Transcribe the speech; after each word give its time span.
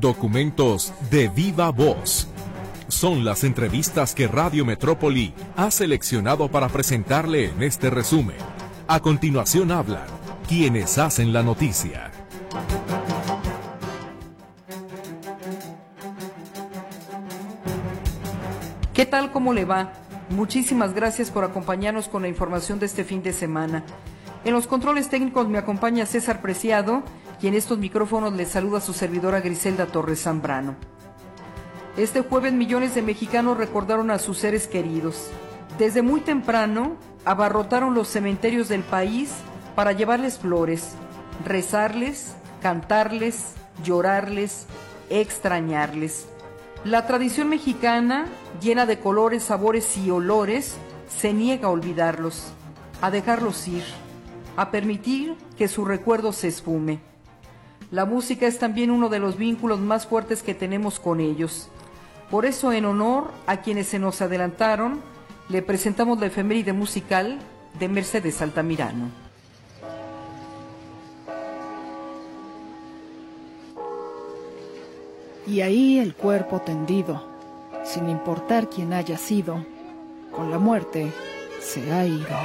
Documentos 0.00 0.92
de 1.10 1.28
viva 1.28 1.70
voz. 1.70 2.28
Son 2.88 3.24
las 3.24 3.44
entrevistas 3.44 4.14
que 4.14 4.28
Radio 4.28 4.66
Metrópoli 4.66 5.32
ha 5.56 5.70
seleccionado 5.70 6.50
para 6.50 6.68
presentarle 6.68 7.46
en 7.46 7.62
este 7.62 7.88
resumen. 7.88 8.36
A 8.88 9.00
continuación 9.00 9.70
hablan 9.70 10.04
quienes 10.46 10.98
hacen 10.98 11.32
la 11.32 11.42
noticia. 11.42 12.10
¿Qué 18.92 19.06
tal? 19.06 19.32
¿Cómo 19.32 19.54
le 19.54 19.64
va? 19.64 19.94
Muchísimas 20.28 20.92
gracias 20.92 21.30
por 21.30 21.42
acompañarnos 21.42 22.08
con 22.08 22.20
la 22.20 22.28
información 22.28 22.78
de 22.78 22.84
este 22.84 23.02
fin 23.02 23.22
de 23.22 23.32
semana. 23.32 23.82
En 24.44 24.52
los 24.52 24.66
controles 24.66 25.08
técnicos 25.08 25.48
me 25.48 25.56
acompaña 25.56 26.04
César 26.04 26.42
Preciado 26.42 27.02
y 27.40 27.48
en 27.48 27.54
estos 27.54 27.78
micrófonos 27.78 28.32
le 28.32 28.46
saluda 28.46 28.80
su 28.80 28.92
servidora 28.92 29.40
Griselda 29.40 29.86
Torres 29.86 30.22
Zambrano. 30.22 30.76
Este 31.96 32.20
jueves 32.20 32.52
millones 32.52 32.94
de 32.94 33.02
mexicanos 33.02 33.56
recordaron 33.56 34.10
a 34.10 34.18
sus 34.18 34.38
seres 34.38 34.66
queridos. 34.66 35.30
Desde 35.78 36.02
muy 36.02 36.20
temprano 36.20 36.96
abarrotaron 37.24 37.94
los 37.94 38.08
cementerios 38.08 38.68
del 38.68 38.82
país 38.82 39.32
para 39.74 39.92
llevarles 39.92 40.38
flores, 40.38 40.92
rezarles, 41.44 42.34
cantarles, 42.62 43.54
llorarles, 43.82 44.66
extrañarles. 45.10 46.26
La 46.84 47.06
tradición 47.06 47.48
mexicana, 47.48 48.26
llena 48.60 48.86
de 48.86 49.00
colores, 49.00 49.42
sabores 49.42 49.96
y 49.96 50.10
olores, 50.10 50.76
se 51.08 51.32
niega 51.32 51.68
a 51.68 51.70
olvidarlos, 51.70 52.52
a 53.00 53.10
dejarlos 53.10 53.66
ir, 53.68 53.84
a 54.56 54.70
permitir 54.70 55.34
que 55.56 55.68
su 55.68 55.84
recuerdo 55.84 56.32
se 56.32 56.48
esfume. 56.48 57.00
La 57.90 58.04
música 58.04 58.46
es 58.46 58.58
también 58.58 58.90
uno 58.90 59.08
de 59.08 59.20
los 59.20 59.36
vínculos 59.36 59.78
más 59.78 60.06
fuertes 60.06 60.42
que 60.42 60.54
tenemos 60.54 60.98
con 60.98 61.20
ellos. 61.20 61.68
Por 62.30 62.44
eso, 62.44 62.72
en 62.72 62.84
honor 62.84 63.30
a 63.46 63.58
quienes 63.58 63.86
se 63.86 64.00
nos 64.00 64.20
adelantaron, 64.20 65.00
le 65.48 65.62
presentamos 65.62 66.18
la 66.18 66.26
efeméride 66.26 66.72
musical 66.72 67.38
de 67.78 67.88
Mercedes 67.88 68.42
Altamirano. 68.42 69.10
Y 75.46 75.60
ahí 75.60 76.00
el 76.00 76.16
cuerpo 76.16 76.60
tendido, 76.60 77.22
sin 77.84 78.08
importar 78.08 78.68
quién 78.68 78.92
haya 78.92 79.16
sido, 79.16 79.64
con 80.32 80.50
la 80.50 80.58
muerte 80.58 81.12
se 81.60 81.92
ha 81.92 82.04
ido. 82.04 82.36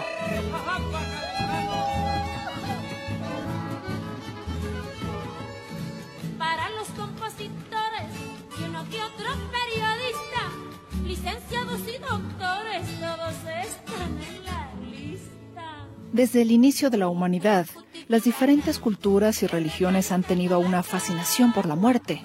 Desde 16.14 16.42
el 16.42 16.52
inicio 16.52 16.90
de 16.90 16.98
la 16.98 17.08
humanidad, 17.08 17.68
las 18.10 18.26
diferentes 18.26 18.80
culturas 18.80 19.44
y 19.44 19.48
religiones 19.48 20.12
han 20.12 20.24
tenido 20.24 20.60
una 20.60 20.84
fascinación 20.84 21.54
por 21.54 21.66
la 21.66 21.76
muerte. 21.76 22.22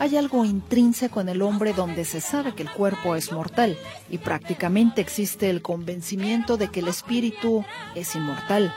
Hay 0.00 0.16
algo 0.16 0.44
intrínseco 0.44 1.20
en 1.20 1.28
el 1.28 1.42
hombre 1.42 1.72
donde 1.72 2.04
se 2.04 2.20
sabe 2.20 2.54
que 2.56 2.64
el 2.64 2.70
cuerpo 2.70 3.14
es 3.14 3.30
mortal 3.30 3.76
y 4.10 4.18
prácticamente 4.18 5.00
existe 5.00 5.50
el 5.50 5.62
convencimiento 5.62 6.56
de 6.56 6.68
que 6.68 6.80
el 6.80 6.88
espíritu 6.88 7.64
es 7.94 8.16
inmortal. 8.16 8.74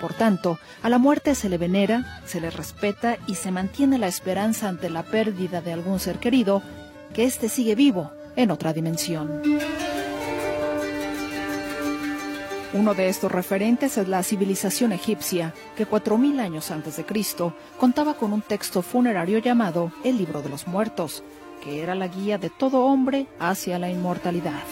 Por 0.00 0.14
tanto, 0.14 0.58
a 0.82 0.88
la 0.88 0.98
muerte 0.98 1.36
se 1.36 1.48
le 1.48 1.56
venera, 1.56 2.22
se 2.26 2.40
le 2.40 2.50
respeta 2.50 3.18
y 3.28 3.36
se 3.36 3.52
mantiene 3.52 3.98
la 3.98 4.08
esperanza 4.08 4.68
ante 4.68 4.90
la 4.90 5.04
pérdida 5.04 5.60
de 5.60 5.72
algún 5.72 6.00
ser 6.00 6.18
querido, 6.18 6.60
que 7.14 7.24
éste 7.24 7.48
sigue 7.48 7.76
vivo 7.76 8.10
en 8.34 8.50
otra 8.50 8.72
dimensión. 8.72 9.42
Uno 12.74 12.94
de 12.94 13.10
estos 13.10 13.30
referentes 13.30 13.98
es 13.98 14.08
la 14.08 14.22
civilización 14.22 14.92
egipcia, 14.92 15.52
que 15.76 15.86
4.000 15.86 16.40
años 16.40 16.70
antes 16.70 16.96
de 16.96 17.04
Cristo 17.04 17.54
contaba 17.78 18.14
con 18.14 18.32
un 18.32 18.40
texto 18.40 18.80
funerario 18.80 19.40
llamado 19.40 19.92
el 20.04 20.16
Libro 20.16 20.40
de 20.40 20.48
los 20.48 20.66
Muertos, 20.66 21.22
que 21.62 21.82
era 21.82 21.94
la 21.94 22.08
guía 22.08 22.38
de 22.38 22.48
todo 22.48 22.86
hombre 22.86 23.26
hacia 23.38 23.78
la 23.78 23.90
inmortalidad. 23.90 24.62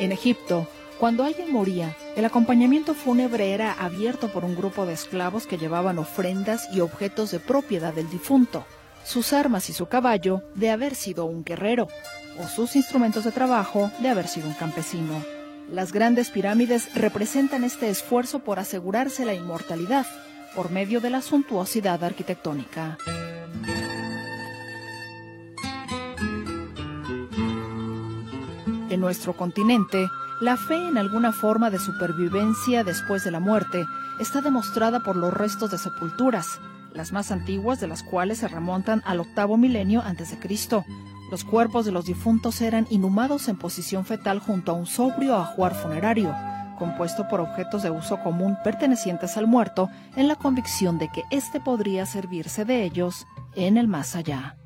En 0.00 0.10
Egipto, 0.10 0.66
cuando 0.98 1.22
alguien 1.22 1.52
moría, 1.52 1.94
el 2.16 2.24
acompañamiento 2.24 2.94
fúnebre 2.94 3.52
era 3.52 3.72
abierto 3.72 4.28
por 4.28 4.42
un 4.42 4.56
grupo 4.56 4.86
de 4.86 4.94
esclavos 4.94 5.46
que 5.46 5.58
llevaban 5.58 5.98
ofrendas 5.98 6.66
y 6.72 6.80
objetos 6.80 7.30
de 7.30 7.40
propiedad 7.40 7.92
del 7.92 8.08
difunto, 8.08 8.64
sus 9.04 9.34
armas 9.34 9.68
y 9.68 9.74
su 9.74 9.86
caballo 9.86 10.40
de 10.54 10.70
haber 10.70 10.94
sido 10.94 11.26
un 11.26 11.44
guerrero, 11.44 11.88
o 12.38 12.48
sus 12.48 12.76
instrumentos 12.76 13.24
de 13.24 13.32
trabajo 13.32 13.90
de 14.00 14.08
haber 14.08 14.28
sido 14.28 14.48
un 14.48 14.54
campesino. 14.54 15.22
Las 15.70 15.92
grandes 15.92 16.30
pirámides 16.30 16.94
representan 16.94 17.64
este 17.64 17.90
esfuerzo 17.90 18.40
por 18.40 18.58
asegurarse 18.58 19.24
la 19.24 19.34
inmortalidad 19.34 20.06
por 20.54 20.70
medio 20.70 21.00
de 21.00 21.10
la 21.10 21.20
suntuosidad 21.20 22.02
arquitectónica. 22.02 22.98
En 28.88 29.00
nuestro 29.00 29.36
continente, 29.36 30.08
la 30.40 30.56
fe 30.56 30.76
en 30.88 30.96
alguna 30.96 31.32
forma 31.32 31.70
de 31.70 31.78
supervivencia 31.78 32.84
después 32.84 33.24
de 33.24 33.30
la 33.30 33.40
muerte 33.40 33.84
está 34.20 34.40
demostrada 34.40 35.00
por 35.00 35.16
los 35.16 35.34
restos 35.34 35.70
de 35.70 35.78
sepulturas, 35.78 36.60
las 36.94 37.12
más 37.12 37.30
antiguas 37.30 37.80
de 37.80 37.88
las 37.88 38.02
cuales 38.02 38.38
se 38.38 38.48
remontan 38.48 39.02
al 39.04 39.20
octavo 39.20 39.56
milenio 39.56 40.00
antes 40.02 40.30
de 40.30 40.38
Cristo. 40.38 40.84
Los 41.30 41.44
cuerpos 41.44 41.84
de 41.84 41.92
los 41.92 42.06
difuntos 42.06 42.60
eran 42.60 42.86
inhumados 42.88 43.48
en 43.48 43.56
posición 43.56 44.04
fetal 44.04 44.38
junto 44.38 44.72
a 44.72 44.74
un 44.74 44.86
sobrio 44.86 45.34
ajuar 45.34 45.74
funerario, 45.74 46.34
compuesto 46.78 47.26
por 47.28 47.40
objetos 47.40 47.82
de 47.82 47.90
uso 47.90 48.20
común 48.22 48.56
pertenecientes 48.62 49.36
al 49.36 49.46
muerto, 49.46 49.90
en 50.14 50.28
la 50.28 50.36
convicción 50.36 50.98
de 50.98 51.08
que 51.08 51.22
éste 51.30 51.60
podría 51.60 52.06
servirse 52.06 52.64
de 52.64 52.84
ellos 52.84 53.26
en 53.54 53.76
el 53.76 53.88
más 53.88 54.14
allá. 54.14 54.56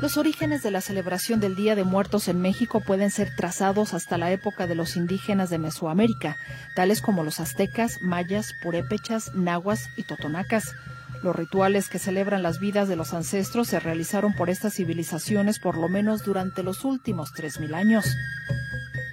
Los 0.00 0.16
orígenes 0.16 0.62
de 0.62 0.70
la 0.70 0.80
celebración 0.80 1.40
del 1.40 1.54
Día 1.54 1.74
de 1.74 1.84
Muertos 1.84 2.28
en 2.28 2.40
México 2.40 2.80
pueden 2.80 3.10
ser 3.10 3.36
trazados 3.36 3.92
hasta 3.92 4.16
la 4.16 4.30
época 4.30 4.66
de 4.66 4.74
los 4.74 4.96
indígenas 4.96 5.50
de 5.50 5.58
Mesoamérica, 5.58 6.38
tales 6.74 7.02
como 7.02 7.22
los 7.22 7.38
aztecas, 7.38 8.00
mayas, 8.00 8.54
purépechas, 8.62 9.34
nahuas 9.34 9.90
y 9.96 10.04
totonacas. 10.04 10.74
Los 11.22 11.36
rituales 11.36 11.88
que 11.88 11.98
celebran 11.98 12.42
las 12.42 12.60
vidas 12.60 12.88
de 12.88 12.96
los 12.96 13.12
ancestros 13.12 13.68
se 13.68 13.80
realizaron 13.80 14.34
por 14.34 14.48
estas 14.48 14.74
civilizaciones 14.74 15.58
por 15.58 15.76
lo 15.76 15.88
menos 15.88 16.24
durante 16.24 16.62
los 16.62 16.84
últimos 16.84 17.32
3.000 17.34 17.74
años. 17.74 18.06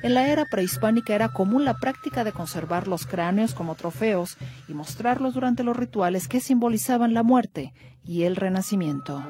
En 0.04 0.14
la 0.14 0.28
era 0.28 0.46
prehispánica 0.46 1.16
era 1.16 1.30
común 1.30 1.66
la 1.66 1.74
práctica 1.74 2.24
de 2.24 2.32
conservar 2.32 2.88
los 2.88 3.06
cráneos 3.06 3.54
como 3.54 3.76
trofeos 3.76 4.38
y 4.68 4.74
mostrarlos 4.74 5.34
durante 5.34 5.64
los 5.64 5.76
rituales 5.76 6.28
que 6.28 6.40
simbolizaban 6.40 7.14
la 7.14 7.24
muerte 7.24 7.74
y 8.06 8.24
el 8.24 8.36
renacimiento. 8.36 9.26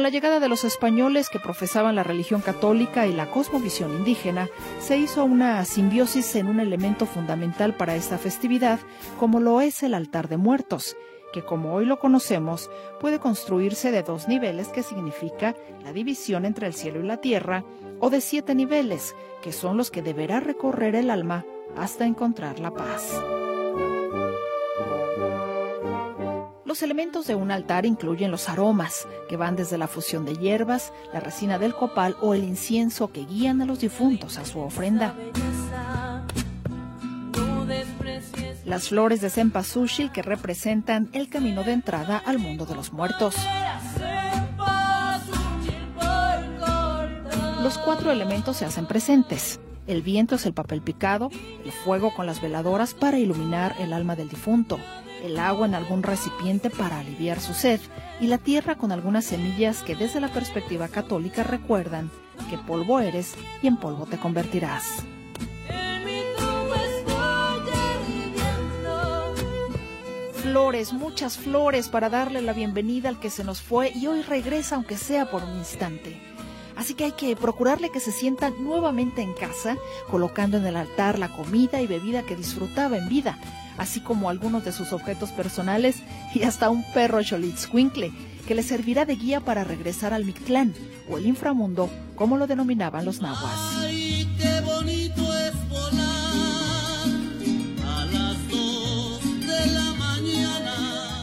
Con 0.00 0.04
la 0.04 0.08
llegada 0.08 0.40
de 0.40 0.48
los 0.48 0.64
españoles 0.64 1.28
que 1.28 1.38
profesaban 1.38 1.94
la 1.94 2.02
religión 2.02 2.40
católica 2.40 3.06
y 3.06 3.12
la 3.12 3.30
cosmovisión 3.30 3.92
indígena, 3.92 4.48
se 4.78 4.96
hizo 4.96 5.26
una 5.26 5.62
simbiosis 5.66 6.36
en 6.36 6.46
un 6.46 6.58
elemento 6.58 7.04
fundamental 7.04 7.76
para 7.76 7.96
esta 7.96 8.16
festividad, 8.16 8.80
como 9.18 9.40
lo 9.40 9.60
es 9.60 9.82
el 9.82 9.92
altar 9.92 10.28
de 10.28 10.38
muertos, 10.38 10.96
que 11.34 11.44
como 11.44 11.74
hoy 11.74 11.84
lo 11.84 11.98
conocemos, 11.98 12.70
puede 12.98 13.18
construirse 13.18 13.90
de 13.90 14.02
dos 14.02 14.26
niveles, 14.26 14.68
que 14.68 14.82
significa 14.82 15.54
la 15.84 15.92
división 15.92 16.46
entre 16.46 16.66
el 16.66 16.72
cielo 16.72 17.00
y 17.00 17.06
la 17.06 17.18
tierra, 17.18 17.62
o 17.98 18.08
de 18.08 18.22
siete 18.22 18.54
niveles, 18.54 19.14
que 19.42 19.52
son 19.52 19.76
los 19.76 19.90
que 19.90 20.00
deberá 20.00 20.40
recorrer 20.40 20.94
el 20.94 21.10
alma 21.10 21.44
hasta 21.76 22.06
encontrar 22.06 22.58
la 22.58 22.70
paz. 22.70 23.12
Los 26.70 26.84
elementos 26.84 27.26
de 27.26 27.34
un 27.34 27.50
altar 27.50 27.84
incluyen 27.84 28.30
los 28.30 28.48
aromas, 28.48 29.08
que 29.28 29.36
van 29.36 29.56
desde 29.56 29.76
la 29.76 29.88
fusión 29.88 30.24
de 30.24 30.36
hierbas, 30.36 30.92
la 31.12 31.18
resina 31.18 31.58
del 31.58 31.74
copal 31.74 32.14
o 32.20 32.32
el 32.32 32.44
incienso 32.44 33.10
que 33.10 33.24
guían 33.24 33.60
a 33.60 33.64
los 33.64 33.80
difuntos 33.80 34.38
a 34.38 34.44
su 34.44 34.60
ofrenda. 34.60 35.16
Las 38.64 38.88
flores 38.88 39.20
de 39.20 39.30
cempasúchil 39.30 40.12
que 40.12 40.22
representan 40.22 41.08
el 41.12 41.28
camino 41.28 41.64
de 41.64 41.72
entrada 41.72 42.22
al 42.24 42.38
mundo 42.38 42.66
de 42.66 42.76
los 42.76 42.92
muertos. 42.92 43.34
Los 47.64 47.78
cuatro 47.78 48.12
elementos 48.12 48.58
se 48.58 48.64
hacen 48.64 48.86
presentes. 48.86 49.58
El 49.88 50.02
viento 50.02 50.36
es 50.36 50.46
el 50.46 50.52
papel 50.52 50.82
picado, 50.82 51.30
el 51.64 51.72
fuego 51.72 52.14
con 52.14 52.26
las 52.26 52.40
veladoras 52.40 52.94
para 52.94 53.18
iluminar 53.18 53.74
el 53.80 53.92
alma 53.92 54.14
del 54.14 54.28
difunto, 54.28 54.78
el 55.22 55.38
agua 55.38 55.66
en 55.66 55.74
algún 55.74 56.02
recipiente 56.02 56.70
para 56.70 57.00
aliviar 57.00 57.40
su 57.40 57.54
sed 57.54 57.80
y 58.20 58.26
la 58.26 58.38
tierra 58.38 58.76
con 58.76 58.92
algunas 58.92 59.24
semillas 59.24 59.82
que 59.82 59.96
desde 59.96 60.20
la 60.20 60.28
perspectiva 60.28 60.88
católica 60.88 61.42
recuerdan 61.42 62.10
que 62.48 62.58
polvo 62.58 63.00
eres 63.00 63.34
y 63.62 63.66
en 63.66 63.76
polvo 63.76 64.06
te 64.06 64.18
convertirás. 64.18 65.04
Flores, 70.34 70.92
muchas 70.92 71.38
flores 71.38 71.88
para 71.88 72.08
darle 72.08 72.42
la 72.42 72.52
bienvenida 72.52 73.08
al 73.08 73.20
que 73.20 73.30
se 73.30 73.44
nos 73.44 73.62
fue 73.62 73.92
y 73.94 74.06
hoy 74.06 74.22
regresa 74.22 74.74
aunque 74.74 74.96
sea 74.96 75.30
por 75.30 75.44
un 75.44 75.58
instante. 75.58 76.20
Así 76.76 76.94
que 76.94 77.04
hay 77.04 77.12
que 77.12 77.36
procurarle 77.36 77.90
que 77.90 78.00
se 78.00 78.10
sienta 78.10 78.50
nuevamente 78.50 79.20
en 79.20 79.34
casa, 79.34 79.76
colocando 80.10 80.56
en 80.56 80.66
el 80.66 80.76
altar 80.76 81.18
la 81.18 81.28
comida 81.28 81.82
y 81.82 81.86
bebida 81.86 82.22
que 82.22 82.36
disfrutaba 82.36 82.96
en 82.96 83.08
vida, 83.08 83.38
así 83.80 84.00
como 84.00 84.28
algunos 84.28 84.62
de 84.62 84.72
sus 84.72 84.92
objetos 84.92 85.30
personales 85.30 85.96
y 86.34 86.42
hasta 86.42 86.68
un 86.68 86.84
perro 86.92 87.24
Xolitzcuincle, 87.24 88.12
que 88.46 88.54
le 88.54 88.62
servirá 88.62 89.06
de 89.06 89.16
guía 89.16 89.40
para 89.40 89.64
regresar 89.64 90.12
al 90.12 90.26
Mictlán, 90.26 90.74
o 91.08 91.16
el 91.16 91.26
inframundo, 91.26 91.88
como 92.14 92.36
lo 92.36 92.46
denominaban 92.46 93.06
los 93.06 93.22
nahuas. 93.22 93.58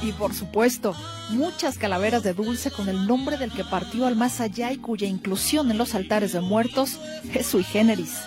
Y 0.02 0.12
por 0.14 0.34
supuesto, 0.34 0.96
muchas 1.30 1.78
calaveras 1.78 2.24
de 2.24 2.34
dulce 2.34 2.72
con 2.72 2.90
el 2.90 3.06
nombre 3.06 3.38
del 3.38 3.52
que 3.52 3.66
partió 3.66 4.08
al 4.08 4.16
más 4.16 4.42
allá 4.42 4.72
y 4.72 4.78
cuya 4.78 5.08
inclusión 5.08 5.70
en 5.70 5.78
los 5.78 5.94
altares 5.94 6.34
de 6.34 6.42
muertos 6.42 6.98
es 7.36 7.46
sui 7.46 7.64
generis. 7.64 8.18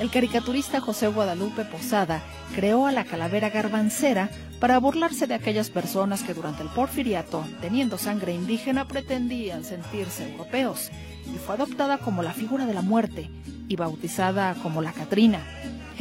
El 0.00 0.10
caricaturista 0.10 0.80
José 0.80 1.06
Guadalupe 1.06 1.64
Posada 1.64 2.22
creó 2.54 2.86
a 2.86 2.92
la 2.92 3.04
calavera 3.04 3.50
garbancera 3.50 4.28
para 4.58 4.78
burlarse 4.78 5.26
de 5.26 5.34
aquellas 5.34 5.70
personas 5.70 6.22
que 6.22 6.34
durante 6.34 6.62
el 6.62 6.68
porfiriato, 6.68 7.44
teniendo 7.60 7.96
sangre 7.96 8.32
indígena, 8.32 8.88
pretendían 8.88 9.64
sentirse 9.64 10.32
europeos, 10.32 10.90
y 11.32 11.38
fue 11.38 11.54
adoptada 11.54 11.98
como 11.98 12.22
la 12.22 12.32
figura 12.32 12.66
de 12.66 12.74
la 12.74 12.82
muerte 12.82 13.30
y 13.68 13.76
bautizada 13.76 14.54
como 14.62 14.82
la 14.82 14.92
Catrina, 14.92 15.40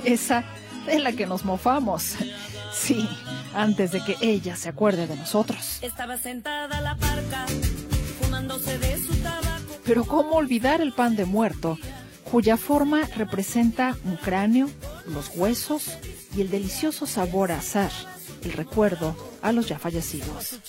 esa 0.03 0.43
de 0.87 0.99
la 0.99 1.11
que 1.11 1.27
nos 1.27 1.45
mofamos. 1.45 2.15
Sí, 2.73 3.07
antes 3.53 3.91
de 3.91 4.03
que 4.03 4.15
ella 4.21 4.55
se 4.55 4.69
acuerde 4.69 5.05
de 5.05 5.15
nosotros. 5.15 5.79
Estaba 5.83 6.17
sentada 6.17 6.81
la 6.81 6.95
parca, 6.95 7.45
fumándose 8.19 8.79
de 8.79 8.97
su 8.97 9.15
tabaco. 9.17 9.77
Pero 9.85 10.05
¿cómo 10.05 10.37
olvidar 10.37 10.81
el 10.81 10.93
pan 10.93 11.15
de 11.15 11.25
muerto, 11.25 11.77
cuya 12.33 12.57
forma 12.57 13.03
representa 13.15 13.95
un 14.05 14.15
cráneo, 14.15 14.67
los 15.05 15.29
huesos 15.35 15.99
y 16.35 16.41
el 16.41 16.49
delicioso 16.49 17.05
sabor 17.05 17.51
a 17.51 17.59
azar, 17.59 17.91
el 18.43 18.53
recuerdo 18.53 19.15
a 19.43 19.51
los 19.51 19.67
ya 19.67 19.77
fallecidos? 19.77 20.59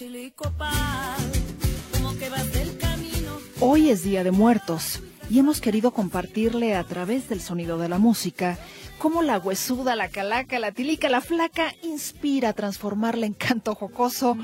Hoy 3.61 3.89
es 3.89 4.05
Día 4.05 4.25
de 4.25 4.31
Muertos 4.31 5.01
y 5.31 5.39
hemos 5.39 5.63
querido 5.63 5.93
compartirle 5.93 6.75
a 6.75 6.85
través 6.85 7.31
del 7.31 7.41
sonido 7.41 7.79
de 7.79 7.89
la 7.89 7.97
música 7.97 8.59
cómo 8.99 9.23
la 9.23 9.39
huesuda, 9.39 9.97
la 9.97 10.11
calaca, 10.11 10.59
la 10.59 10.73
tilica, 10.73 11.09
la 11.09 11.23
flaca 11.23 11.73
inspira 11.83 12.51
a 12.51 12.53
transformarla 12.53 13.25
en 13.25 13.33
canto 13.33 13.75
jocoso 13.75 14.37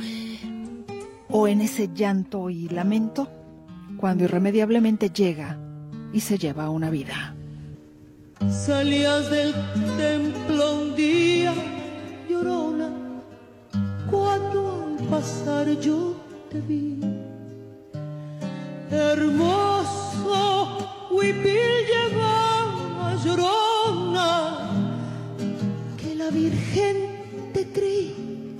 o 1.29 1.49
en 1.49 1.61
ese 1.61 1.91
llanto 1.93 2.49
y 2.49 2.71
lamento 2.71 3.29
cuando 3.99 4.25
irremediablemente 4.25 5.11
llega 5.11 5.59
y 6.13 6.21
se 6.21 6.39
lleva 6.39 6.71
una 6.71 6.91
vida. 6.91 7.35
Salías 8.49 9.31
del 9.31 9.53
templo 9.99 10.81
un 10.81 10.97
día, 10.97 11.53
llorona, 12.29 12.91
cuando 14.11 14.87
al 14.99 15.07
pasar 15.09 15.69
yo 15.81 16.17
te 16.51 16.61
vi. 16.61 16.99
Hermoso 18.91 20.39
huipil 21.11 21.87
llevaba 21.93 23.15
llorona 23.25 24.71
que 25.97 26.15
la 26.15 26.31
Virgen 26.31 26.97
te 27.53 27.71
creí. 27.71 28.57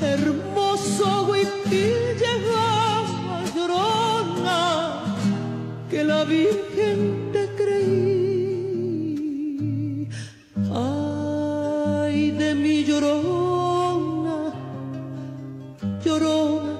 Hermoso 0.00 1.26
huipil 1.28 1.94
llegaba 2.20 2.67
que 5.98 6.04
la 6.04 6.22
Virgen 6.22 7.30
te 7.32 7.48
creí. 7.58 8.88
Ay, 10.72 12.30
de 12.30 12.54
mi 12.54 12.84
llorona, 12.84 14.54
llorona, 16.04 16.74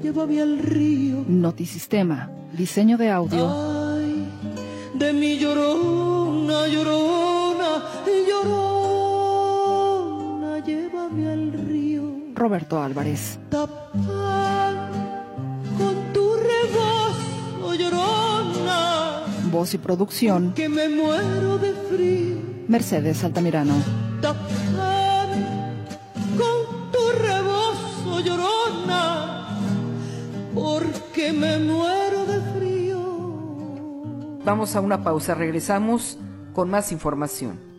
llévame 0.00 0.40
al 0.40 0.60
río. 0.60 1.24
Notisistema, 1.26 2.30
diseño 2.56 2.96
de 2.96 3.10
audio. 3.10 3.48
Ay, 3.48 4.28
de 4.94 5.12
mi 5.12 5.36
llorona 5.36 6.68
llorona, 6.68 7.70
llorona, 8.30 9.30
llévame 10.64 11.32
al 11.32 11.52
río. 11.52 12.02
Roberto 12.36 12.80
Álvarez. 12.80 13.40
Tapar 13.50 14.49
Voz 19.50 19.74
y 19.74 19.78
producción. 19.78 20.54
Que 20.54 20.68
me 20.68 20.88
muero 20.88 21.58
de 21.58 21.72
frío. 21.72 22.36
Mercedes 22.68 23.24
Altamirano. 23.24 23.74
Tapar 24.20 25.28
con 26.38 26.92
tu 26.92 26.98
rebozo, 27.18 28.20
llorona. 28.20 29.48
Porque 30.54 31.32
me 31.32 31.58
muero 31.58 32.26
de 32.26 32.40
frío. 32.58 33.00
Vamos 34.44 34.76
a 34.76 34.80
una 34.80 35.02
pausa, 35.02 35.34
regresamos 35.34 36.16
con 36.52 36.70
más 36.70 36.92
información. 36.92 37.69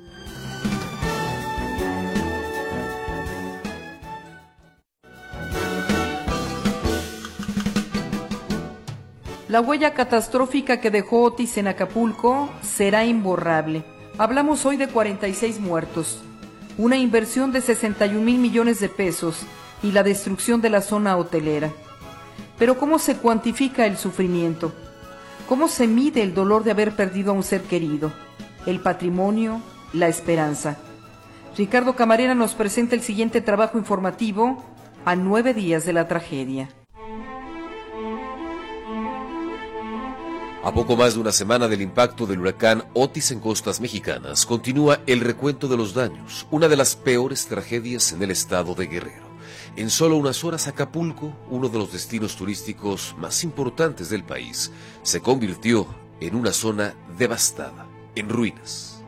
La 9.51 9.59
huella 9.59 9.93
catastrófica 9.93 10.79
que 10.79 10.91
dejó 10.91 11.23
Otis 11.23 11.57
en 11.57 11.67
Acapulco 11.67 12.49
será 12.61 13.03
imborrable. 13.03 13.83
Hablamos 14.17 14.65
hoy 14.65 14.77
de 14.77 14.87
46 14.87 15.59
muertos, 15.59 16.21
una 16.77 16.95
inversión 16.95 17.51
de 17.51 17.59
61 17.59 18.21
mil 18.21 18.37
millones 18.39 18.79
de 18.79 18.87
pesos 18.87 19.41
y 19.83 19.91
la 19.91 20.03
destrucción 20.03 20.61
de 20.61 20.69
la 20.69 20.79
zona 20.79 21.17
hotelera. 21.17 21.69
Pero 22.57 22.77
¿cómo 22.77 22.97
se 22.97 23.17
cuantifica 23.17 23.85
el 23.85 23.97
sufrimiento? 23.97 24.71
¿Cómo 25.49 25.67
se 25.67 25.85
mide 25.85 26.21
el 26.21 26.33
dolor 26.33 26.63
de 26.63 26.71
haber 26.71 26.95
perdido 26.95 27.33
a 27.33 27.35
un 27.35 27.43
ser 27.43 27.63
querido? 27.63 28.13
el 28.65 28.79
patrimonio, 28.79 29.61
la 29.91 30.07
esperanza. 30.07 30.77
Ricardo 31.57 31.97
Camarena 31.97 32.35
nos 32.35 32.53
presenta 32.53 32.95
el 32.95 33.01
siguiente 33.01 33.41
trabajo 33.41 33.77
informativo 33.77 34.63
a 35.03 35.17
nueve 35.17 35.53
días 35.53 35.83
de 35.83 35.91
la 35.91 36.07
tragedia. 36.07 36.69
A 40.63 40.71
poco 40.71 40.95
más 40.95 41.15
de 41.15 41.19
una 41.19 41.31
semana 41.31 41.67
del 41.67 41.81
impacto 41.81 42.27
del 42.27 42.39
huracán 42.39 42.83
Otis 42.93 43.31
en 43.31 43.39
costas 43.39 43.81
mexicanas, 43.81 44.45
continúa 44.45 45.01
el 45.07 45.21
recuento 45.21 45.67
de 45.67 45.75
los 45.75 45.95
daños, 45.95 46.45
una 46.51 46.67
de 46.67 46.77
las 46.77 46.95
peores 46.95 47.47
tragedias 47.47 48.11
en 48.11 48.21
el 48.21 48.29
estado 48.29 48.75
de 48.75 48.85
Guerrero. 48.85 49.25
En 49.75 49.89
solo 49.89 50.17
unas 50.17 50.43
horas 50.43 50.67
Acapulco, 50.67 51.35
uno 51.49 51.67
de 51.67 51.79
los 51.79 51.91
destinos 51.91 52.35
turísticos 52.35 53.15
más 53.17 53.43
importantes 53.43 54.11
del 54.11 54.23
país, 54.23 54.71
se 55.01 55.19
convirtió 55.19 55.87
en 56.19 56.35
una 56.35 56.53
zona 56.53 56.93
devastada 57.17 57.87
en 58.13 58.29
ruinas. 58.29 59.03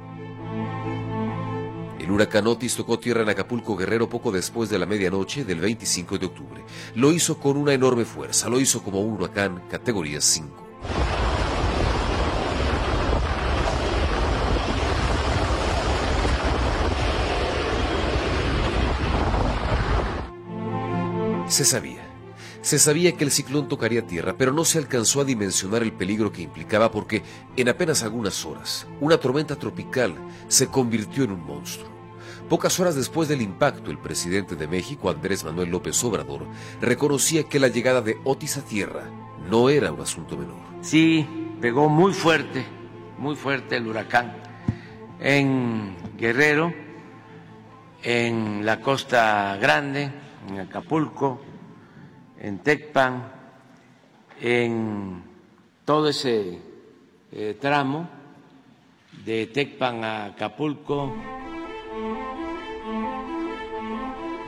El 2.00 2.10
huracán 2.10 2.48
Otis 2.48 2.76
tocó 2.76 2.98
tierra 2.98 3.22
en 3.22 3.30
Acapulco 3.30 3.78
Guerrero 3.78 4.10
poco 4.10 4.32
después 4.32 4.72
de 4.72 4.80
la 4.80 4.88
medianoche 4.88 5.46
del 5.46 5.60
25 5.60 6.18
de 6.18 6.26
octubre. 6.26 6.64
Lo 6.96 7.12
hizo 7.12 7.38
con 7.38 7.58
una 7.58 7.74
enorme 7.74 8.06
fuerza, 8.06 8.50
lo 8.50 8.60
hizo 8.60 8.82
como 8.82 9.02
un 9.02 9.14
huracán 9.14 9.62
categoría 9.70 10.20
5. 10.20 10.63
Se 21.54 21.66
sabía 21.66 22.02
se 22.62 22.80
sabía 22.80 23.12
que 23.12 23.26
el 23.26 23.30
ciclón 23.30 23.68
tocaría 23.68 24.08
tierra, 24.08 24.36
pero 24.38 24.54
no 24.54 24.66
se 24.66 24.80
alcanzó 24.80 25.22
a 25.22 25.26
dimensionar 25.26 25.84
el 25.84 25.92
peligro 25.92 26.32
que 26.32 26.42
implicaba 26.42 26.90
porque 26.90 27.22
en 27.58 27.70
apenas 27.70 28.02
algunas 28.02 28.44
horas, 28.44 28.88
una 29.02 29.18
tormenta 29.18 29.58
tropical 29.58 30.16
se 30.48 30.68
convirtió 30.68 31.26
en 31.26 31.34
un 31.34 31.46
monstruo. 31.46 31.90
Pocas 32.50 32.80
horas 32.80 32.96
después 32.96 33.28
del 33.28 33.44
impacto, 33.44 33.92
el 33.92 34.00
presidente 34.00 34.56
de 34.56 34.68
México, 34.68 35.12
Andrés 35.12 35.44
Manuel 35.44 35.70
López 35.70 36.04
Obrador, 36.04 36.48
reconocía 36.82 37.44
que 37.44 37.60
la 37.60 37.68
llegada 37.68 38.02
de 38.02 38.18
Otis 38.24 38.58
a 38.58 38.66
tierra 38.66 39.04
no 39.48 39.70
era 39.70 39.92
un 39.92 40.02
asunto 40.02 40.38
menor. 40.38 40.58
Sí, 40.82 41.28
pegó 41.62 41.88
muy 41.88 42.14
fuerte, 42.14 42.66
muy 43.20 43.36
fuerte 43.36 43.76
el 43.76 43.88
huracán 43.88 44.38
en 45.20 45.98
Guerrero, 46.18 46.74
en 48.02 48.66
la 48.66 48.80
Costa 48.80 49.56
Grande, 49.62 50.23
en 50.50 50.60
Acapulco, 50.60 51.42
en 52.40 52.60
Tecpan, 52.60 53.32
en 54.42 55.24
todo 55.86 56.10
ese 56.10 56.60
eh, 57.32 57.58
tramo 57.60 58.10
de 59.26 59.48
Tecpan 59.48 60.04
a 60.04 60.26
Acapulco. 60.26 61.14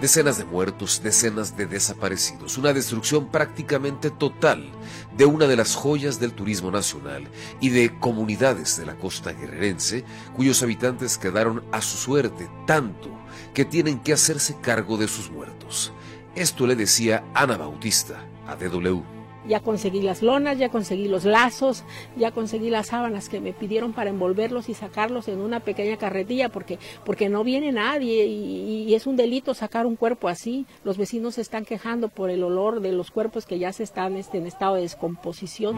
Decenas 0.02 0.38
de 0.38 0.44
muertos, 0.44 1.02
decenas 1.02 1.56
de 1.56 1.68
desaparecidos, 1.68 2.58
una 2.58 2.74
destrucción 2.74 3.32
prácticamente 3.32 4.12
total 4.12 4.70
de 5.16 5.26
una 5.26 5.48
de 5.48 5.56
las 5.56 5.74
joyas 5.74 6.20
del 6.20 6.34
turismo 6.34 6.70
nacional 6.70 7.24
y 7.62 7.70
de 7.70 7.98
comunidades 7.98 8.78
de 8.78 8.86
la 8.86 8.96
costa 8.96 9.32
guerrerense 9.32 10.04
cuyos 10.36 10.62
habitantes 10.62 11.18
quedaron 11.18 11.64
a 11.72 11.82
su 11.82 11.98
suerte 11.98 12.50
tanto 12.68 13.10
que 13.56 13.66
tienen 13.66 13.98
que 14.00 14.14
hacerse 14.14 14.56
cargo 14.62 14.98
de 14.98 15.08
sus 15.08 15.32
muertos. 15.32 15.92
Esto 16.36 16.68
le 16.68 16.76
decía 16.76 17.24
Ana 17.34 17.58
Bautista 17.58 18.24
a 18.46 18.56
DW 18.56 19.16
ya 19.48 19.60
conseguí 19.60 20.02
las 20.02 20.22
lonas, 20.22 20.58
ya 20.58 20.70
conseguí 20.70 21.08
los 21.08 21.24
lazos, 21.26 21.84
ya 22.18 22.32
conseguí 22.32 22.70
las 22.70 22.88
sábanas 22.88 23.30
que 23.30 23.40
me 23.40 23.54
pidieron 23.54 23.94
para 23.94 24.10
envolverlos 24.10 24.70
y 24.70 24.74
sacarlos 24.74 25.28
en 25.28 25.40
una 25.40 25.60
pequeña 25.60 25.98
carretilla 25.98 26.50
porque, 26.50 26.80
porque 27.06 27.30
no 27.30 27.44
viene 27.44 27.72
nadie 27.72 28.26
y, 28.26 28.94
es 28.96 29.08
un 29.08 29.18
delito 29.18 29.54
sacar 29.54 29.86
un 29.86 29.98
cuerpo 29.98 30.30
así. 30.30 30.66
Los 30.84 30.98
vecinos 30.98 31.36
se 31.36 31.42
están 31.42 31.66
quejando 31.66 32.10
por 32.10 32.30
el 32.30 32.44
olor 32.44 32.80
de 32.80 32.92
los 32.92 33.12
cuerpos 33.12 33.46
que 33.46 33.60
ya 33.60 33.74
se 33.74 33.84
están 33.84 34.16
este, 34.16 34.38
en 34.38 34.48
estado 34.48 34.76
de 34.76 34.82
descomposición. 34.82 35.76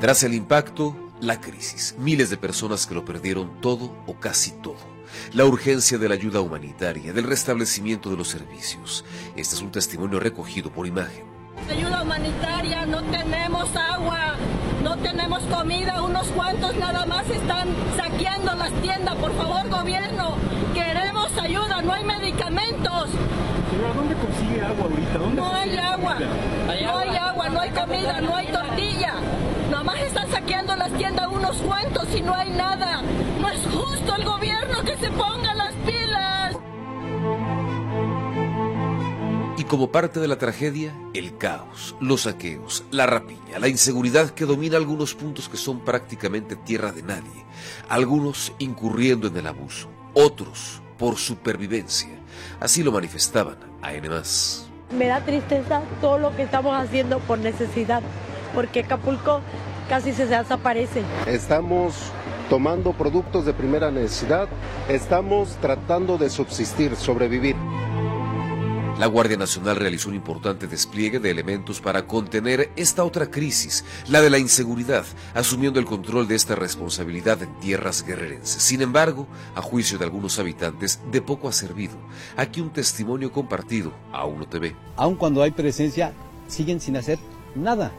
Tras 0.00 0.22
el 0.24 0.34
impacto, 0.34 0.96
la 1.20 1.40
crisis, 1.40 1.94
miles 1.98 2.30
de 2.30 2.36
personas 2.36 2.86
que 2.86 2.94
lo 2.94 3.04
perdieron 3.04 3.60
todo 3.60 3.90
o 4.06 4.14
casi 4.14 4.50
todo 4.60 4.93
la 5.32 5.44
urgencia 5.44 5.98
de 5.98 6.08
la 6.08 6.14
ayuda 6.14 6.40
humanitaria, 6.40 7.12
del 7.12 7.24
restablecimiento 7.24 8.10
de 8.10 8.16
los 8.16 8.28
servicios. 8.28 9.04
Este 9.36 9.54
es 9.54 9.62
un 9.62 9.70
testimonio 9.70 10.20
recogido 10.20 10.70
por 10.70 10.86
imagen 10.86 11.34
ayuda 11.70 12.02
humanitaria, 12.02 12.86
no 12.86 13.02
tenemos 13.04 13.68
agua, 13.74 14.34
no 14.82 14.96
tenemos 14.98 15.42
comida, 15.44 16.02
unos 16.02 16.26
cuantos 16.28 16.76
nada 16.76 17.06
más 17.06 17.28
están 17.30 17.68
saqueando 17.96 18.54
las 18.54 18.72
tiendas, 18.82 19.14
por 19.16 19.34
favor 19.36 19.68
gobierno, 19.68 20.36
queremos 20.74 21.36
ayuda, 21.38 21.80
no 21.82 21.92
hay 21.92 22.04
medicamentos. 22.04 23.10
Señora, 23.70 23.94
¿dónde 23.94 24.14
consigue 24.14 24.62
agua 24.62 24.84
ahorita? 24.84 25.18
no 25.34 25.54
hay 25.54 25.76
agua, 25.76 26.18
no 26.18 26.98
hay 26.98 27.16
agua, 27.16 27.48
no 27.48 27.60
hay 27.60 27.70
comida, 27.70 28.20
no 28.20 28.36
hay 28.36 28.46
tortilla. 28.48 29.14
Nada 29.84 29.98
más 29.98 30.06
están 30.06 30.30
saqueando 30.30 30.74
las 30.76 30.96
tiendas 30.96 31.28
unos 31.30 31.56
cuantos 31.58 32.08
y 32.16 32.22
no 32.22 32.32
hay 32.34 32.48
nada. 32.48 33.02
No 33.38 33.50
es 33.50 33.60
justo 33.66 34.16
el 34.16 34.24
gobierno 34.24 34.82
que 34.82 34.96
se 34.96 35.10
ponga 35.10 35.52
las 35.52 35.74
pilas. 35.84 36.56
Y 39.58 39.64
como 39.64 39.92
parte 39.92 40.20
de 40.20 40.28
la 40.28 40.38
tragedia, 40.38 40.94
el 41.12 41.36
caos, 41.36 41.96
los 42.00 42.22
saqueos, 42.22 42.84
la 42.90 43.04
rapiña, 43.04 43.58
la 43.58 43.68
inseguridad 43.68 44.30
que 44.30 44.46
domina 44.46 44.78
algunos 44.78 45.14
puntos 45.14 45.50
que 45.50 45.58
son 45.58 45.80
prácticamente 45.80 46.56
tierra 46.56 46.90
de 46.90 47.02
nadie, 47.02 47.44
algunos 47.90 48.54
incurriendo 48.58 49.28
en 49.28 49.36
el 49.36 49.46
abuso, 49.46 49.90
otros 50.14 50.80
por 50.96 51.16
supervivencia. 51.18 52.18
Así 52.58 52.82
lo 52.82 52.90
manifestaban 52.90 53.58
a 53.82 53.92
N+. 53.92 54.08
Me 54.96 55.08
da 55.08 55.20
tristeza 55.20 55.82
todo 56.00 56.18
lo 56.18 56.34
que 56.34 56.42
estamos 56.42 56.74
haciendo 56.74 57.18
por 57.18 57.38
necesidad, 57.38 58.02
porque 58.54 58.80
Acapulco 58.80 59.42
casi 59.88 60.12
se 60.12 60.26
desaparece. 60.26 61.02
Estamos 61.26 61.94
tomando 62.48 62.92
productos 62.92 63.46
de 63.46 63.52
primera 63.52 63.90
necesidad, 63.90 64.48
estamos 64.88 65.56
tratando 65.60 66.18
de 66.18 66.30
subsistir, 66.30 66.96
sobrevivir. 66.96 67.56
La 68.98 69.06
Guardia 69.06 69.36
Nacional 69.36 69.74
realizó 69.74 70.08
un 70.08 70.14
importante 70.14 70.68
despliegue 70.68 71.18
de 71.18 71.28
elementos 71.28 71.80
para 71.80 72.06
contener 72.06 72.70
esta 72.76 73.02
otra 73.02 73.28
crisis, 73.28 73.84
la 74.08 74.22
de 74.22 74.30
la 74.30 74.38
inseguridad, 74.38 75.04
asumiendo 75.34 75.80
el 75.80 75.84
control 75.84 76.28
de 76.28 76.36
esta 76.36 76.54
responsabilidad 76.54 77.42
en 77.42 77.52
tierras 77.58 78.06
guerrerenses. 78.06 78.62
Sin 78.62 78.82
embargo, 78.82 79.26
a 79.56 79.62
juicio 79.62 79.98
de 79.98 80.04
algunos 80.04 80.38
habitantes, 80.38 81.00
de 81.10 81.20
poco 81.20 81.48
ha 81.48 81.52
servido. 81.52 81.96
Aquí 82.36 82.60
un 82.60 82.70
testimonio 82.70 83.32
compartido 83.32 83.92
a 84.12 84.26
Uno 84.26 84.46
TV. 84.46 84.76
Aun 84.94 85.16
cuando 85.16 85.42
hay 85.42 85.50
presencia, 85.50 86.12
siguen 86.46 86.80
sin 86.80 86.96
hacer 86.96 87.18
nada. 87.56 87.90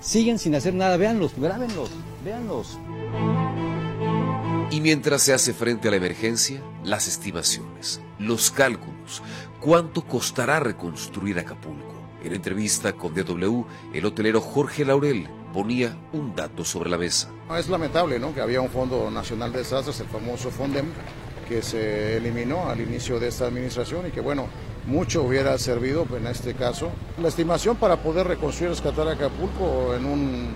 Siguen 0.00 0.38
sin 0.38 0.54
hacer 0.54 0.74
nada. 0.74 0.96
Véanlos, 0.96 1.32
grábenlos, 1.36 1.90
véanlos. 2.24 2.78
Y 4.70 4.80
mientras 4.80 5.22
se 5.22 5.34
hace 5.34 5.52
frente 5.52 5.88
a 5.88 5.90
la 5.90 5.96
emergencia, 5.96 6.62
las 6.84 7.08
estimaciones, 7.08 8.00
los 8.18 8.50
cálculos, 8.50 9.22
cuánto 9.60 10.02
costará 10.02 10.60
reconstruir 10.60 11.38
Acapulco. 11.38 11.92
En 12.22 12.34
entrevista 12.34 12.92
con 12.92 13.14
DW, 13.14 13.64
el 13.92 14.04
hotelero 14.06 14.40
Jorge 14.40 14.84
Laurel 14.84 15.28
ponía 15.52 15.98
un 16.12 16.34
dato 16.34 16.64
sobre 16.64 16.88
la 16.88 16.98
mesa. 16.98 17.30
Es 17.58 17.68
lamentable 17.68 18.18
¿no? 18.18 18.34
que 18.34 18.40
había 18.40 18.60
un 18.60 18.68
Fondo 18.68 19.10
Nacional 19.10 19.52
de 19.52 19.58
Desastres, 19.58 20.00
el 20.00 20.06
famoso 20.06 20.50
FONDEM, 20.50 20.86
que 21.48 21.62
se 21.62 22.18
eliminó 22.18 22.68
al 22.68 22.80
inicio 22.80 23.18
de 23.18 23.28
esta 23.28 23.46
administración 23.46 24.06
y 24.06 24.10
que 24.10 24.20
bueno, 24.20 24.46
mucho 24.86 25.22
hubiera 25.22 25.56
servido 25.58 26.06
en 26.16 26.26
este 26.26 26.54
caso. 26.54 26.90
La 27.20 27.28
estimación 27.28 27.76
para 27.76 27.96
poder 27.96 28.26
reconstruir 28.26 28.70
rescatar 28.70 29.08
Acapulco 29.08 29.94
en 29.94 30.04
un 30.04 30.48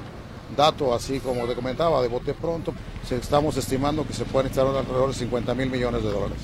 dato 0.57 0.95
así 0.95 1.21
como 1.21 1.47
te 1.47 1.55
comentaba, 1.55 2.03
de 2.03 2.09
bote 2.09 2.35
pronto, 2.35 2.73
estamos 3.11 3.57
estimando 3.57 4.07
que 4.07 4.13
se 4.13 4.25
pueden 4.25 4.49
instalar 4.49 4.77
alrededor 4.77 5.09
de 5.09 5.15
50 5.15 5.55
mil 5.55 5.71
millones 5.71 6.03
de 6.03 6.11
dólares. 6.11 6.39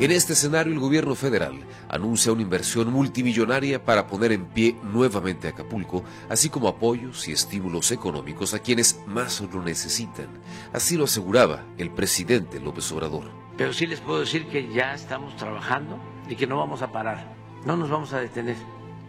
En 0.00 0.10
este 0.12 0.32
escenario, 0.32 0.72
el 0.72 0.78
gobierno 0.78 1.14
federal 1.14 1.62
anuncia 1.90 2.32
una 2.32 2.40
inversión 2.40 2.90
multimillonaria 2.90 3.84
para 3.84 4.06
poner 4.06 4.32
en 4.32 4.46
pie 4.46 4.74
nuevamente 4.82 5.46
Acapulco, 5.46 6.02
así 6.30 6.48
como 6.48 6.68
apoyos 6.68 7.28
y 7.28 7.32
estímulos 7.32 7.90
económicos 7.90 8.54
a 8.54 8.60
quienes 8.60 8.98
más 9.06 9.42
lo 9.42 9.62
necesitan. 9.62 10.28
Así 10.72 10.96
lo 10.96 11.04
aseguraba 11.04 11.66
el 11.76 11.90
presidente 11.90 12.60
López 12.60 12.90
Obrador. 12.92 13.39
Pero 13.60 13.74
sí 13.74 13.86
les 13.86 14.00
puedo 14.00 14.20
decir 14.20 14.46
que 14.46 14.72
ya 14.72 14.94
estamos 14.94 15.36
trabajando 15.36 15.98
y 16.26 16.34
que 16.34 16.46
no 16.46 16.56
vamos 16.56 16.80
a 16.80 16.90
parar, 16.90 17.26
no 17.66 17.76
nos 17.76 17.90
vamos 17.90 18.10
a 18.14 18.18
detener. 18.18 18.56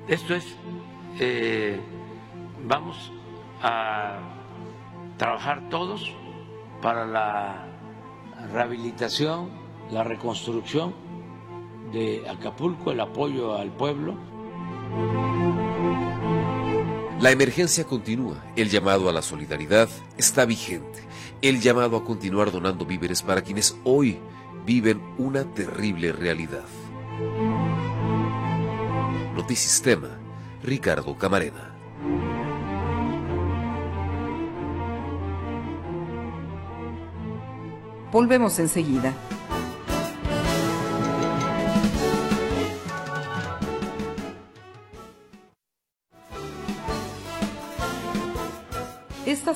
Esto 0.09 0.35
es 0.35 0.57
eh, 1.21 1.79
vamos 2.67 3.13
a 3.61 4.19
trabajar 5.15 5.69
todos 5.69 6.13
para 6.81 7.05
la 7.05 7.65
rehabilitación, 8.51 9.51
la 9.89 10.03
reconstrucción 10.03 10.95
de 11.93 12.27
Acapulco, 12.29 12.91
el 12.91 12.99
apoyo 12.99 13.55
al 13.55 13.71
pueblo. 13.71 14.17
La 17.21 17.31
emergencia 17.31 17.85
continúa, 17.85 18.43
el 18.57 18.69
llamado 18.69 19.07
a 19.07 19.13
la 19.13 19.21
solidaridad 19.21 19.87
está 20.17 20.43
vigente, 20.43 21.07
el 21.41 21.61
llamado 21.61 21.95
a 21.95 22.03
continuar 22.03 22.51
donando 22.51 22.85
víveres 22.85 23.21
para 23.21 23.43
quienes 23.43 23.77
hoy 23.85 24.19
viven 24.65 25.01
una 25.17 25.43
terrible 25.53 26.11
realidad. 26.11 26.65
Notisistema, 29.35 30.09
Ricardo 30.63 31.17
Camarena. 31.17 31.75
Volvemos 38.11 38.59
enseguida. 38.59 39.13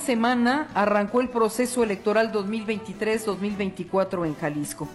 Semana 0.06 0.68
arrancó 0.76 1.20
el 1.20 1.30
proceso 1.30 1.84
electoral 1.84 2.32
2023-2024 2.32 4.28
en 4.28 4.36
Jalisco. 4.36 4.88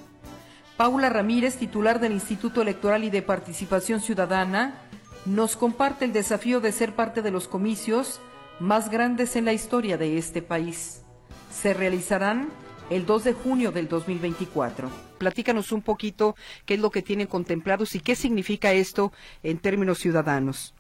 Paula 0.77 1.09
Ramírez, 1.11 1.57
titular 1.57 1.99
del 1.99 2.13
Instituto 2.13 2.63
Electoral 2.63 3.03
y 3.03 3.11
de 3.11 3.21
Participación 3.21 4.01
Ciudadana, 4.01 4.83
nos 5.27 5.57
comparte 5.57 6.05
el 6.05 6.13
desafío 6.13 6.61
de 6.61 6.71
ser 6.71 6.95
parte 6.95 7.23
de 7.23 7.33
los 7.33 7.49
comicios 7.49 8.21
más 8.61 8.89
grandes 8.89 9.35
en 9.35 9.45
la 9.47 9.53
historia 9.53 9.99
de 9.99 10.17
este 10.17 10.43
país. 10.43 11.03
Se 11.51 11.75
realizarán 11.75 12.49
el 12.89 13.05
2 13.05 13.25
de 13.25 13.33
junio 13.33 13.73
del 13.73 13.89
2024. 13.89 14.89
Platícanos 15.19 15.73
un 15.73 15.83
poquito 15.83 16.37
qué 16.65 16.75
es 16.75 16.81
lo 16.81 16.91
que 16.91 17.03
tienen 17.03 17.27
contemplados 17.27 17.97
y 17.97 18.01
qué 18.01 18.15
significa 18.15 18.73
esto 18.73 19.13
en 19.43 19.59
términos 19.59 19.99
ciudadanos. 19.99 20.73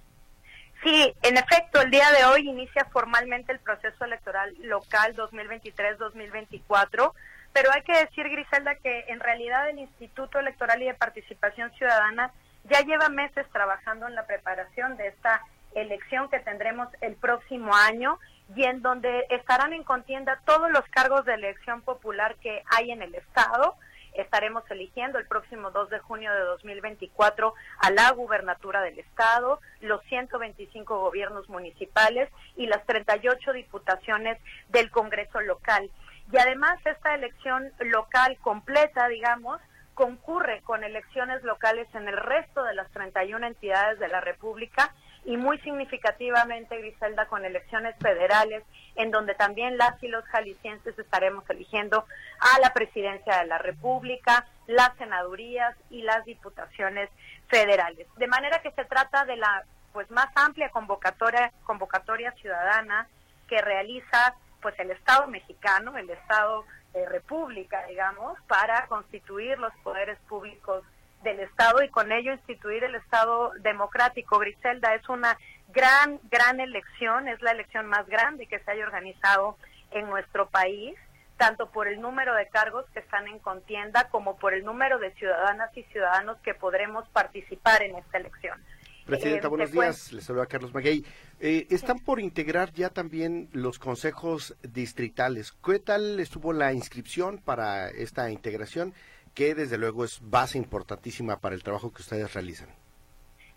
Sí, 0.83 1.15
en 1.23 1.37
efecto, 1.37 1.83
el 1.83 1.91
día 1.91 2.11
de 2.11 2.25
hoy 2.25 2.49
inicia 2.49 2.87
formalmente 2.87 3.53
el 3.53 3.59
proceso 3.59 4.03
electoral 4.05 4.55
local 4.61 5.15
2023-2024, 5.15 7.13
pero 7.53 7.71
hay 7.71 7.83
que 7.83 7.99
decir, 7.99 8.27
Griselda, 8.31 8.75
que 8.77 9.05
en 9.09 9.21
realidad 9.21 9.69
el 9.69 9.79
Instituto 9.79 10.39
Electoral 10.39 10.83
y 10.83 10.87
de 10.87 10.95
Participación 10.95 11.71
Ciudadana 11.73 12.33
ya 12.65 12.81
lleva 12.81 13.11
meses 13.11 13.47
trabajando 13.53 14.09
en 14.09 14.15
la 14.15 14.27
preparación 14.27 14.97
de 14.97 15.09
esta 15.09 15.43
elección 15.75 16.31
que 16.31 16.41
tendremos 16.41 16.89
el 17.03 17.15
próximo 17.15 17.75
año 17.75 18.19
y 18.57 18.65
en 18.65 18.81
donde 18.81 19.27
estarán 19.29 19.75
en 19.75 19.85
contienda 19.85 20.41
todos 20.47 20.71
los 20.71 20.85
cargos 20.87 21.27
de 21.27 21.35
elección 21.35 21.83
popular 21.83 22.37
que 22.37 22.63
hay 22.71 22.91
en 22.91 23.03
el 23.03 23.15
Estado 23.15 23.77
estaremos 24.14 24.62
eligiendo 24.71 25.19
el 25.19 25.26
próximo 25.26 25.71
2 25.71 25.90
de 25.90 25.99
junio 26.00 26.33
de 26.33 26.40
2024 26.40 27.55
a 27.79 27.90
la 27.90 28.11
gubernatura 28.12 28.83
del 28.83 28.99
Estado, 28.99 29.61
los 29.81 30.02
125 30.05 31.00
gobiernos 31.00 31.49
municipales 31.49 32.29
y 32.57 32.67
las 32.67 32.85
38 32.87 33.52
diputaciones 33.52 34.38
del 34.69 34.90
Congreso 34.90 35.40
local. 35.40 35.90
Y 36.33 36.38
además 36.38 36.79
esta 36.85 37.14
elección 37.14 37.73
local 37.81 38.37
completa, 38.40 39.09
digamos, 39.09 39.61
concurre 39.95 40.62
con 40.62 40.85
elecciones 40.85 41.43
locales 41.43 41.87
en 41.95 42.09
el 42.09 42.17
resto 42.17 42.62
de 42.64 42.75
las 42.75 42.90
31 42.93 43.47
entidades 43.47 43.99
de 43.99 44.09
la 44.09 44.21
República 44.21 44.95
y 45.25 45.37
muy 45.37 45.59
significativamente, 45.59 46.79
Griselda, 46.79 47.27
con 47.27 47.45
elecciones 47.45 47.95
federales, 48.00 48.65
en 48.97 49.11
donde 49.11 49.35
también 49.35 49.77
las 49.77 50.03
y 50.03 50.09
los 50.09 50.25
jaliscienses 50.27 50.99
estaremos 50.99 51.49
eligiendo 51.50 52.05
a 52.41 52.61
la 52.61 52.73
presidencia 52.73 53.39
de 53.39 53.47
la 53.47 53.59
República, 53.59 54.47
las 54.67 54.97
senadurías 54.97 55.77
y 55.91 56.03
las 56.03 56.25
diputaciones 56.25 57.11
federales. 57.49 58.07
De 58.17 58.27
manera 58.27 58.62
que 58.62 58.73
se 58.73 58.85
trata 58.85 59.25
de 59.25 59.37
la 59.37 59.65
pues 59.93 60.11
más 60.11 60.29
amplia 60.37 60.71
convocatoria, 60.71 61.53
convocatoria 61.65 62.33
ciudadana 62.33 63.09
que 63.49 63.61
realiza 63.61 64.35
pues 64.62 64.79
el 64.79 64.91
Estado 64.91 65.27
mexicano, 65.27 65.97
el 65.97 66.09
Estado 66.11 66.65
de 66.93 67.07
República, 67.07 67.85
digamos, 67.87 68.39
para 68.47 68.87
constituir 68.87 69.59
los 69.59 69.73
poderes 69.83 70.19
públicos 70.29 70.85
del 71.23 71.41
Estado 71.41 71.83
y 71.83 71.89
con 71.89 72.12
ello 72.12 72.33
instituir 72.33 72.85
el 72.85 72.95
Estado 72.95 73.53
democrático. 73.61 74.39
Griselda 74.39 74.95
es 74.95 75.09
una 75.09 75.37
gran, 75.69 76.19
gran 76.31 76.61
elección, 76.61 77.29
es 77.29 77.41
la 77.43 77.53
elección 77.53 77.87
más 77.87 78.07
grande 78.07 78.47
que 78.47 78.59
se 78.59 78.71
haya 78.71 78.85
organizado 78.85 79.57
en 79.91 80.09
nuestro 80.09 80.49
país, 80.49 80.97
tanto 81.37 81.71
por 81.71 81.89
el 81.89 82.00
número 82.00 82.35
de 82.35 82.49
cargos 82.49 82.85
que 82.93 83.00
están 83.00 83.27
en 83.29 83.39
contienda 83.39 84.09
como 84.11 84.37
por 84.37 84.55
el 84.55 84.65
número 84.65 84.99
de 84.99 85.12
ciudadanas 85.15 85.77
y 85.77 85.83
ciudadanos 85.85 86.39
que 86.39 86.55
podremos 86.55 87.09
participar 87.09 87.83
en 87.83 87.97
esta 87.97 88.19
elección. 88.19 88.61
Presidenta, 89.07 89.47
Eh, 89.47 89.50
buenos 89.50 89.73
días. 89.73 90.12
Les 90.12 90.25
saluda 90.25 90.47
Carlos 90.47 90.73
Maguey. 90.73 91.05
Eh, 91.41 91.67
están 91.71 91.99
por 91.99 92.21
integrar 92.21 92.73
ya 92.73 92.91
también 92.91 93.49
los 93.53 93.79
consejos 93.79 94.55
distritales. 94.62 95.53
¿Qué 95.53 95.81
tal 95.81 96.21
estuvo 96.21 96.53
la 96.53 96.73
inscripción 96.73 97.39
para 97.39 97.89
esta 97.89 98.31
integración? 98.31 98.95
Que 99.35 99.55
desde 99.55 99.79
luego 99.79 100.05
es 100.05 100.19
base 100.23 100.59
importantísima 100.59 101.41
para 101.41 101.55
el 101.55 101.63
trabajo 101.63 101.93
que 101.93 102.03
ustedes 102.03 102.33
realizan. 102.35 102.69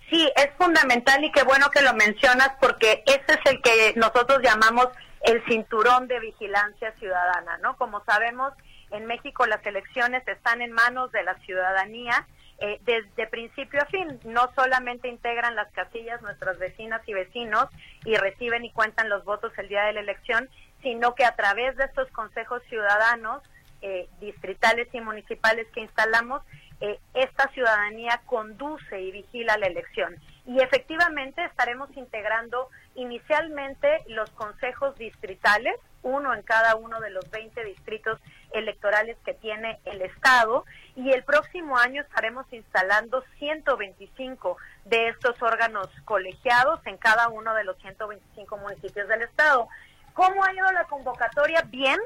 Sí, 0.10 0.30
es 0.36 0.50
fundamental 0.58 1.24
y 1.24 1.32
qué 1.32 1.44
bueno 1.44 1.70
que 1.72 1.82
lo 1.82 1.94
mencionas 1.94 2.52
porque 2.62 3.04
ese 3.06 3.24
es 3.28 3.52
el 3.52 3.62
que 3.62 3.94
nosotros 3.96 4.40
llamamos 4.44 4.90
el 5.24 5.44
cinturón 5.46 6.08
de 6.08 6.20
vigilancia 6.20 6.94
ciudadana, 7.00 7.58
¿no? 7.60 7.76
Como 7.78 8.04
sabemos, 8.04 8.54
en 8.92 9.06
México 9.06 9.46
las 9.48 9.66
elecciones 9.66 10.28
están 10.28 10.62
en 10.62 10.72
manos 10.72 11.12
de 11.12 11.24
la 11.24 11.36
ciudadanía 11.40 12.28
eh, 12.60 12.80
desde 12.86 13.28
principio 13.28 13.82
a 13.82 13.86
fin. 13.86 14.20
No 14.26 14.52
solamente 14.56 15.08
integran 15.08 15.56
las 15.56 15.72
casillas 15.72 16.22
nuestras 16.22 16.60
vecinas 16.60 17.02
y 17.08 17.14
vecinos 17.14 17.68
y 18.06 18.16
reciben 18.16 18.66
y 18.66 18.72
cuentan 18.72 19.10
los 19.10 19.24
votos 19.26 19.52
el 19.58 19.70
día 19.70 19.86
de 19.86 19.94
la 19.94 20.02
elección, 20.02 20.50
sino 20.82 21.16
que 21.16 21.26
a 21.26 21.36
través 21.36 21.76
de 21.78 21.86
estos 21.86 22.10
consejos 22.12 22.62
ciudadanos 22.70 23.42
eh, 23.84 24.08
distritales 24.22 24.88
y 24.94 25.02
municipales 25.02 25.68
que 25.74 25.82
instalamos, 25.82 26.42
eh, 26.80 27.00
esta 27.14 27.50
ciudadanía 27.50 28.22
conduce 28.26 29.02
y 29.02 29.12
vigila 29.12 29.58
la 29.58 29.68
elección. 29.68 30.16
Y 30.46 30.62
efectivamente 30.62 31.44
estaremos 31.44 31.90
integrando 31.98 32.70
inicialmente 32.96 34.04
los 34.08 34.30
consejos 34.32 34.98
distritales, 34.98 35.76
uno 36.02 36.34
en 36.34 36.44
cada 36.44 36.76
uno 36.76 37.02
de 37.02 37.10
los 37.10 37.30
20 37.30 37.62
distritos 37.66 38.22
electorales 38.54 39.18
que 39.26 39.34
tiene 39.34 39.80
el 39.84 40.02
Estado, 40.02 40.64
y 40.96 41.12
el 41.12 41.24
próximo 41.24 41.78
año 41.78 42.02
estaremos 42.02 42.46
instalando 42.54 43.22
125 43.40 44.58
de 44.86 45.10
estos 45.10 45.42
órganos 45.42 45.90
colegiados 46.06 46.80
en 46.86 46.96
cada 46.98 47.28
uno 47.28 47.54
de 47.54 47.66
los 47.66 47.78
125 47.80 48.58
municipios 48.58 49.10
del 49.10 49.24
Estado. 49.24 49.68
¿Cómo 50.14 50.42
ha 50.44 50.54
ido 50.54 50.72
la 50.72 50.86
convocatoria? 50.86 51.64
Bien, 51.68 52.00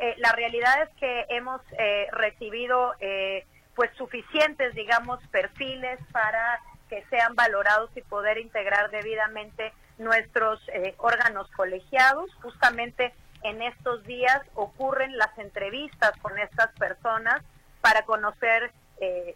eh, 0.00 0.14
la 0.16 0.32
realidad 0.32 0.82
es 0.82 0.88
que 0.96 1.26
hemos 1.28 1.60
eh, 1.78 2.06
recibido 2.12 2.94
eh, 3.00 3.44
pues 3.74 3.90
suficientes, 3.98 4.74
digamos, 4.74 5.20
perfiles 5.30 6.00
para 6.10 6.58
que 6.88 7.04
sean 7.10 7.34
valorados 7.34 7.90
y 7.94 8.00
poder 8.00 8.38
integrar 8.38 8.90
debidamente 8.90 9.74
nuestros 9.98 10.60
órganos 10.96 11.50
colegiados. 11.52 12.34
Justamente 12.42 13.14
en 13.42 13.62
estos 13.62 14.02
días 14.04 14.40
ocurren 14.54 15.16
las 15.18 15.38
entrevistas 15.38 16.12
con 16.22 16.36
estas 16.38 16.72
personas 16.78 17.42
para 17.80 18.02
conocer 18.06 18.72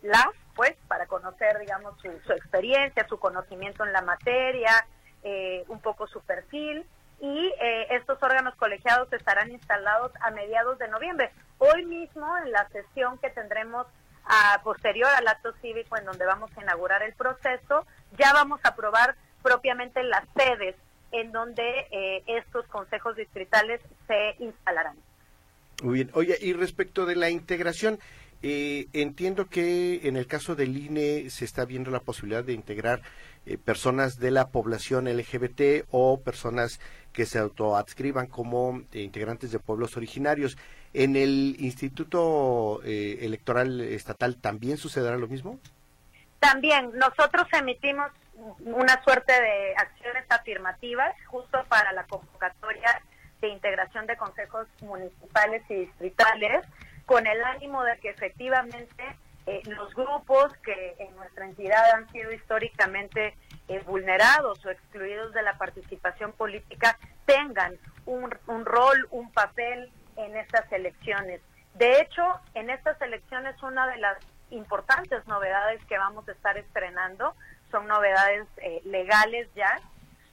las, 0.02 0.28
pues, 0.56 0.74
para 0.88 1.06
conocer, 1.06 1.58
digamos, 1.60 1.94
su, 2.00 2.10
su 2.26 2.32
experiencia, 2.32 3.06
su 3.06 3.18
conocimiento 3.18 3.84
en 3.84 3.92
la 3.92 4.02
materia, 4.02 4.86
un 5.68 5.80
poco 5.80 6.06
su 6.08 6.20
perfil 6.22 6.84
y 7.24 7.54
eh, 7.58 7.86
estos 7.92 8.22
órganos 8.22 8.54
colegiados 8.56 9.10
estarán 9.10 9.50
instalados 9.50 10.12
a 10.20 10.30
mediados 10.30 10.78
de 10.78 10.88
noviembre. 10.88 11.30
Hoy 11.56 11.86
mismo, 11.86 12.26
en 12.44 12.52
la 12.52 12.68
sesión 12.68 13.16
que 13.16 13.30
tendremos 13.30 13.86
a 14.26 14.60
posterior 14.62 15.08
al 15.08 15.26
acto 15.26 15.54
cívico 15.62 15.96
en 15.96 16.04
donde 16.04 16.26
vamos 16.26 16.50
a 16.54 16.62
inaugurar 16.62 17.02
el 17.02 17.14
proceso, 17.14 17.86
ya 18.18 18.34
vamos 18.34 18.60
a 18.62 18.68
aprobar 18.68 19.16
propiamente 19.42 20.02
las 20.02 20.24
sedes 20.36 20.76
en 21.12 21.32
donde 21.32 21.86
eh, 21.90 22.22
estos 22.26 22.66
consejos 22.66 23.16
distritales 23.16 23.80
se 24.06 24.34
instalarán. 24.44 24.96
Muy 25.82 25.94
bien. 25.94 26.10
Oye, 26.12 26.36
y 26.38 26.52
respecto 26.52 27.06
de 27.06 27.16
la 27.16 27.30
integración, 27.30 27.98
eh, 28.46 28.88
entiendo 28.92 29.46
que 29.46 30.06
en 30.06 30.18
el 30.18 30.26
caso 30.26 30.54
del 30.54 30.76
INE 30.76 31.30
se 31.30 31.46
está 31.46 31.64
viendo 31.64 31.90
la 31.90 32.00
posibilidad 32.00 32.44
de 32.44 32.52
integrar 32.52 33.00
eh, 33.46 33.56
personas 33.56 34.18
de 34.18 34.30
la 34.30 34.48
población 34.48 35.06
LGBT 35.06 35.86
o 35.90 36.20
personas 36.20 36.78
que 37.14 37.24
se 37.24 37.38
autoadscriban 37.38 38.26
como 38.26 38.82
eh, 38.92 39.00
integrantes 39.00 39.52
de 39.52 39.60
pueblos 39.60 39.96
originarios. 39.96 40.58
¿En 40.92 41.16
el 41.16 41.56
Instituto 41.60 42.82
eh, 42.84 43.20
Electoral 43.22 43.80
Estatal 43.80 44.36
también 44.36 44.76
sucederá 44.76 45.16
lo 45.16 45.28
mismo? 45.28 45.58
También 46.40 46.90
nosotros 46.94 47.46
emitimos 47.52 48.10
una 48.64 49.02
suerte 49.04 49.32
de 49.32 49.74
acciones 49.76 50.24
afirmativas 50.28 51.14
justo 51.26 51.64
para 51.68 51.92
la 51.92 52.04
convocatoria 52.04 53.00
de 53.40 53.48
integración 53.48 54.06
de 54.06 54.16
consejos 54.16 54.66
municipales 54.82 55.62
y 55.68 55.74
distritales 55.74 56.66
con 57.06 57.26
el 57.26 57.42
ánimo 57.44 57.84
de 57.84 57.96
que 57.98 58.10
efectivamente 58.10 59.04
eh, 59.46 59.62
los 59.66 59.94
grupos 59.94 60.52
que 60.64 60.96
en 60.98 61.14
nuestra 61.16 61.44
entidad 61.44 61.92
han 61.92 62.10
sido 62.10 62.32
históricamente 62.32 63.36
eh, 63.68 63.80
vulnerados 63.86 64.64
o 64.64 64.70
excluidos 64.70 65.32
de 65.32 65.42
la 65.42 65.56
participación 65.58 66.32
política 66.32 66.98
tengan 67.24 67.74
un, 68.06 68.34
un 68.46 68.64
rol, 68.64 69.08
un 69.10 69.30
papel 69.32 69.90
en 70.16 70.36
estas 70.36 70.70
elecciones. 70.72 71.40
De 71.74 72.00
hecho, 72.00 72.22
en 72.54 72.70
estas 72.70 73.00
elecciones 73.02 73.60
una 73.62 73.86
de 73.88 73.98
las 73.98 74.18
importantes 74.50 75.26
novedades 75.26 75.84
que 75.86 75.98
vamos 75.98 76.28
a 76.28 76.32
estar 76.32 76.56
estrenando 76.56 77.34
son 77.70 77.86
novedades 77.88 78.46
eh, 78.58 78.80
legales 78.84 79.48
ya, 79.54 79.80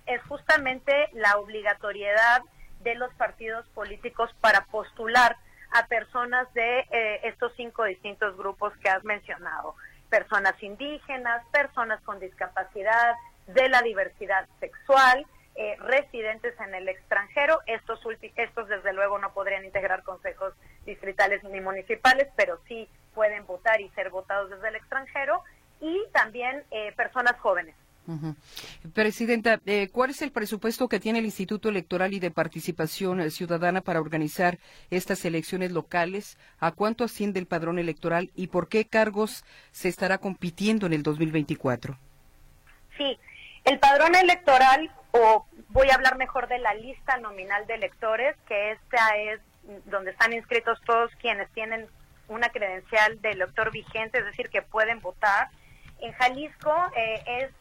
es 0.05 0.21
justamente 0.23 1.09
la 1.13 1.37
obligatoriedad 1.37 2.41
de 2.81 2.95
los 2.95 3.13
partidos 3.15 3.67
políticos 3.69 4.29
para 4.41 4.65
postular 4.65 5.37
a 5.71 5.87
personas 5.87 6.51
de 6.53 6.79
eh, 6.91 7.21
estos 7.23 7.53
cinco 7.55 7.85
distintos 7.85 8.35
grupos 8.37 8.75
que 8.77 8.89
has 8.89 9.03
mencionado, 9.03 9.75
personas 10.11 10.61
indígenas, 10.61 11.43
personas 11.51 11.99
con 12.01 12.19
discapacidad, 12.19 13.15
de 13.47 13.69
la 13.69 13.81
diversidad 13.81 14.47
sexual, 14.59 15.25
eh, 15.55 15.75
residentes 15.79 16.53
en 16.59 16.75
el 16.75 16.87
extranjero. 16.87 17.59
Estos, 17.65 17.99
estos 18.35 18.67
desde 18.67 18.93
luego 18.93 19.17
no 19.17 19.33
podrían 19.33 19.65
integrar 19.65 20.03
consejos 20.03 20.53
distritales 20.85 21.43
ni 21.45 21.59
municipales, 21.59 22.27
pero 22.35 22.59
sí 22.67 22.87
pueden 23.15 23.45
votar 23.45 23.81
y 23.81 23.89
ser 23.89 24.09
votados 24.09 24.49
desde 24.49 24.67
el 24.67 24.75
extranjero 24.75 25.43
y 25.79 25.99
también 26.13 26.63
eh, 26.71 26.93
personas 26.95 27.39
jóvenes. 27.39 27.75
Ujú. 28.07 28.35
Presidenta, 28.93 29.59
eh, 29.65 29.89
¿cuál 29.91 30.09
es 30.09 30.21
el 30.21 30.31
presupuesto 30.31 30.89
que 30.89 30.99
tiene 30.99 31.19
el 31.19 31.25
Instituto 31.25 31.69
Electoral 31.69 32.13
y 32.13 32.19
de 32.19 32.31
Participación 32.31 33.21
eh, 33.21 33.29
Ciudadana 33.29 33.81
para 33.81 34.01
organizar 34.01 34.57
estas 34.89 35.23
elecciones 35.23 35.71
locales? 35.71 36.37
¿A 36.59 36.71
cuánto 36.71 37.03
asciende 37.03 37.39
el 37.39 37.45
padrón 37.45 37.77
electoral 37.77 38.31
y 38.35 38.47
por 38.47 38.69
qué 38.69 38.85
cargos 38.85 39.45
se 39.71 39.87
estará 39.87 40.17
compitiendo 40.17 40.87
en 40.87 40.93
el 40.93 41.03
2024? 41.03 41.97
Sí, 42.97 43.17
el 43.65 43.79
padrón 43.79 44.15
electoral, 44.15 44.91
o 45.11 45.45
voy 45.69 45.89
a 45.89 45.95
hablar 45.95 46.17
mejor 46.17 46.47
de 46.47 46.57
la 46.59 46.73
lista 46.73 47.17
nominal 47.17 47.67
de 47.67 47.75
electores, 47.75 48.35
que 48.47 48.71
esta 48.71 49.15
es 49.17 49.39
donde 49.85 50.11
están 50.11 50.33
inscritos 50.33 50.79
todos 50.85 51.11
quienes 51.21 51.49
tienen 51.51 51.87
una 52.27 52.49
credencial 52.49 53.21
de 53.21 53.31
elector 53.31 53.71
vigente, 53.71 54.19
es 54.19 54.25
decir, 54.25 54.49
que 54.49 54.61
pueden 54.61 55.01
votar. 55.01 55.49
En 55.99 56.11
Jalisco 56.13 56.73
eh, 56.95 57.21
es 57.27 57.51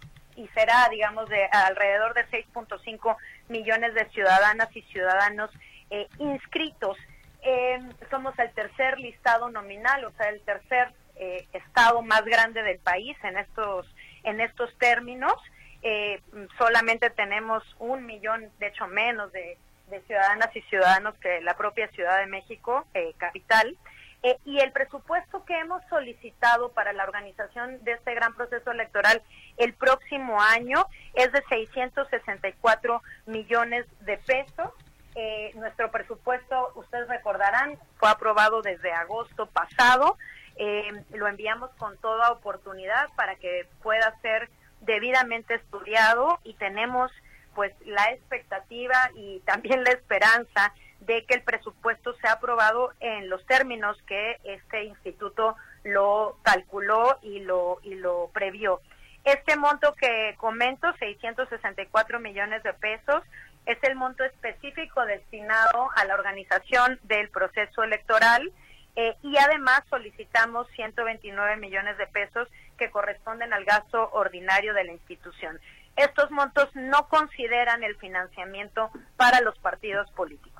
y 0.40 0.48
será, 0.54 0.88
digamos, 0.90 1.28
de 1.28 1.44
alrededor 1.52 2.14
de 2.14 2.26
6.5 2.28 3.16
millones 3.48 3.94
de 3.94 4.08
ciudadanas 4.08 4.74
y 4.74 4.82
ciudadanos 4.82 5.50
eh, 5.90 6.08
inscritos. 6.18 6.96
Eh, 7.42 7.80
somos 8.10 8.38
el 8.38 8.50
tercer 8.52 8.98
listado 8.98 9.50
nominal, 9.50 10.04
o 10.04 10.10
sea, 10.12 10.28
el 10.28 10.40
tercer 10.42 10.92
eh, 11.16 11.46
estado 11.52 12.02
más 12.02 12.24
grande 12.24 12.62
del 12.62 12.78
país 12.78 13.16
en 13.22 13.36
estos 13.38 13.86
en 14.24 14.40
estos 14.40 14.76
términos. 14.78 15.34
Eh, 15.82 16.20
solamente 16.58 17.10
tenemos 17.10 17.62
un 17.78 18.04
millón, 18.06 18.50
de 18.58 18.68
hecho 18.68 18.86
menos 18.86 19.32
de, 19.32 19.58
ciudadanas 20.06 20.54
y 20.54 20.60
ciudadanos 20.62 21.14
que 21.18 21.40
la 21.40 21.56
propia 21.56 21.88
Ciudad 21.88 22.20
de 22.20 22.26
México, 22.26 22.86
capital. 23.18 23.76
Eh, 24.22 24.38
y 24.44 24.58
el 24.58 24.70
presupuesto 24.72 25.44
que 25.46 25.58
hemos 25.58 25.82
solicitado 25.88 26.70
para 26.72 26.92
la 26.92 27.04
organización 27.04 27.82
de 27.84 27.92
este 27.92 28.14
gran 28.14 28.34
proceso 28.34 28.70
electoral 28.70 29.22
el 29.56 29.72
próximo 29.72 30.40
año 30.40 30.86
es 31.14 31.32
de 31.32 31.42
664 31.48 33.02
millones 33.26 33.86
de 34.00 34.18
pesos. 34.18 34.72
Eh, 35.14 35.52
nuestro 35.54 35.90
presupuesto, 35.90 36.70
ustedes 36.74 37.08
recordarán, 37.08 37.78
fue 37.96 38.10
aprobado 38.10 38.60
desde 38.60 38.92
agosto 38.92 39.46
pasado. 39.46 40.18
Eh, 40.56 40.92
lo 41.14 41.26
enviamos 41.26 41.70
con 41.78 41.96
toda 41.98 42.30
oportunidad 42.30 43.08
para 43.16 43.36
que 43.36 43.66
pueda 43.82 44.14
ser 44.20 44.50
debidamente 44.82 45.54
estudiado 45.54 46.38
y 46.44 46.54
tenemos 46.54 47.10
pues 47.54 47.72
la 47.86 48.04
expectativa 48.12 49.10
y 49.14 49.40
también 49.40 49.82
la 49.82 49.90
esperanza 49.90 50.72
de 51.00 51.24
que 51.24 51.34
el 51.34 51.42
presupuesto 51.42 52.14
sea 52.18 52.32
aprobado 52.32 52.92
en 53.00 53.28
los 53.28 53.44
términos 53.46 53.96
que 54.06 54.38
este 54.44 54.84
instituto 54.84 55.56
lo 55.84 56.36
calculó 56.42 57.18
y 57.22 57.40
lo 57.40 57.78
y 57.82 57.94
lo 57.94 58.30
previó. 58.32 58.80
Este 59.24 59.56
monto 59.56 59.94
que 59.94 60.34
comento, 60.38 60.92
664 60.98 62.20
millones 62.20 62.62
de 62.62 62.72
pesos, 62.74 63.22
es 63.66 63.78
el 63.82 63.94
monto 63.94 64.24
específico 64.24 65.04
destinado 65.04 65.90
a 65.94 66.04
la 66.04 66.14
organización 66.14 66.98
del 67.02 67.28
proceso 67.28 67.82
electoral 67.82 68.50
eh, 68.96 69.16
y 69.22 69.36
además 69.36 69.82
solicitamos 69.88 70.66
129 70.74 71.56
millones 71.56 71.96
de 71.98 72.06
pesos 72.06 72.48
que 72.78 72.90
corresponden 72.90 73.52
al 73.52 73.64
gasto 73.64 74.10
ordinario 74.12 74.74
de 74.74 74.84
la 74.84 74.92
institución. 74.92 75.60
Estos 75.96 76.30
montos 76.30 76.68
no 76.74 77.08
consideran 77.08 77.82
el 77.84 77.96
financiamiento 77.96 78.90
para 79.16 79.40
los 79.40 79.58
partidos 79.58 80.10
políticos. 80.12 80.59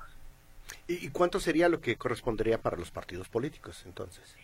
¿Y 1.01 1.09
cuánto 1.09 1.39
sería 1.39 1.69
lo 1.69 1.79
que 1.79 1.95
correspondería 1.95 2.57
para 2.57 2.77
los 2.77 2.91
partidos 2.91 3.29
políticos 3.29 3.83
entonces? 3.85 4.35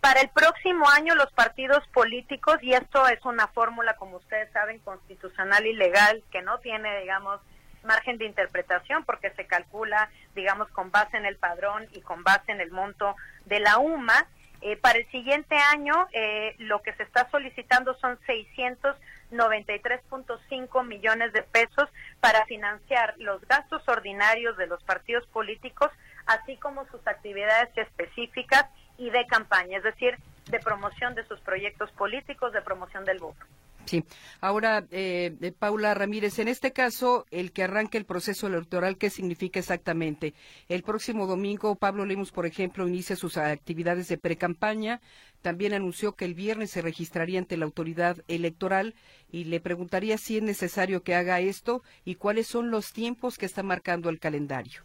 Para 0.00 0.20
el 0.20 0.28
próximo 0.28 0.88
año 0.88 1.14
los 1.14 1.32
partidos 1.32 1.86
políticos, 1.88 2.58
y 2.62 2.74
esto 2.74 3.08
es 3.08 3.24
una 3.24 3.48
fórmula, 3.48 3.96
como 3.96 4.18
ustedes 4.18 4.52
saben, 4.52 4.78
constitucional 4.80 5.66
y 5.66 5.72
legal, 5.72 6.22
que 6.30 6.42
no 6.42 6.58
tiene, 6.60 7.00
digamos, 7.00 7.40
margen 7.82 8.18
de 8.18 8.26
interpretación 8.26 9.04
porque 9.04 9.30
se 9.30 9.46
calcula, 9.46 10.10
digamos, 10.34 10.68
con 10.68 10.90
base 10.90 11.16
en 11.16 11.24
el 11.24 11.36
padrón 11.36 11.86
y 11.92 12.02
con 12.02 12.22
base 12.22 12.52
en 12.52 12.60
el 12.60 12.70
monto 12.70 13.16
de 13.46 13.60
la 13.60 13.78
UMA. 13.78 14.26
Eh, 14.60 14.76
para 14.76 14.98
el 14.98 15.10
siguiente 15.10 15.56
año, 15.56 16.08
eh, 16.12 16.54
lo 16.58 16.82
que 16.82 16.92
se 16.94 17.02
está 17.02 17.28
solicitando 17.30 17.94
son 17.98 18.18
693.5 19.30 20.86
millones 20.86 21.32
de 21.32 21.42
pesos 21.42 21.88
para 22.20 22.44
financiar 22.46 23.14
los 23.18 23.40
gastos 23.46 23.86
ordinarios 23.88 24.56
de 24.56 24.66
los 24.66 24.82
partidos 24.84 25.26
políticos, 25.28 25.90
así 26.26 26.56
como 26.56 26.86
sus 26.86 27.06
actividades 27.06 27.76
específicas 27.76 28.66
y 28.98 29.10
de 29.10 29.26
campaña, 29.26 29.78
es 29.78 29.84
decir, 29.84 30.16
de 30.50 30.60
promoción 30.60 31.14
de 31.14 31.26
sus 31.26 31.40
proyectos 31.40 31.90
políticos, 31.92 32.52
de 32.52 32.62
promoción 32.62 33.04
del 33.04 33.18
voto. 33.18 33.44
Sí. 33.86 34.04
Ahora, 34.40 34.84
eh, 34.90 35.52
Paula 35.58 35.94
Ramírez, 35.94 36.38
en 36.40 36.48
este 36.48 36.72
caso, 36.72 37.24
el 37.30 37.52
que 37.52 37.62
arranque 37.62 37.98
el 37.98 38.04
proceso 38.04 38.48
electoral, 38.48 38.98
¿qué 38.98 39.10
significa 39.10 39.60
exactamente? 39.60 40.34
El 40.68 40.82
próximo 40.82 41.26
domingo, 41.26 41.76
Pablo 41.76 42.04
Lemos, 42.04 42.32
por 42.32 42.46
ejemplo, 42.46 42.86
inicia 42.88 43.14
sus 43.14 43.36
actividades 43.36 44.08
de 44.08 44.18
precampaña. 44.18 45.00
También 45.40 45.72
anunció 45.72 46.16
que 46.16 46.24
el 46.24 46.34
viernes 46.34 46.72
se 46.72 46.82
registraría 46.82 47.38
ante 47.38 47.56
la 47.56 47.64
autoridad 47.64 48.16
electoral 48.26 48.94
y 49.30 49.44
le 49.44 49.60
preguntaría 49.60 50.18
si 50.18 50.38
es 50.38 50.42
necesario 50.42 51.04
que 51.04 51.14
haga 51.14 51.38
esto 51.40 51.82
y 52.04 52.16
cuáles 52.16 52.48
son 52.48 52.70
los 52.70 52.92
tiempos 52.92 53.38
que 53.38 53.46
está 53.46 53.62
marcando 53.62 54.10
el 54.10 54.18
calendario. 54.18 54.82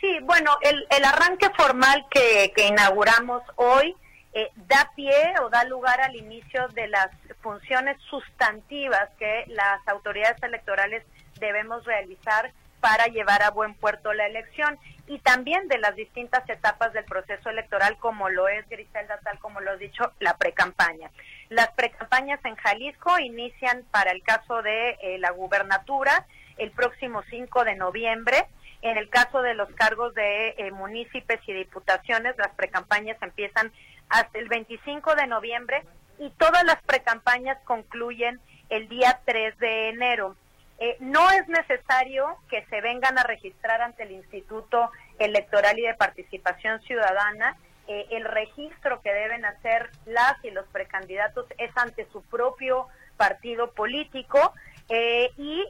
Sí, 0.00 0.08
bueno, 0.22 0.50
el, 0.62 0.86
el 0.90 1.04
arranque 1.04 1.50
formal 1.56 2.06
que, 2.10 2.52
que 2.56 2.68
inauguramos 2.68 3.42
hoy 3.56 3.94
eh, 4.34 4.50
da 4.56 4.90
pie 4.94 5.34
o 5.42 5.48
da 5.48 5.64
lugar 5.64 6.00
al 6.00 6.16
inicio 6.16 6.68
de 6.68 6.88
las 6.88 7.08
funciones 7.40 7.96
sustantivas 8.10 9.08
que 9.18 9.44
las 9.48 9.86
autoridades 9.86 10.42
electorales 10.42 11.04
debemos 11.38 11.84
realizar 11.84 12.52
para 12.80 13.06
llevar 13.06 13.42
a 13.42 13.50
buen 13.50 13.74
puerto 13.74 14.12
la 14.12 14.26
elección 14.26 14.78
y 15.06 15.18
también 15.20 15.68
de 15.68 15.78
las 15.78 15.94
distintas 15.96 16.48
etapas 16.50 16.92
del 16.92 17.04
proceso 17.04 17.48
electoral 17.48 17.96
como 17.98 18.28
lo 18.28 18.48
es 18.48 18.68
Griselda, 18.68 19.18
tal 19.22 19.38
como 19.38 19.60
lo 19.60 19.72
he 19.72 19.78
dicho, 19.78 20.12
la 20.18 20.36
precampaña. 20.36 21.10
Las 21.48 21.70
precampañas 21.72 22.44
en 22.44 22.56
Jalisco 22.56 23.18
inician 23.18 23.84
para 23.90 24.10
el 24.10 24.22
caso 24.22 24.62
de 24.62 24.98
eh, 25.00 25.18
la 25.18 25.30
gubernatura 25.30 26.26
el 26.56 26.70
próximo 26.72 27.22
5 27.30 27.64
de 27.64 27.74
noviembre. 27.74 28.46
En 28.82 28.98
el 28.98 29.08
caso 29.08 29.40
de 29.40 29.54
los 29.54 29.70
cargos 29.70 30.14
de 30.14 30.50
eh, 30.50 30.70
municipios 30.70 31.40
y 31.46 31.52
diputaciones, 31.54 32.36
las 32.36 32.54
precampañas 32.54 33.16
empiezan 33.22 33.72
hasta 34.08 34.38
el 34.38 34.48
25 34.48 35.14
de 35.14 35.26
noviembre 35.26 35.82
y 36.18 36.30
todas 36.30 36.64
las 36.64 36.80
precampañas 36.82 37.58
concluyen 37.64 38.40
el 38.68 38.88
día 38.88 39.20
3 39.24 39.58
de 39.58 39.88
enero. 39.90 40.36
Eh, 40.78 40.96
no 41.00 41.30
es 41.30 41.46
necesario 41.48 42.36
que 42.48 42.64
se 42.66 42.80
vengan 42.80 43.18
a 43.18 43.22
registrar 43.22 43.80
ante 43.80 44.02
el 44.02 44.12
Instituto 44.12 44.90
Electoral 45.18 45.78
y 45.78 45.82
de 45.82 45.94
Participación 45.94 46.80
Ciudadana. 46.82 47.56
Eh, 47.86 48.06
el 48.10 48.24
registro 48.24 49.00
que 49.02 49.12
deben 49.12 49.44
hacer 49.44 49.90
las 50.06 50.42
y 50.44 50.50
los 50.50 50.66
precandidatos 50.68 51.46
es 51.58 51.70
ante 51.76 52.06
su 52.10 52.22
propio 52.22 52.88
partido 53.16 53.72
político 53.72 54.52
eh, 54.88 55.30
y 55.36 55.64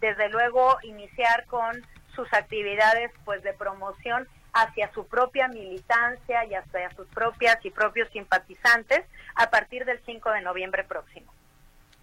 desde 0.00 0.28
luego 0.28 0.76
iniciar 0.82 1.46
con 1.46 1.82
sus 2.14 2.32
actividades 2.32 3.10
pues 3.24 3.42
de 3.42 3.54
promoción 3.54 4.28
hacia 4.54 4.90
su 4.94 5.06
propia 5.06 5.48
militancia 5.48 6.44
y 6.46 6.54
hacia 6.54 6.90
sus 6.94 7.06
propias 7.08 7.58
y 7.64 7.70
propios 7.70 8.08
simpatizantes 8.12 9.04
a 9.34 9.50
partir 9.50 9.84
del 9.84 9.98
5 10.06 10.30
de 10.30 10.40
noviembre 10.42 10.84
próximo. 10.84 11.32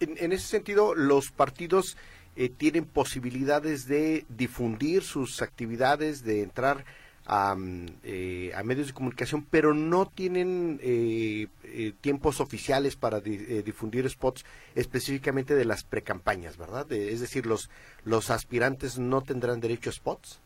En, 0.00 0.32
ese 0.32 0.46
sentido, 0.46 0.94
los 0.94 1.30
partidos 1.30 1.96
eh, 2.36 2.48
tienen 2.50 2.84
posibilidades 2.84 3.86
de 3.86 4.26
difundir 4.28 5.02
sus 5.02 5.42
actividades, 5.42 6.24
de 6.24 6.42
entrar 6.42 6.84
a, 7.24 7.54
mm, 7.54 7.86
eh, 8.02 8.52
a 8.54 8.62
medios 8.64 8.88
de 8.88 8.94
comunicación, 8.94 9.46
pero 9.48 9.74
no 9.74 10.06
tienen 10.06 10.80
eh, 10.82 11.46
tiempos 12.00 12.40
oficiales 12.40 12.96
para 12.96 13.20
difundir 13.20 14.10
spots 14.10 14.44
específicamente 14.74 15.54
de 15.54 15.64
las 15.64 15.84
precampañas, 15.84 16.56
¿verdad? 16.58 16.90
es 16.92 17.20
decir, 17.20 17.46
los, 17.46 17.70
los 18.04 18.30
aspirantes 18.30 18.98
no 18.98 19.22
tendrán 19.22 19.60
derecho 19.60 19.88
a 19.88 19.92
spots. 19.92 20.40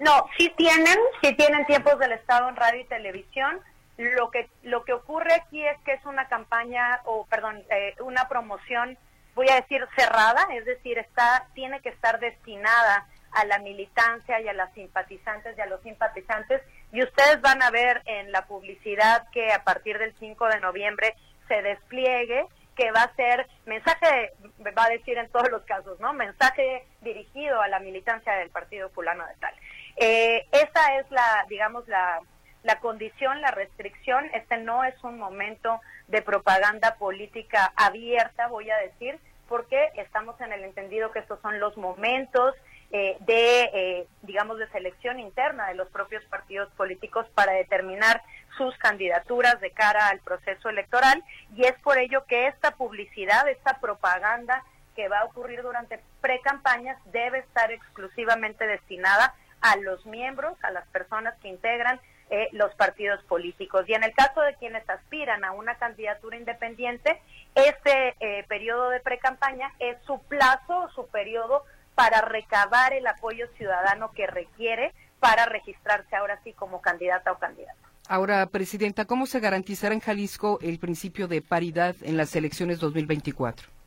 No, 0.00 0.26
sí 0.38 0.50
tienen, 0.56 0.98
sí 1.22 1.34
tienen 1.34 1.66
tiempos 1.66 1.98
del 1.98 2.12
Estado 2.12 2.48
en 2.48 2.56
radio 2.56 2.80
y 2.80 2.84
televisión. 2.84 3.60
Lo 3.98 4.30
que 4.30 4.48
lo 4.62 4.82
que 4.84 4.94
ocurre 4.94 5.34
aquí 5.34 5.64
es 5.64 5.78
que 5.84 5.92
es 5.92 6.04
una 6.06 6.26
campaña 6.26 7.00
o 7.04 7.26
perdón, 7.26 7.62
eh, 7.70 7.94
una 8.00 8.26
promoción, 8.26 8.96
voy 9.34 9.50
a 9.50 9.56
decir 9.56 9.86
cerrada, 9.94 10.48
es 10.54 10.64
decir, 10.64 10.96
está 10.96 11.46
tiene 11.54 11.80
que 11.80 11.90
estar 11.90 12.18
destinada 12.18 13.06
a 13.32 13.44
la 13.44 13.58
militancia 13.58 14.40
y 14.40 14.48
a 14.48 14.54
las 14.54 14.72
simpatizantes 14.72 15.56
y 15.56 15.60
a 15.60 15.66
los 15.66 15.82
simpatizantes 15.82 16.62
y 16.92 17.02
ustedes 17.02 17.42
van 17.42 17.62
a 17.62 17.70
ver 17.70 18.00
en 18.06 18.32
la 18.32 18.46
publicidad 18.46 19.28
que 19.32 19.52
a 19.52 19.64
partir 19.64 19.98
del 19.98 20.14
5 20.18 20.46
de 20.48 20.60
noviembre 20.60 21.14
se 21.46 21.60
despliegue 21.60 22.46
que 22.74 22.90
va 22.92 23.02
a 23.02 23.14
ser 23.16 23.46
mensaje, 23.66 24.32
va 24.76 24.84
a 24.84 24.88
decir 24.88 25.18
en 25.18 25.28
todos 25.28 25.50
los 25.50 25.62
casos, 25.64 26.00
¿no? 26.00 26.14
Mensaje 26.14 26.86
dirigido 27.02 27.60
a 27.60 27.68
la 27.68 27.80
militancia 27.80 28.32
del 28.36 28.48
partido 28.48 28.88
fulano 28.88 29.26
de 29.26 29.34
tal. 29.34 29.54
Eh, 30.02 30.46
esa 30.50 30.98
es 30.98 31.10
la, 31.10 31.44
digamos, 31.50 31.86
la, 31.86 32.20
la 32.62 32.80
condición, 32.80 33.42
la 33.42 33.50
restricción. 33.50 34.24
Este 34.32 34.56
no 34.56 34.82
es 34.82 34.94
un 35.04 35.18
momento 35.18 35.78
de 36.08 36.22
propaganda 36.22 36.96
política 36.96 37.70
abierta, 37.76 38.48
voy 38.48 38.70
a 38.70 38.78
decir, 38.78 39.18
porque 39.46 39.90
estamos 39.96 40.40
en 40.40 40.54
el 40.54 40.64
entendido 40.64 41.12
que 41.12 41.18
estos 41.18 41.38
son 41.40 41.60
los 41.60 41.76
momentos 41.76 42.54
eh, 42.92 43.18
de, 43.20 43.70
eh, 43.74 44.06
digamos, 44.22 44.58
de 44.58 44.68
selección 44.70 45.20
interna 45.20 45.68
de 45.68 45.74
los 45.74 45.88
propios 45.90 46.24
partidos 46.24 46.72
políticos 46.72 47.26
para 47.34 47.52
determinar 47.52 48.22
sus 48.56 48.74
candidaturas 48.78 49.60
de 49.60 49.70
cara 49.70 50.08
al 50.08 50.20
proceso 50.20 50.70
electoral 50.70 51.22
y 51.54 51.66
es 51.66 51.78
por 51.80 51.98
ello 51.98 52.24
que 52.24 52.46
esta 52.46 52.70
publicidad, 52.72 53.46
esta 53.48 53.78
propaganda 53.80 54.64
que 54.96 55.08
va 55.08 55.20
a 55.20 55.24
ocurrir 55.26 55.62
durante 55.62 56.00
pre-campañas 56.20 56.98
debe 57.12 57.40
estar 57.40 57.70
exclusivamente 57.70 58.66
destinada 58.66 59.34
a 59.60 59.76
los 59.76 60.04
miembros, 60.06 60.56
a 60.62 60.70
las 60.70 60.86
personas 60.88 61.34
que 61.40 61.48
integran 61.48 62.00
eh, 62.30 62.48
los 62.52 62.72
partidos 62.74 63.22
políticos. 63.24 63.84
Y 63.88 63.94
en 63.94 64.04
el 64.04 64.12
caso 64.12 64.40
de 64.40 64.54
quienes 64.54 64.88
aspiran 64.88 65.44
a 65.44 65.52
una 65.52 65.74
candidatura 65.76 66.36
independiente, 66.36 67.20
este 67.54 68.14
eh, 68.20 68.44
periodo 68.48 68.90
de 68.90 69.00
precampaña 69.00 69.72
es 69.80 69.96
su 70.06 70.20
plazo, 70.22 70.88
su 70.94 71.08
periodo 71.08 71.64
para 71.94 72.20
recabar 72.20 72.92
el 72.92 73.06
apoyo 73.06 73.48
ciudadano 73.58 74.12
que 74.12 74.26
requiere 74.26 74.94
para 75.18 75.44
registrarse 75.46 76.14
ahora 76.16 76.40
sí 76.44 76.52
como 76.52 76.80
candidata 76.80 77.32
o 77.32 77.38
candidato. 77.38 77.78
Ahora, 78.08 78.46
Presidenta, 78.46 79.04
¿cómo 79.04 79.26
se 79.26 79.40
garantizará 79.40 79.94
en 79.94 80.00
Jalisco 80.00 80.58
el 80.62 80.78
principio 80.78 81.28
de 81.28 81.42
paridad 81.42 81.94
en 82.02 82.16
las 82.16 82.34
elecciones 82.34 82.80
2024? 82.80 83.79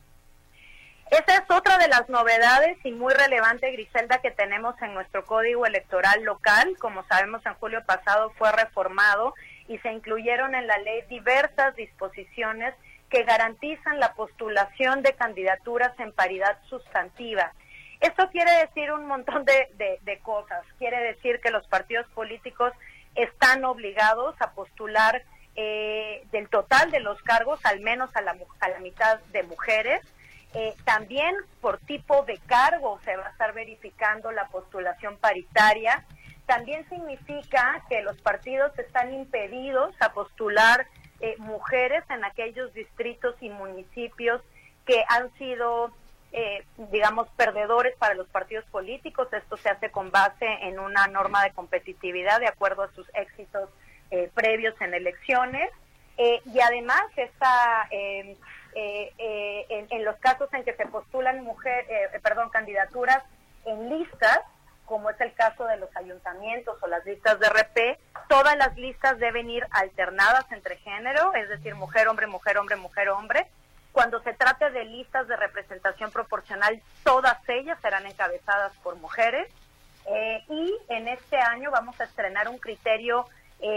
Esa 1.10 1.36
es 1.36 1.50
otra 1.50 1.78
de 1.78 1.88
las 1.88 2.08
novedades 2.08 2.78
y 2.84 2.90
muy 2.90 3.12
relevante, 3.12 3.70
Griselda, 3.70 4.18
que 4.18 4.30
tenemos 4.30 4.74
en 4.82 4.94
nuestro 4.94 5.24
código 5.24 5.66
electoral 5.66 6.24
local. 6.24 6.76
Como 6.80 7.04
sabemos, 7.04 7.44
en 7.46 7.54
julio 7.54 7.84
pasado 7.84 8.30
fue 8.38 8.50
reformado 8.52 9.34
y 9.68 9.78
se 9.78 9.92
incluyeron 9.92 10.54
en 10.54 10.66
la 10.66 10.78
ley 10.78 11.02
diversas 11.08 11.76
disposiciones 11.76 12.74
que 13.10 13.22
garantizan 13.22 14.00
la 14.00 14.14
postulación 14.14 15.02
de 15.02 15.12
candidaturas 15.12 15.92
en 16.00 16.12
paridad 16.12 16.58
sustantiva. 16.68 17.52
Esto 18.00 18.28
quiere 18.30 18.50
decir 18.66 18.92
un 18.92 19.06
montón 19.06 19.44
de, 19.44 20.20
cosas. 20.22 20.64
Quiere 20.78 21.00
decir 21.00 21.40
que 21.40 21.50
los 21.50 21.66
partidos 21.68 22.06
políticos 22.08 22.72
están 23.14 23.64
obligados 23.64 24.34
a 24.40 24.52
postular 24.52 25.22
eh, 25.54 26.24
del 26.32 26.48
total 26.48 26.90
de 26.90 27.00
los 27.00 27.22
cargos 27.22 27.60
al 27.64 27.80
menos 27.80 28.10
a 28.16 28.22
la, 28.22 28.36
a 28.60 28.68
la 28.68 28.78
mitad 28.80 29.20
de 29.32 29.42
mujeres 29.44 30.02
eh, 30.54 30.72
también 30.84 31.34
por 31.60 31.78
tipo 31.80 32.22
de 32.22 32.38
cargo 32.46 33.00
se 33.04 33.16
va 33.16 33.26
a 33.26 33.30
estar 33.30 33.52
verificando 33.52 34.30
la 34.30 34.46
postulación 34.48 35.16
paritaria. 35.18 36.04
También 36.46 36.88
significa 36.88 37.82
que 37.88 38.02
los 38.02 38.20
partidos 38.20 38.78
están 38.78 39.12
impedidos 39.12 39.94
a 40.00 40.12
postular 40.12 40.86
eh, 41.20 41.34
mujeres 41.38 42.04
en 42.08 42.24
aquellos 42.24 42.72
distritos 42.72 43.34
y 43.40 43.48
municipios 43.48 44.42
que 44.86 45.02
han 45.08 45.32
sido, 45.38 45.90
eh, 46.30 46.64
digamos, 46.76 47.28
perdedores 47.30 47.96
para 47.96 48.14
los 48.14 48.28
partidos 48.28 48.64
políticos. 48.66 49.26
Esto 49.32 49.56
se 49.56 49.70
hace 49.70 49.90
con 49.90 50.12
base 50.12 50.46
en 50.62 50.78
una 50.78 51.08
norma 51.08 51.42
de 51.42 51.50
competitividad 51.50 52.38
de 52.38 52.48
acuerdo 52.48 52.82
a 52.82 52.92
sus 52.92 53.10
éxitos 53.14 53.70
previos 54.32 54.80
en 54.80 54.94
elecciones. 54.94 55.68
y 56.16 56.60
además 56.60 57.02
esta 57.16 57.88
eh, 58.74 59.12
eh, 59.18 59.86
en, 59.90 60.04
los 60.04 60.16
casos 60.16 60.52
en 60.52 60.64
que 60.64 60.74
se 60.74 60.86
postulan 60.86 61.44
mujer, 61.44 61.86
eh, 61.88 62.18
perdón, 62.20 62.50
candidaturas 62.50 63.22
en 63.64 63.88
listas, 63.88 64.40
como 64.84 65.10
es 65.10 65.20
el 65.20 65.32
caso 65.34 65.64
de 65.66 65.76
los 65.76 65.94
ayuntamientos 65.96 66.76
o 66.82 66.86
las 66.88 67.04
listas 67.06 67.38
de 67.38 67.48
RP, 67.48 67.98
todas 68.28 68.56
las 68.56 68.76
listas 68.76 69.18
deben 69.18 69.48
ir 69.48 69.64
alternadas 69.70 70.50
entre 70.50 70.76
género, 70.78 71.34
es 71.34 71.48
decir, 71.48 71.74
mujer, 71.74 72.08
hombre, 72.08 72.26
mujer, 72.26 72.58
hombre, 72.58 72.76
mujer, 72.76 73.08
hombre. 73.10 73.46
Cuando 73.92 74.20
se 74.22 74.34
trate 74.34 74.68
de 74.70 74.84
listas 74.84 75.28
de 75.28 75.36
representación 75.36 76.10
proporcional, 76.10 76.82
todas 77.04 77.38
ellas 77.48 77.78
serán 77.80 78.06
encabezadas 78.06 78.76
por 78.78 78.96
mujeres. 78.96 79.48
y 80.48 80.74
en 80.88 81.08
este 81.08 81.38
año 81.38 81.70
vamos 81.70 81.98
a 82.00 82.04
estrenar 82.04 82.48
un 82.48 82.58
criterio 82.58 83.26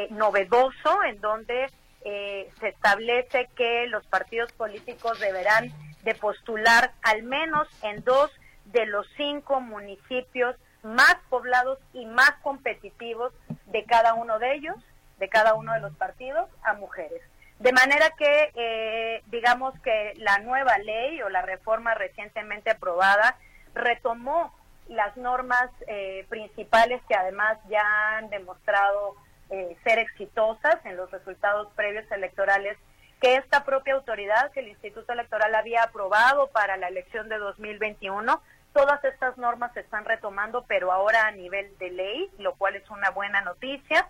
novedoso 0.09 1.03
en 1.03 1.21
donde 1.21 1.69
eh, 2.05 2.49
se 2.59 2.69
establece 2.69 3.49
que 3.55 3.87
los 3.87 4.05
partidos 4.07 4.51
políticos 4.53 5.19
deberán 5.19 5.71
de 6.03 6.15
postular 6.15 6.93
al 7.03 7.23
menos 7.23 7.67
en 7.83 8.03
dos 8.03 8.31
de 8.65 8.85
los 8.85 9.07
cinco 9.17 9.59
municipios 9.61 10.55
más 10.83 11.17
poblados 11.29 11.79
y 11.93 12.05
más 12.05 12.31
competitivos 12.41 13.33
de 13.65 13.83
cada 13.85 14.13
uno 14.13 14.39
de 14.39 14.55
ellos, 14.55 14.75
de 15.19 15.29
cada 15.29 15.53
uno 15.53 15.73
de 15.73 15.79
los 15.79 15.93
partidos, 15.95 16.49
a 16.63 16.73
mujeres. 16.73 17.21
De 17.59 17.73
manera 17.73 18.11
que, 18.17 18.51
eh, 18.55 19.23
digamos 19.27 19.77
que 19.79 20.13
la 20.17 20.37
nueva 20.39 20.77
ley 20.77 21.21
o 21.23 21.29
la 21.29 21.41
reforma 21.41 21.95
recientemente 21.95 22.69
aprobada 22.69 23.35
retomó 23.73 24.53
las 24.87 25.17
normas 25.17 25.69
eh, 25.87 26.25
principales 26.29 27.01
que 27.07 27.15
además 27.15 27.57
ya 27.67 28.17
han 28.17 28.29
demostrado 28.29 29.15
eh, 29.49 29.77
ser 29.83 29.99
exitosas 29.99 30.77
en 30.85 30.97
los 30.97 31.09
resultados 31.11 31.71
previos 31.75 32.09
electorales 32.11 32.77
que 33.21 33.35
esta 33.35 33.63
propia 33.63 33.95
autoridad 33.95 34.51
que 34.51 34.59
el 34.59 34.67
Instituto 34.67 35.13
Electoral 35.13 35.55
había 35.55 35.83
aprobado 35.83 36.47
para 36.47 36.77
la 36.77 36.87
elección 36.87 37.29
de 37.29 37.37
2021. 37.37 38.41
Todas 38.73 39.03
estas 39.03 39.37
normas 39.37 39.73
se 39.73 39.79
están 39.79 40.05
retomando, 40.05 40.65
pero 40.67 40.91
ahora 40.91 41.25
a 41.25 41.31
nivel 41.31 41.75
de 41.79 41.89
ley, 41.89 42.29
lo 42.37 42.55
cual 42.55 42.75
es 42.75 42.87
una 42.91 43.09
buena 43.09 43.41
noticia. 43.41 44.07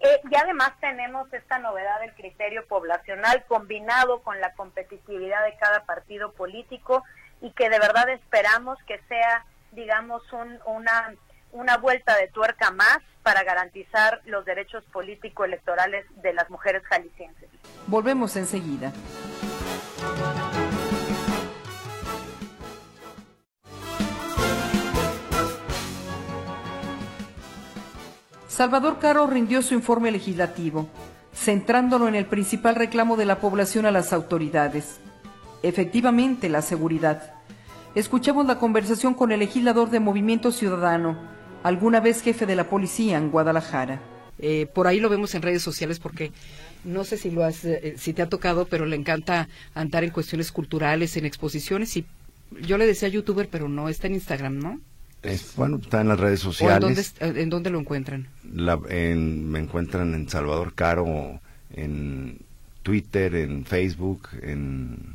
Eh, 0.00 0.20
y 0.30 0.34
además 0.36 0.72
tenemos 0.80 1.32
esta 1.32 1.58
novedad 1.58 2.00
del 2.00 2.12
criterio 2.14 2.66
poblacional 2.66 3.44
combinado 3.46 4.20
con 4.22 4.40
la 4.40 4.52
competitividad 4.54 5.44
de 5.44 5.56
cada 5.56 5.84
partido 5.84 6.32
político 6.32 7.04
y 7.40 7.52
que 7.52 7.70
de 7.70 7.78
verdad 7.78 8.08
esperamos 8.10 8.78
que 8.86 8.98
sea, 9.08 9.46
digamos, 9.70 10.30
un, 10.32 10.58
una 10.66 11.14
una 11.52 11.76
vuelta 11.76 12.16
de 12.16 12.28
tuerca 12.28 12.70
más 12.70 12.98
para 13.22 13.44
garantizar 13.44 14.20
los 14.26 14.44
derechos 14.44 14.84
político-electorales 14.92 16.04
de 16.22 16.32
las 16.32 16.50
mujeres 16.50 16.82
jaliscienses. 16.84 17.48
Volvemos 17.86 18.36
enseguida. 18.36 18.92
Salvador 28.48 28.98
Caro 28.98 29.26
rindió 29.26 29.62
su 29.62 29.74
informe 29.74 30.10
legislativo, 30.10 30.86
centrándolo 31.32 32.06
en 32.06 32.14
el 32.14 32.26
principal 32.26 32.74
reclamo 32.74 33.16
de 33.16 33.24
la 33.24 33.40
población 33.40 33.86
a 33.86 33.90
las 33.90 34.12
autoridades, 34.12 35.00
efectivamente 35.62 36.48
la 36.48 36.60
seguridad. 36.60 37.34
Escuchamos 37.94 38.46
la 38.46 38.58
conversación 38.58 39.14
con 39.14 39.32
el 39.32 39.40
legislador 39.40 39.90
de 39.90 40.00
Movimiento 40.00 40.52
Ciudadano, 40.52 41.16
alguna 41.62 42.00
vez 42.00 42.22
jefe 42.22 42.46
de 42.46 42.56
la 42.56 42.68
policía 42.68 43.18
en 43.18 43.30
Guadalajara. 43.30 44.00
Eh, 44.38 44.66
por 44.66 44.86
ahí 44.86 44.98
lo 44.98 45.08
vemos 45.08 45.34
en 45.34 45.42
redes 45.42 45.62
sociales 45.62 45.98
porque 45.98 46.32
no 46.84 47.04
sé 47.04 47.16
si 47.16 47.30
lo 47.30 47.44
has, 47.44 47.64
eh, 47.64 47.94
si 47.96 48.12
te 48.12 48.22
ha 48.22 48.28
tocado, 48.28 48.66
pero 48.66 48.86
le 48.86 48.96
encanta 48.96 49.48
andar 49.74 50.04
en 50.04 50.10
cuestiones 50.10 50.50
culturales, 50.50 51.16
en 51.16 51.26
exposiciones 51.26 51.96
y 51.96 52.04
yo 52.60 52.76
le 52.76 52.86
decía 52.86 53.08
youtuber, 53.08 53.48
pero 53.50 53.68
no 53.68 53.88
está 53.88 54.08
en 54.08 54.14
Instagram, 54.14 54.58
¿no? 54.58 54.80
Es, 55.22 55.54
bueno, 55.54 55.78
está 55.80 56.00
en 56.00 56.08
las 56.08 56.18
redes 56.18 56.40
sociales. 56.40 56.76
En 56.76 56.80
dónde, 57.20 57.40
¿En 57.40 57.50
dónde, 57.50 57.70
lo 57.70 57.78
encuentran? 57.78 58.26
me 58.42 59.58
encuentran 59.58 60.14
en 60.14 60.28
Salvador 60.28 60.74
Caro, 60.74 61.40
en 61.72 62.38
Twitter, 62.82 63.36
en 63.36 63.64
Facebook, 63.64 64.28
en 64.42 65.14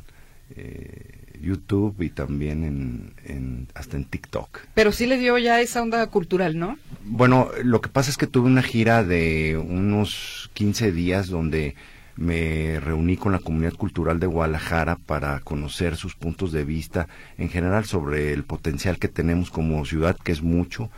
eh, 0.56 1.17
YouTube 1.42 2.00
y 2.00 2.10
también 2.10 3.14
en, 3.24 3.68
hasta 3.74 3.96
en 3.96 4.04
TikTok. 4.04 4.60
Pero 4.74 4.92
sí 4.92 5.06
le 5.06 5.18
dio 5.18 5.38
ya 5.38 5.60
esa 5.60 5.82
onda 5.82 6.06
cultural, 6.08 6.58
¿no? 6.58 6.78
Bueno, 7.04 7.48
lo 7.62 7.80
que 7.80 7.88
pasa 7.88 8.10
es 8.10 8.16
que 8.16 8.26
tuve 8.26 8.46
una 8.46 8.62
gira 8.62 9.04
de 9.04 9.56
unos 9.56 10.50
15 10.54 10.92
días 10.92 11.28
donde 11.28 11.74
me 12.16 12.80
reuní 12.80 13.16
con 13.16 13.30
la 13.30 13.38
comunidad 13.38 13.74
cultural 13.74 14.18
de 14.18 14.26
Guadalajara 14.26 14.96
para 14.96 15.38
conocer 15.40 15.96
sus 15.96 16.16
puntos 16.16 16.50
de 16.50 16.64
vista 16.64 17.06
en 17.38 17.48
general 17.48 17.84
sobre 17.84 18.32
el 18.32 18.42
potencial 18.42 18.98
que 18.98 19.06
tenemos 19.06 19.50
como 19.50 19.84
ciudad, 19.84 20.16
que 20.16 20.32
es 20.32 20.42
mucho. 20.42 20.90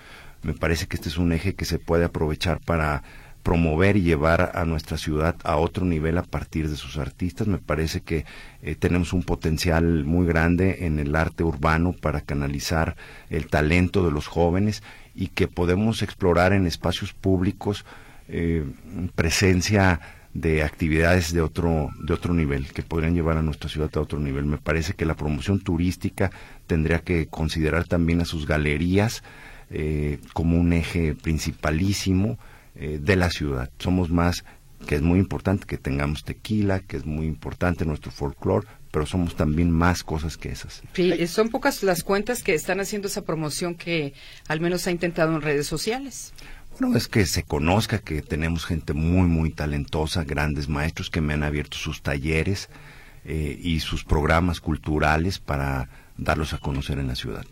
Me 0.42 0.54
parece 0.54 0.86
que 0.86 0.96
este 0.96 1.10
es 1.10 1.18
un 1.18 1.32
eje 1.32 1.54
que 1.54 1.66
se 1.66 1.78
puede 1.78 2.06
aprovechar 2.06 2.60
para 2.60 3.02
promover 3.42 3.96
y 3.96 4.02
llevar 4.02 4.52
a 4.54 4.64
nuestra 4.64 4.98
ciudad 4.98 5.36
a 5.44 5.56
otro 5.56 5.84
nivel 5.84 6.18
a 6.18 6.22
partir 6.22 6.68
de 6.68 6.76
sus 6.76 6.98
artistas. 6.98 7.46
Me 7.46 7.58
parece 7.58 8.00
que 8.00 8.24
eh, 8.62 8.74
tenemos 8.74 9.12
un 9.12 9.22
potencial 9.22 10.04
muy 10.04 10.26
grande 10.26 10.86
en 10.86 10.98
el 10.98 11.14
arte 11.16 11.44
urbano 11.44 11.92
para 11.92 12.20
canalizar 12.20 12.96
el 13.30 13.46
talento 13.46 14.04
de 14.04 14.12
los 14.12 14.26
jóvenes 14.26 14.82
y 15.14 15.28
que 15.28 15.48
podemos 15.48 16.02
explorar 16.02 16.52
en 16.52 16.66
espacios 16.66 17.12
públicos 17.12 17.84
eh, 18.28 18.64
presencia 19.14 20.00
de 20.34 20.62
actividades 20.62 21.32
de 21.32 21.40
otro 21.40 21.90
de 21.98 22.14
otro 22.14 22.32
nivel 22.34 22.72
que 22.72 22.84
podrían 22.84 23.14
llevar 23.14 23.36
a 23.36 23.42
nuestra 23.42 23.68
ciudad 23.68 23.90
a 23.94 24.00
otro 24.00 24.20
nivel. 24.20 24.44
Me 24.44 24.58
parece 24.58 24.94
que 24.94 25.04
la 25.04 25.16
promoción 25.16 25.60
turística 25.60 26.30
tendría 26.66 27.00
que 27.00 27.26
considerar 27.26 27.84
también 27.88 28.20
a 28.20 28.24
sus 28.24 28.46
galerías 28.46 29.24
eh, 29.70 30.18
como 30.32 30.58
un 30.58 30.72
eje 30.72 31.14
principalísimo 31.14 32.38
eh, 32.74 32.98
de 33.00 33.16
la 33.16 33.30
ciudad. 33.30 33.70
Somos 33.78 34.10
más, 34.10 34.44
que 34.86 34.96
es 34.96 35.02
muy 35.02 35.18
importante 35.18 35.66
que 35.66 35.78
tengamos 35.78 36.24
tequila, 36.24 36.80
que 36.80 36.96
es 36.96 37.04
muy 37.04 37.26
importante 37.26 37.84
nuestro 37.84 38.10
folclore, 38.10 38.66
pero 38.90 39.06
somos 39.06 39.36
también 39.36 39.70
más 39.70 40.02
cosas 40.02 40.36
que 40.36 40.50
esas. 40.50 40.82
Sí, 40.94 41.26
son 41.26 41.48
pocas 41.48 41.82
las 41.82 42.02
cuentas 42.02 42.42
que 42.42 42.54
están 42.54 42.80
haciendo 42.80 43.08
esa 43.08 43.22
promoción 43.22 43.74
que 43.74 44.14
al 44.48 44.60
menos 44.60 44.86
ha 44.86 44.90
intentado 44.90 45.34
en 45.34 45.42
redes 45.42 45.66
sociales. 45.66 46.32
Bueno, 46.78 46.96
es 46.96 47.08
que 47.08 47.26
se 47.26 47.42
conozca 47.42 47.98
que 47.98 48.22
tenemos 48.22 48.64
gente 48.64 48.92
muy, 48.94 49.28
muy 49.28 49.50
talentosa, 49.50 50.24
grandes 50.24 50.68
maestros 50.68 51.10
que 51.10 51.20
me 51.20 51.34
han 51.34 51.42
abierto 51.42 51.76
sus 51.76 52.02
talleres 52.02 52.68
eh, 53.24 53.58
y 53.60 53.80
sus 53.80 54.04
programas 54.04 54.60
culturales 54.60 55.38
para 55.38 55.88
darlos 56.16 56.52
a 56.52 56.58
conocer 56.58 56.98
en 56.98 57.08
la 57.08 57.16
ciudad 57.16 57.44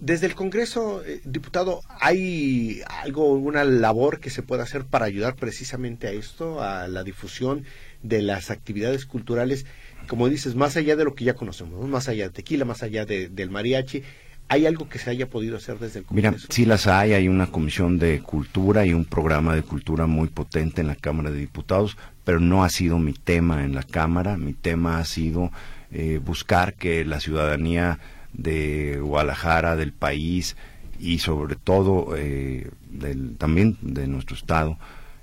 desde 0.00 0.26
el 0.26 0.34
Congreso, 0.34 1.02
eh, 1.04 1.20
diputado, 1.24 1.82
¿hay 2.00 2.82
algo, 3.02 3.34
alguna 3.34 3.64
labor 3.64 4.20
que 4.20 4.30
se 4.30 4.42
pueda 4.42 4.64
hacer 4.64 4.84
para 4.84 5.06
ayudar 5.06 5.36
precisamente 5.36 6.08
a 6.08 6.12
esto, 6.12 6.62
a 6.62 6.88
la 6.88 7.04
difusión 7.04 7.64
de 8.02 8.22
las 8.22 8.50
actividades 8.50 9.06
culturales, 9.06 9.66
como 10.06 10.28
dices, 10.28 10.54
más 10.54 10.76
allá 10.76 10.96
de 10.96 11.04
lo 11.04 11.14
que 11.14 11.24
ya 11.24 11.34
conocemos, 11.34 11.86
más 11.88 12.08
allá 12.08 12.24
de 12.24 12.30
tequila, 12.30 12.64
más 12.64 12.82
allá 12.82 13.06
del 13.06 13.50
mariachi? 13.50 14.02
¿Hay 14.50 14.64
algo 14.64 14.88
que 14.88 14.98
se 14.98 15.10
haya 15.10 15.28
podido 15.28 15.58
hacer 15.58 15.78
desde 15.78 16.00
el 16.00 16.06
Mira, 16.10 16.30
Congreso? 16.30 16.48
sí 16.50 16.64
las 16.64 16.86
hay, 16.86 17.12
hay 17.12 17.28
una 17.28 17.48
comisión 17.48 17.98
de 17.98 18.20
cultura 18.20 18.86
y 18.86 18.94
un 18.94 19.04
programa 19.04 19.54
de 19.54 19.62
cultura 19.62 20.06
muy 20.06 20.28
potente 20.28 20.80
en 20.80 20.86
la 20.86 20.96
Cámara 20.96 21.30
de 21.30 21.38
Diputados, 21.38 21.98
pero 22.24 22.40
no 22.40 22.64
ha 22.64 22.70
sido 22.70 22.98
mi 22.98 23.12
tema 23.12 23.62
en 23.64 23.74
la 23.74 23.82
Cámara, 23.82 24.38
mi 24.38 24.54
tema 24.54 24.98
ha 24.98 25.04
sido 25.04 25.52
eh, 25.92 26.18
buscar 26.24 26.74
que 26.74 27.04
la 27.04 27.20
ciudadanía 27.20 27.98
de 28.32 28.98
Guadalajara, 29.00 29.76
del 29.76 29.92
país 29.92 30.56
y 30.98 31.18
sobre 31.18 31.56
todo 31.56 32.16
eh, 32.16 32.70
del, 32.90 33.36
también 33.36 33.76
de 33.80 34.06
nuestro 34.06 34.36
Estado, 34.36 34.78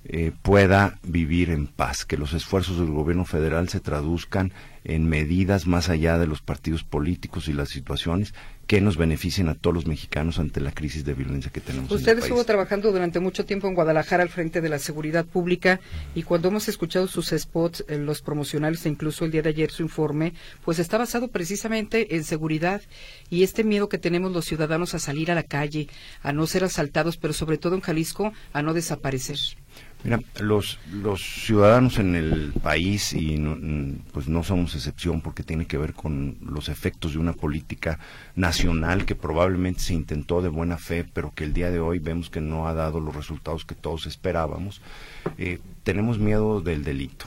eh, 0.06 0.32
pueda 0.42 1.00
vivir 1.04 1.50
en 1.50 1.66
paz, 1.66 2.06
que 2.06 2.18
los 2.18 2.34
esfuerzos 2.34 2.78
del 2.78 2.92
gobierno 2.92 3.26
federal 3.26 3.70
se 3.70 3.80
traduzcan 3.80 4.54
en 4.84 5.10
medidas 5.10 5.66
más 5.66 5.90
allá 5.90 6.20
de 6.20 6.28
los 6.28 6.42
partidos 6.42 6.84
políticos 6.84 7.48
y 7.48 7.54
las 7.54 7.70
situaciones 7.70 8.36
que 8.68 8.82
nos 8.82 8.98
beneficien 8.98 9.48
a 9.50 9.56
todos 9.56 9.76
los 9.76 9.86
mexicanos 9.86 10.40
ante 10.40 10.60
la 10.60 10.72
crisis 10.72 11.06
de 11.06 11.14
violencia 11.14 11.52
que 11.52 11.62
tenemos 11.62 11.92
en 11.92 11.98
Usted 11.98 12.12
el 12.14 12.16
país. 12.20 12.26
estuvo 12.26 12.44
trabajando 12.46 12.92
durante 12.92 13.20
mucho 13.20 13.46
tiempo 13.46 13.68
en 13.68 13.76
Guadalajara 13.76 14.24
al 14.24 14.30
frente 14.30 14.62
de 14.62 14.70
la 14.70 14.80
seguridad 14.80 15.26
pública 15.26 15.80
y 16.16 16.24
cuando 16.24 16.48
hemos 16.48 16.68
escuchado 16.68 17.08
sus 17.08 17.30
spots, 17.30 17.86
eh, 17.88 17.98
los 17.98 18.22
promocionales 18.22 18.86
e 18.86 18.90
incluso 18.90 19.26
el 19.26 19.32
día 19.32 19.44
de 19.44 19.50
ayer 19.50 19.70
su 19.70 19.84
informe, 19.84 20.34
pues 20.64 20.80
está 20.80 20.98
basado 20.98 21.28
precisamente 21.28 22.16
en 22.16 22.24
seguridad 22.24 22.82
y 23.30 23.44
este 23.44 23.64
miedo 23.64 23.90
que 23.90 23.98
tenemos 23.98 24.32
los 24.32 24.46
ciudadanos 24.46 24.96
a 24.96 25.00
salir 25.00 25.32
a 25.32 25.36
la 25.36 25.44
calle, 25.44 25.88
a 26.24 26.34
no 26.34 26.48
ser 26.48 26.64
asaltados, 26.64 27.18
pero 27.18 27.34
sobre 27.34 27.58
todo 27.58 27.76
en 27.76 27.82
Jalisco, 27.82 28.34
a 28.52 28.62
no 28.62 28.74
desaparecer. 28.74 29.38
Mira, 30.06 30.20
los, 30.40 30.78
los 30.94 31.20
ciudadanos 31.20 31.98
en 31.98 32.14
el 32.14 32.54
país, 32.62 33.12
y 33.14 33.38
no, 33.40 33.58
pues 34.14 34.28
no 34.28 34.44
somos 34.44 34.76
excepción 34.76 35.20
porque 35.20 35.42
tiene 35.42 35.66
que 35.66 35.80
ver 35.80 35.94
con 35.94 36.38
los 36.42 36.70
efectos 36.70 37.14
de 37.14 37.18
una 37.18 37.34
política 37.34 37.98
nacional 38.36 39.06
que 39.06 39.16
probablemente 39.16 39.80
se 39.80 39.96
intentó 39.96 40.44
de 40.44 40.50
buena 40.50 40.78
fe, 40.78 41.06
pero 41.12 41.32
que 41.34 41.44
el 41.44 41.54
día 41.54 41.72
de 41.72 41.80
hoy 41.80 41.98
vemos 41.98 42.30
que 42.30 42.40
no 42.40 42.68
ha 42.68 42.76
dado 42.76 43.00
los 43.00 43.16
resultados 43.16 43.66
que 43.66 43.74
todos 43.74 44.06
esperábamos, 44.06 44.80
eh, 45.40 45.60
tenemos 45.82 46.20
miedo 46.20 46.62
del 46.62 46.84
delito. 46.84 47.26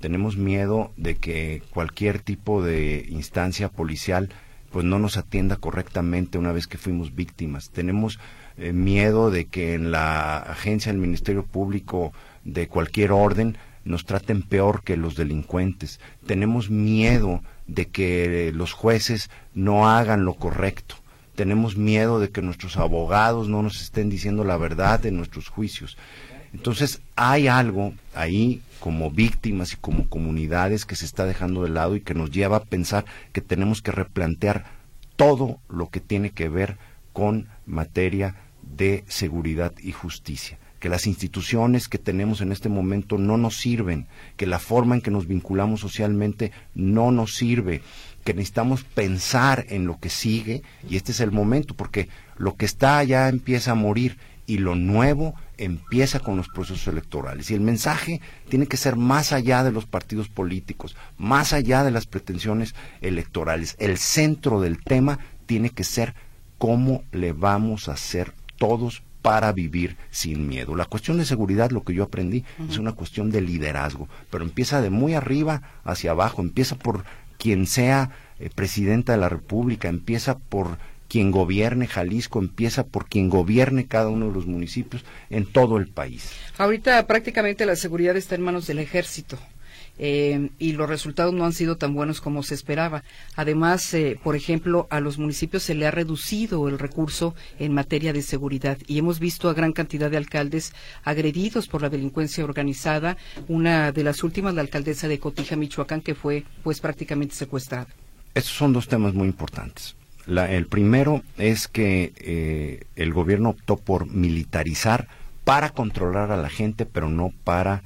Tenemos 0.00 0.38
miedo 0.38 0.92
de 0.96 1.16
que 1.16 1.62
cualquier 1.68 2.20
tipo 2.20 2.62
de 2.62 3.04
instancia 3.10 3.68
policial 3.68 4.30
pues 4.70 4.86
no 4.86 4.98
nos 4.98 5.18
atienda 5.18 5.56
correctamente 5.56 6.38
una 6.38 6.52
vez 6.52 6.66
que 6.66 6.78
fuimos 6.78 7.14
víctimas. 7.14 7.68
Tenemos 7.68 8.18
eh, 8.56 8.72
miedo 8.72 9.30
de 9.30 9.46
que 9.46 9.74
en 9.74 9.90
la 9.90 10.38
agencia 10.38 10.92
del 10.92 11.00
Ministerio 11.00 11.44
Público 11.44 12.12
de 12.44 12.68
cualquier 12.68 13.12
orden 13.12 13.56
nos 13.84 14.04
traten 14.04 14.42
peor 14.42 14.82
que 14.82 14.96
los 14.96 15.16
delincuentes. 15.16 16.00
Tenemos 16.26 16.70
miedo 16.70 17.42
de 17.66 17.86
que 17.86 18.52
los 18.54 18.72
jueces 18.72 19.30
no 19.54 19.88
hagan 19.88 20.24
lo 20.24 20.34
correcto. 20.34 20.96
Tenemos 21.34 21.76
miedo 21.76 22.20
de 22.20 22.30
que 22.30 22.42
nuestros 22.42 22.76
abogados 22.76 23.48
no 23.48 23.62
nos 23.62 23.82
estén 23.82 24.08
diciendo 24.08 24.44
la 24.44 24.56
verdad 24.56 25.04
en 25.04 25.16
nuestros 25.16 25.48
juicios. 25.48 25.96
Entonces 26.52 27.00
hay 27.16 27.48
algo 27.48 27.92
ahí 28.14 28.62
como 28.78 29.10
víctimas 29.10 29.72
y 29.72 29.76
como 29.76 30.08
comunidades 30.08 30.84
que 30.84 30.94
se 30.94 31.04
está 31.04 31.26
dejando 31.26 31.64
de 31.64 31.70
lado 31.70 31.96
y 31.96 32.00
que 32.00 32.14
nos 32.14 32.30
lleva 32.30 32.58
a 32.58 32.64
pensar 32.64 33.04
que 33.32 33.40
tenemos 33.40 33.82
que 33.82 33.90
replantear 33.90 34.64
todo 35.16 35.58
lo 35.68 35.90
que 35.90 36.00
tiene 36.00 36.30
que 36.30 36.48
ver 36.48 36.76
con 37.12 37.48
materia 37.66 38.36
de 38.76 39.04
seguridad 39.08 39.72
y 39.82 39.92
justicia 39.92 40.58
que 40.84 40.90
las 40.90 41.06
instituciones 41.06 41.88
que 41.88 41.96
tenemos 41.96 42.42
en 42.42 42.52
este 42.52 42.68
momento 42.68 43.16
no 43.16 43.38
nos 43.38 43.56
sirven, 43.56 44.06
que 44.36 44.46
la 44.46 44.58
forma 44.58 44.94
en 44.94 45.00
que 45.00 45.10
nos 45.10 45.26
vinculamos 45.26 45.80
socialmente 45.80 46.52
no 46.74 47.10
nos 47.10 47.36
sirve, 47.36 47.80
que 48.22 48.34
necesitamos 48.34 48.84
pensar 48.84 49.64
en 49.70 49.86
lo 49.86 49.98
que 49.98 50.10
sigue 50.10 50.62
y 50.86 50.96
este 50.96 51.12
es 51.12 51.20
el 51.20 51.32
momento 51.32 51.72
porque 51.74 52.10
lo 52.36 52.56
que 52.56 52.66
está 52.66 53.02
ya 53.02 53.30
empieza 53.30 53.70
a 53.70 53.76
morir 53.76 54.18
y 54.46 54.58
lo 54.58 54.74
nuevo 54.74 55.34
empieza 55.56 56.20
con 56.20 56.36
los 56.36 56.48
procesos 56.48 56.86
electorales. 56.86 57.50
Y 57.50 57.54
el 57.54 57.62
mensaje 57.62 58.20
tiene 58.50 58.66
que 58.66 58.76
ser 58.76 58.96
más 58.96 59.32
allá 59.32 59.64
de 59.64 59.72
los 59.72 59.86
partidos 59.86 60.28
políticos, 60.28 60.96
más 61.16 61.54
allá 61.54 61.82
de 61.82 61.92
las 61.92 62.04
pretensiones 62.04 62.74
electorales. 63.00 63.74
El 63.78 63.96
centro 63.96 64.60
del 64.60 64.84
tema 64.84 65.18
tiene 65.46 65.70
que 65.70 65.84
ser 65.84 66.14
cómo 66.58 67.04
le 67.10 67.32
vamos 67.32 67.88
a 67.88 67.92
hacer 67.92 68.34
todos 68.56 69.02
para 69.22 69.52
vivir 69.52 69.96
sin 70.10 70.46
miedo. 70.48 70.76
La 70.76 70.84
cuestión 70.84 71.16
de 71.16 71.24
seguridad, 71.24 71.70
lo 71.70 71.82
que 71.82 71.94
yo 71.94 72.04
aprendí, 72.04 72.44
es 72.68 72.76
una 72.76 72.92
cuestión 72.92 73.30
de 73.30 73.40
liderazgo, 73.40 74.06
pero 74.30 74.44
empieza 74.44 74.82
de 74.82 74.90
muy 74.90 75.14
arriba 75.14 75.62
hacia 75.82 76.10
abajo, 76.10 76.42
empieza 76.42 76.76
por 76.76 77.04
quien 77.38 77.66
sea 77.66 78.10
eh, 78.38 78.50
presidenta 78.54 79.12
de 79.12 79.18
la 79.18 79.30
República, 79.30 79.88
empieza 79.88 80.38
por 80.38 80.76
quien 81.08 81.30
gobierne 81.30 81.86
Jalisco, 81.86 82.38
empieza 82.38 82.84
por 82.84 83.06
quien 83.06 83.30
gobierne 83.30 83.86
cada 83.86 84.08
uno 84.08 84.26
de 84.26 84.34
los 84.34 84.46
municipios 84.46 85.04
en 85.30 85.46
todo 85.46 85.78
el 85.78 85.88
país. 85.88 86.30
Ahorita 86.58 87.06
prácticamente 87.06 87.64
la 87.66 87.76
seguridad 87.76 88.16
está 88.16 88.34
en 88.34 88.42
manos 88.42 88.66
del 88.66 88.78
ejército. 88.78 89.38
Eh, 89.98 90.50
y 90.58 90.72
los 90.72 90.88
resultados 90.88 91.32
no 91.32 91.44
han 91.44 91.52
sido 91.52 91.76
tan 91.76 91.94
buenos 91.94 92.20
como 92.20 92.42
se 92.42 92.54
esperaba. 92.54 93.04
Además, 93.36 93.94
eh, 93.94 94.18
por 94.22 94.36
ejemplo, 94.36 94.86
a 94.90 95.00
los 95.00 95.18
municipios 95.18 95.62
se 95.62 95.74
le 95.74 95.86
ha 95.86 95.90
reducido 95.90 96.68
el 96.68 96.78
recurso 96.78 97.34
en 97.58 97.74
materia 97.74 98.12
de 98.12 98.22
seguridad 98.22 98.78
y 98.86 98.98
hemos 98.98 99.20
visto 99.20 99.48
a 99.48 99.54
gran 99.54 99.72
cantidad 99.72 100.10
de 100.10 100.16
alcaldes 100.16 100.72
agredidos 101.04 101.68
por 101.68 101.82
la 101.82 101.90
delincuencia 101.90 102.44
organizada. 102.44 103.16
Una 103.48 103.92
de 103.92 104.04
las 104.04 104.22
últimas, 104.24 104.54
la 104.54 104.62
alcaldesa 104.62 105.08
de 105.08 105.18
Cotija, 105.18 105.56
Michoacán, 105.56 106.00
que 106.00 106.14
fue 106.14 106.44
pues 106.62 106.80
prácticamente 106.80 107.34
secuestrada. 107.34 107.86
Estos 108.34 108.54
son 108.54 108.72
dos 108.72 108.88
temas 108.88 109.14
muy 109.14 109.28
importantes. 109.28 109.94
El 110.26 110.66
primero 110.66 111.22
es 111.36 111.68
que 111.68 112.12
eh, 112.16 112.86
el 112.96 113.12
gobierno 113.12 113.50
optó 113.50 113.76
por 113.76 114.06
militarizar 114.06 115.06
para 115.44 115.70
controlar 115.70 116.32
a 116.32 116.38
la 116.38 116.48
gente, 116.48 116.86
pero 116.86 117.10
no 117.10 117.32
para 117.44 117.82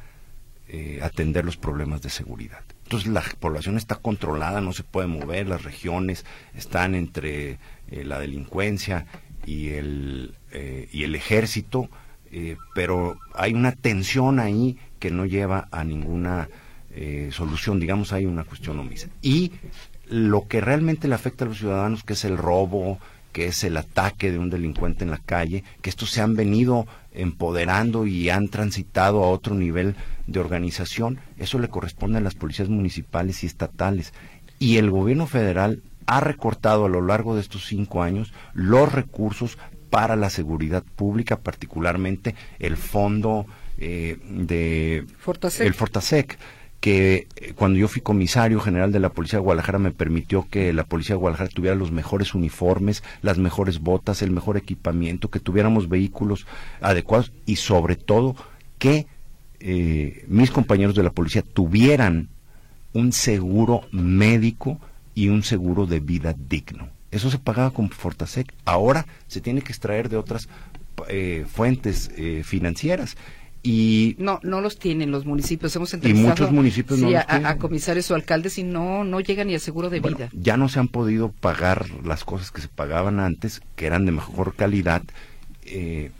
eh, 0.68 1.00
atender 1.02 1.44
los 1.44 1.56
problemas 1.56 2.02
de 2.02 2.10
seguridad. 2.10 2.62
Entonces 2.88 3.10
la 3.12 3.22
población 3.38 3.76
está 3.76 3.96
controlada, 3.96 4.62
no 4.62 4.72
se 4.72 4.82
puede 4.82 5.08
mover, 5.08 5.46
las 5.46 5.62
regiones 5.62 6.24
están 6.54 6.94
entre 6.94 7.58
eh, 7.90 8.04
la 8.04 8.18
delincuencia 8.18 9.04
y 9.44 9.68
el, 9.70 10.34
eh, 10.52 10.88
y 10.90 11.04
el 11.04 11.14
ejército, 11.14 11.90
eh, 12.32 12.56
pero 12.74 13.18
hay 13.34 13.52
una 13.52 13.72
tensión 13.72 14.40
ahí 14.40 14.78
que 14.98 15.10
no 15.10 15.26
lleva 15.26 15.68
a 15.70 15.84
ninguna 15.84 16.48
solución, 17.30 17.78
digamos, 17.78 18.12
hay 18.12 18.26
una 18.26 18.42
cuestión 18.42 18.80
omisa. 18.80 19.06
Y 19.22 19.52
lo 20.08 20.48
que 20.48 20.60
realmente 20.60 21.06
le 21.06 21.14
afecta 21.14 21.44
a 21.44 21.48
los 21.48 21.58
ciudadanos, 21.58 22.02
que 22.02 22.14
es 22.14 22.24
el 22.24 22.36
robo, 22.36 22.98
que 23.32 23.46
es 23.46 23.62
el 23.62 23.76
ataque 23.76 24.32
de 24.32 24.38
un 24.38 24.50
delincuente 24.50 25.04
en 25.04 25.12
la 25.12 25.18
calle, 25.18 25.62
que 25.80 25.90
estos 25.90 26.10
se 26.10 26.22
han 26.22 26.34
venido 26.34 26.88
empoderando 27.12 28.04
y 28.04 28.30
han 28.30 28.48
transitado 28.48 29.22
a 29.22 29.28
otro 29.28 29.54
nivel 29.54 29.94
de 30.28 30.40
organización, 30.40 31.18
eso 31.38 31.58
le 31.58 31.68
corresponde 31.68 32.18
a 32.18 32.20
las 32.20 32.34
policías 32.34 32.68
municipales 32.68 33.42
y 33.42 33.46
estatales. 33.46 34.12
Y 34.60 34.76
el 34.76 34.90
gobierno 34.90 35.26
federal 35.26 35.82
ha 36.06 36.20
recortado 36.20 36.84
a 36.84 36.88
lo 36.88 37.02
largo 37.02 37.34
de 37.34 37.40
estos 37.40 37.66
cinco 37.66 38.02
años 38.02 38.32
los 38.52 38.92
recursos 38.92 39.58
para 39.90 40.16
la 40.16 40.30
seguridad 40.30 40.84
pública, 40.96 41.38
particularmente 41.38 42.34
el 42.58 42.76
fondo 42.76 43.46
eh, 43.78 44.18
de 44.28 45.06
Fortasec. 45.18 45.66
el 45.66 45.74
Fortasec 45.74 46.38
que 46.80 47.26
eh, 47.36 47.52
cuando 47.54 47.78
yo 47.78 47.88
fui 47.88 48.02
comisario 48.02 48.60
general 48.60 48.92
de 48.92 49.00
la 49.00 49.10
Policía 49.10 49.38
de 49.38 49.44
Guadalajara 49.44 49.78
me 49.78 49.90
permitió 49.90 50.46
que 50.48 50.72
la 50.72 50.84
Policía 50.84 51.14
de 51.14 51.20
Guadalajara 51.20 51.50
tuviera 51.50 51.74
los 51.74 51.90
mejores 51.90 52.34
uniformes, 52.34 53.02
las 53.22 53.38
mejores 53.38 53.80
botas, 53.80 54.22
el 54.22 54.30
mejor 54.30 54.56
equipamiento, 54.56 55.30
que 55.30 55.40
tuviéramos 55.40 55.88
vehículos 55.88 56.46
adecuados 56.80 57.32
y 57.46 57.56
sobre 57.56 57.96
todo 57.96 58.36
que 58.78 59.06
eh, 59.60 60.24
mis 60.28 60.50
compañeros 60.50 60.94
de 60.94 61.02
la 61.02 61.10
policía 61.10 61.42
tuvieran 61.42 62.28
un 62.92 63.12
seguro 63.12 63.82
médico 63.92 64.78
y 65.14 65.28
un 65.28 65.42
seguro 65.42 65.86
de 65.86 66.00
vida 66.00 66.34
digno. 66.48 66.88
Eso 67.10 67.30
se 67.30 67.38
pagaba 67.38 67.70
con 67.70 67.90
Fortasec. 67.90 68.52
Ahora 68.64 69.06
se 69.26 69.40
tiene 69.40 69.62
que 69.62 69.72
extraer 69.72 70.08
de 70.08 70.16
otras 70.16 70.48
eh, 71.08 71.44
fuentes 71.50 72.10
eh, 72.16 72.42
financieras. 72.44 73.16
Y 73.62 74.14
no, 74.18 74.38
no 74.44 74.60
los 74.60 74.78
tienen 74.78 75.10
los 75.10 75.26
municipios. 75.26 75.74
Hemos 75.74 75.92
entrevistado 75.92 76.28
muchos 76.30 76.52
municipios 76.52 77.00
no 77.00 77.10
los 77.10 77.20
a, 77.26 77.48
a 77.48 77.56
comisarios 77.58 78.10
o 78.10 78.14
alcaldes 78.14 78.56
y 78.58 78.62
no, 78.62 79.02
no 79.04 79.20
llegan 79.20 79.48
ni 79.48 79.54
a 79.54 79.58
seguro 79.58 79.90
de 79.90 79.98
Bueno, 80.00 80.16
vida. 80.16 80.30
ya 80.32 80.56
no 80.56 80.68
se 80.68 80.78
han 80.78 80.88
podido 80.88 81.30
pagar 81.32 81.86
las 82.04 82.22
cosas 82.24 82.52
que 82.52 82.60
se 82.60 82.68
pagaban 82.68 83.18
antes, 83.18 83.60
que 83.74 83.86
eran 83.86 84.06
de 84.06 84.12
mejor 84.12 84.54
calidad, 84.54 85.02
eh, 85.64 86.12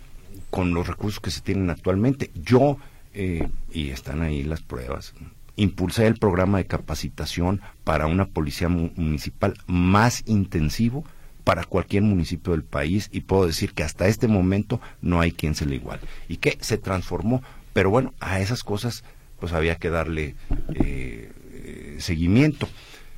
con 0.51 0.75
los 0.75 0.89
recursos 0.89 1.21
que 1.21 1.31
se 1.31 1.41
tienen 1.41 1.71
actualmente. 1.71 2.31
Yo, 2.35 2.77
eh, 3.19 3.49
y 3.73 3.91
están 3.91 4.23
ahí 4.23 4.45
las 4.45 4.61
pruebas, 4.63 5.13
impulsé 5.57 6.07
el 6.07 6.15
programa 6.19 6.59
de 6.59 6.67
capacitación 6.67 7.61
para 7.83 8.07
una 8.07 8.27
policía 8.27 8.69
mu- 8.69 8.91
municipal 8.95 9.55
más 9.67 10.23
intensivo 10.27 11.05
para 11.43 11.65
cualquier 11.65 12.05
municipio 12.05 12.53
del 12.53 12.63
país 12.63 13.09
y 13.13 13.23
puedo 13.23 13.47
decir 13.47 13.73
que 13.73 13.83
hasta 13.83 14.07
este 14.07 14.29
momento 14.29 14.81
no 15.03 15.21
hay 15.21 15.33
quien 15.33 15.55
se 15.55 15.67
le 15.67 15.75
iguale. 15.77 16.03
Y 16.29 16.37
que 16.37 16.57
se 16.61 16.79
transformó 16.79 17.43
pero 17.73 17.91
bueno 17.91 18.15
a 18.21 18.41
esas 18.41 18.63
cosas 18.63 19.03
pues 19.41 19.53
había 19.53 19.77
que 19.77 19.91
darle 19.91 20.35
eh, 20.75 21.97
seguimiento. 21.99 22.69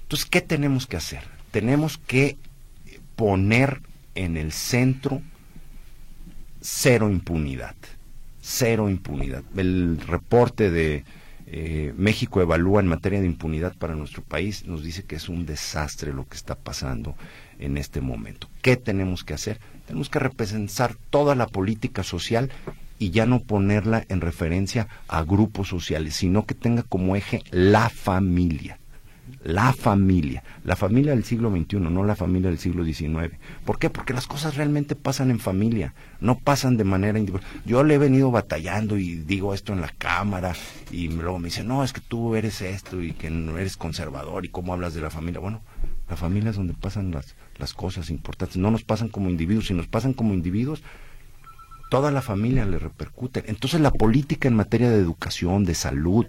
Entonces 0.03 0.27
qué 0.27 0.41
tenemos 0.41 0.87
que 0.87 0.97
hacer 0.97 1.23
tenemos 1.51 1.99
que 1.99 2.37
poner 3.17 3.83
en 4.15 4.37
el 4.37 4.53
centro, 4.53 5.21
cero 6.61 7.11
impunidad, 7.11 7.75
cero 8.51 8.91
impunidad. 8.91 9.45
El 9.57 10.01
reporte 10.01 10.71
de 10.71 11.05
eh, 11.47 11.95
México 11.97 12.41
evalúa 12.41 12.81
en 12.81 12.89
materia 12.89 13.21
de 13.21 13.27
impunidad 13.27 13.77
para 13.77 13.95
nuestro 13.95 14.23
país 14.23 14.67
nos 14.67 14.83
dice 14.83 15.05
que 15.05 15.17
es 15.17 15.29
un 15.29 15.47
desastre 15.47 16.13
lo 16.13 16.29
que 16.29 16.37
está 16.37 16.57
pasando 16.57 17.15
en 17.59 17.77
este 17.77 18.01
momento. 18.01 18.49
¿Qué 18.61 18.77
tenemos 18.77 19.25
que 19.25 19.35
hacer? 19.35 19.61
Tenemos 19.87 20.11
que 20.11 20.19
repensar 20.19 20.97
toda 21.11 21.35
la 21.35 21.47
política 21.47 22.03
social 22.03 22.51
y 22.99 23.11
ya 23.11 23.25
no 23.25 23.41
ponerla 23.41 24.05
en 24.09 24.21
referencia 24.21 24.89
a 25.09 25.23
grupos 25.23 25.69
sociales, 25.69 26.17
sino 26.17 26.45
que 26.45 26.55
tenga 26.55 26.83
como 26.83 27.17
eje 27.17 27.43
la 27.51 27.89
familia. 27.89 28.80
La 29.43 29.73
familia, 29.73 30.45
la 30.65 30.77
familia 30.77 31.13
del 31.13 31.25
siglo 31.25 31.51
XXI, 31.51 31.79
no 31.79 32.05
la 32.05 32.15
familia 32.15 32.51
del 32.51 32.59
siglo 32.59 32.85
XIX. 32.85 33.39
¿Por 33.65 33.79
qué? 33.79 33.89
Porque 33.89 34.13
las 34.13 34.27
cosas 34.27 34.57
realmente 34.57 34.97
pasan 34.97 35.31
en 35.31 35.41
familia, 35.41 35.95
no 36.21 36.39
pasan 36.39 36.77
de 36.77 36.85
manera 36.85 37.19
individual. 37.19 37.43
Yo 37.65 37.83
le 37.83 37.95
he 37.95 37.99
venido 37.99 38.31
batallando 38.31 38.99
y 38.99 39.15
digo 39.15 39.55
esto 39.55 39.73
en 39.73 39.81
la 39.81 39.89
cámara 39.89 40.55
y 40.91 41.09
luego 41.09 41.39
me 41.39 41.47
dicen, 41.47 41.69
no, 41.69 41.83
es 41.83 41.95
que 41.95 42.03
tú 42.03 42.35
eres 42.35 42.61
esto 42.61 43.03
y 43.03 43.13
que 43.13 43.31
no 43.31 43.57
eres 43.57 43.79
conservador 43.79 44.45
y 44.45 44.51
cómo 44.51 44.75
hablas 44.75 44.93
de 44.93 45.01
la 45.01 45.09
familia. 45.09 45.41
Bueno, 45.41 45.63
la 46.11 46.17
familia 46.17 46.51
es 46.51 46.57
donde 46.57 46.75
pasan 46.75 47.11
las, 47.11 47.35
las 47.57 47.73
cosas 47.73 48.11
importantes, 48.11 48.59
no 48.59 48.71
nos 48.71 48.85
pasan 48.85 49.09
como 49.09 49.31
individuos, 49.31 49.69
si 49.69 49.75
nos 49.75 49.87
pasan 49.87 50.13
como 50.13 50.35
individuos, 50.35 50.83
toda 51.91 52.11
la 52.11 52.21
familia 52.21 52.67
le 52.67 52.79
repercute. 52.79 53.45
Entonces 53.47 53.81
la 53.81 53.91
política 53.91 54.49
en 54.49 54.55
materia 54.55 54.91
de 54.91 54.99
educación, 54.99 55.65
de 55.65 55.75
salud 55.75 56.27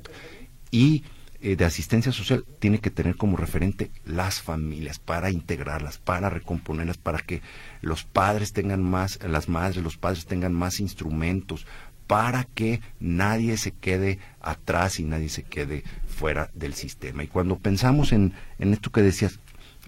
y 0.71 1.03
eh, 1.41 1.55
de 1.55 1.65
asistencia 1.65 2.11
social 2.11 2.45
tiene 2.59 2.79
que 2.79 2.91
tener 2.91 3.15
como 3.15 3.35
referente 3.35 3.89
las 4.05 4.41
familias 4.41 4.99
para 4.99 5.31
integrarlas, 5.31 5.97
para 5.97 6.29
recomponerlas, 6.29 6.97
para 6.97 7.19
que 7.19 7.41
los 7.81 8.03
padres 8.03 8.53
tengan 8.53 8.83
más, 8.83 9.19
las 9.27 9.49
madres, 9.49 9.83
los 9.83 9.97
padres 9.97 10.25
tengan 10.25 10.53
más 10.53 10.79
instrumentos, 10.79 11.65
para 12.05 12.43
que 12.43 12.81
nadie 12.99 13.57
se 13.57 13.71
quede 13.71 14.19
atrás 14.41 14.99
y 14.99 15.03
nadie 15.03 15.29
se 15.29 15.43
quede 15.43 15.83
fuera 16.07 16.51
del 16.53 16.73
sistema. 16.73 17.23
Y 17.23 17.27
cuando 17.27 17.57
pensamos 17.57 18.11
en, 18.11 18.33
en 18.59 18.73
esto 18.73 18.91
que 18.91 19.01
decías, 19.01 19.39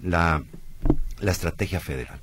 la, 0.01 0.43
la 1.20 1.32
estrategia 1.32 1.80
federal, 1.80 2.20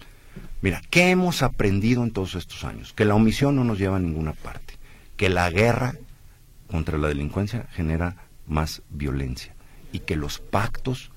mira, 0.63 0.83
¿qué 0.91 1.11
hemos 1.11 1.43
aprendido 1.43 2.03
en 2.03 2.13
todos 2.13 2.35
estos 2.35 2.65
años? 2.65 2.93
Que 2.95 3.05
la 3.05 3.15
omisión 3.15 3.57
no 3.57 3.63
nos 3.63 3.79
lleva 3.79 3.99
a 3.99 4.01
ninguna 4.01 4.33
parte, 4.33 4.75
que 5.17 5.29
la 5.29 5.51
guerra 5.51 5.95
contra 6.67 6.99
la 6.99 7.09
delincuencia 7.09 7.67
genera 7.73 8.17
más 8.51 8.83
violencia 8.91 9.55
y 9.93 10.01
que 10.01 10.17
los 10.17 10.39
pactos 10.39 11.11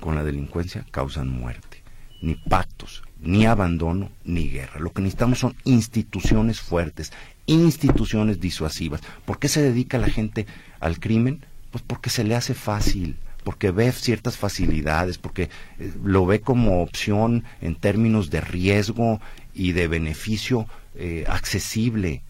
con 0.00 0.16
la 0.16 0.24
delincuencia 0.24 0.84
causan 0.90 1.28
muerte. 1.28 1.82
Ni 2.20 2.34
pactos, 2.34 3.02
ni 3.20 3.46
abandono, 3.46 4.10
ni 4.24 4.48
guerra. 4.48 4.80
Lo 4.80 4.92
que 4.92 5.02
necesitamos 5.02 5.38
son 5.38 5.56
instituciones 5.64 6.60
fuertes, 6.60 7.12
instituciones 7.46 8.40
disuasivas. 8.40 9.00
¿Por 9.24 9.38
qué 9.38 9.48
se 9.48 9.62
dedica 9.62 9.98
la 9.98 10.08
gente 10.08 10.46
al 10.80 11.00
crimen? 11.00 11.44
Pues 11.70 11.82
porque 11.86 12.10
se 12.10 12.24
le 12.24 12.34
hace 12.34 12.54
fácil, 12.54 13.16
porque 13.44 13.70
ve 13.70 13.90
ciertas 13.92 14.36
facilidades, 14.36 15.18
porque 15.18 15.50
eh, 15.78 15.92
lo 16.04 16.26
ve 16.26 16.40
como 16.40 16.82
opción 16.82 17.44
en 17.60 17.74
términos 17.74 18.30
de 18.30 18.40
riesgo 18.40 19.20
y 19.54 19.72
de 19.72 19.88
beneficio 19.88 20.66
eh, 20.94 21.24
accesible. 21.28 22.22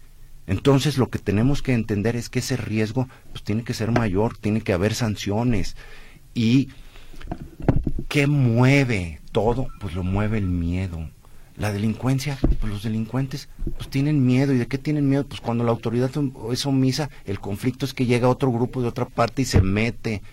Entonces 0.47 0.97
lo 0.97 1.09
que 1.09 1.19
tenemos 1.19 1.61
que 1.61 1.73
entender 1.73 2.15
es 2.15 2.29
que 2.29 2.39
ese 2.39 2.57
riesgo 2.57 3.07
pues 3.31 3.43
tiene 3.43 3.63
que 3.63 3.73
ser 3.73 3.91
mayor, 3.91 4.37
tiene 4.37 4.61
que 4.61 4.73
haber 4.73 4.93
sanciones 4.93 5.75
y 6.33 6.69
¿qué 8.09 8.27
mueve 8.27 9.21
todo? 9.31 9.67
Pues 9.79 9.93
lo 9.93 10.03
mueve 10.03 10.37
el 10.37 10.47
miedo. 10.47 11.09
La 11.55 11.71
delincuencia, 11.71 12.37
pues 12.59 12.73
los 12.73 12.83
delincuentes 12.83 13.47
pues 13.77 13.89
tienen 13.89 14.25
miedo. 14.25 14.53
¿Y 14.53 14.57
de 14.57 14.67
qué 14.67 14.77
tienen 14.77 15.07
miedo? 15.07 15.25
Pues 15.25 15.39
cuando 15.39 15.63
la 15.63 15.71
autoridad 15.71 16.09
es 16.51 16.65
omisa, 16.65 17.09
el 17.25 17.39
conflicto 17.39 17.85
es 17.85 17.93
que 17.93 18.05
llega 18.05 18.27
otro 18.27 18.51
grupo 18.51 18.81
de 18.81 18.87
otra 18.87 19.05
parte 19.05 19.43
y 19.43 19.45
se 19.45 19.61
mete. 19.61 20.23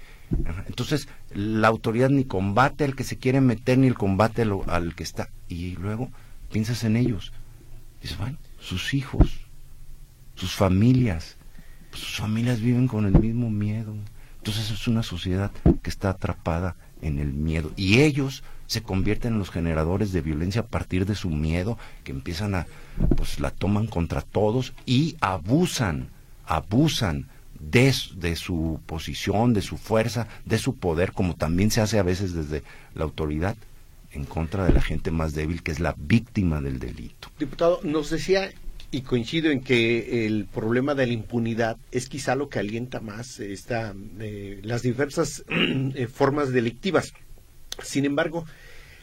Entonces, 0.67 1.09
la 1.35 1.69
autoridad 1.69 2.09
ni 2.09 2.25
combate 2.25 2.85
al 2.85 2.95
que 2.95 3.05
se 3.05 3.19
quiere 3.19 3.41
meter, 3.41 3.79
ni 3.79 3.89
el 3.89 3.97
combate 3.97 4.43
al, 4.43 4.95
que 4.95 5.03
está. 5.03 5.29
Y 5.49 5.73
luego 5.77 6.09
piensas 6.51 6.85
en 6.85 6.97
ellos. 6.97 7.33
Dices, 8.01 8.17
bueno, 8.17 8.39
sus 8.59 8.95
hijos, 8.95 9.41
sus 10.41 10.55
familias, 10.55 11.37
pues, 11.91 12.03
sus 12.03 12.17
familias 12.17 12.61
viven 12.61 12.89
con 12.89 13.05
el 13.05 13.13
mismo 13.13 13.51
miedo. 13.51 13.95
Entonces 14.39 14.71
es 14.71 14.89
una 14.89 15.03
sociedad 15.03 15.51
que 15.83 15.91
está 15.91 16.11
atrapada 16.11 16.77
en 17.03 17.19
el 17.19 17.35
miedo. 17.35 17.73
Y 17.77 18.01
ellos 18.01 18.43
se 18.67 18.83
convierten 18.83 19.35
en 19.35 19.39
los 19.39 19.51
generadores 19.51 20.13
de 20.13 20.23
violencia 20.23 20.63
a 20.63 20.67
partir 20.67 21.05
de 21.05 21.15
su 21.15 21.29
miedo, 21.29 21.77
que 22.05 22.13
empiezan 22.13 22.55
a, 22.55 22.67
pues 23.17 23.39
la 23.39 23.51
toman 23.51 23.87
contra 23.87 24.23
todos 24.23 24.73
y 24.87 25.17
abusan, 25.21 26.09
abusan 26.47 27.27
de, 27.59 27.95
de 28.15 28.37
su 28.37 28.81
posición, 28.87 29.53
de 29.53 29.61
su 29.61 29.77
fuerza, 29.77 30.27
de 30.47 30.57
su 30.57 30.75
poder, 30.75 31.13
como 31.13 31.35
también 31.35 31.71
se 31.71 31.83
hace 31.83 31.99
a 31.99 32.03
veces 32.03 32.33
desde 32.33 32.63
la 32.95 33.05
autoridad 33.05 33.57
en 34.13 34.25
contra 34.25 34.65
de 34.65 34.73
la 34.73 34.81
gente 34.81 35.11
más 35.11 35.35
débil, 35.35 35.63
que 35.63 35.73
es 35.73 35.81
la 35.81 35.95
víctima 35.99 36.63
del 36.63 36.79
delito. 36.79 37.29
Diputado, 37.39 37.81
nos 37.83 38.09
decía 38.09 38.51
y 38.91 39.03
coincido 39.03 39.51
en 39.51 39.61
que 39.61 40.27
el 40.27 40.47
problema 40.47 40.95
de 40.95 41.07
la 41.07 41.13
impunidad 41.13 41.77
es 41.93 42.09
quizá 42.09 42.35
lo 42.35 42.49
que 42.49 42.59
alienta 42.59 43.01
más 43.01 43.39
esta, 43.39 43.95
eh, 44.19 44.61
las 44.65 44.83
diversas 44.83 45.45
eh, 45.49 46.09
formas 46.09 46.51
delictivas. 46.53 47.13
Sin 47.83 48.05
embargo, 48.05 48.45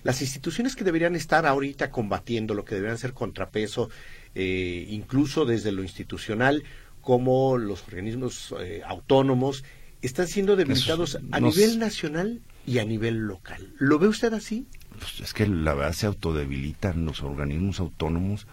las 0.04 0.22
instituciones 0.22 0.76
que 0.76 0.84
deberían 0.84 1.16
estar 1.16 1.46
ahorita 1.46 1.90
combatiendo, 1.90 2.54
lo 2.54 2.66
que 2.66 2.76
deberían 2.76 2.98
ser 2.98 3.14
contrapeso, 3.14 3.90
eh, 4.36 4.86
incluso 4.90 5.46
desde 5.46 5.72
lo 5.72 5.84
institucional, 5.84 6.64
como 7.02 7.58
los 7.58 7.84
organismos 7.84 8.54
autónomos, 8.86 9.64
están 10.02 10.28
siendo 10.28 10.58
debilitados 10.58 11.18
a 11.32 11.40
nivel 11.40 11.80
nacional 11.80 12.42
y 12.66 12.80
a 12.80 12.86
nivel 12.86 13.20
local. 13.20 13.74
¿Lo 13.80 13.98
ve 13.98 14.10
usted 14.10 14.34
así? 14.34 14.68
Pues 15.00 15.22
es 15.22 15.34
que 15.34 15.48
la 15.48 15.74
verdad 15.74 15.94
se 15.94 16.06
autodebilitan 16.06 17.06
los 17.06 17.24
organismos 17.24 17.80
autónomos 17.80 18.48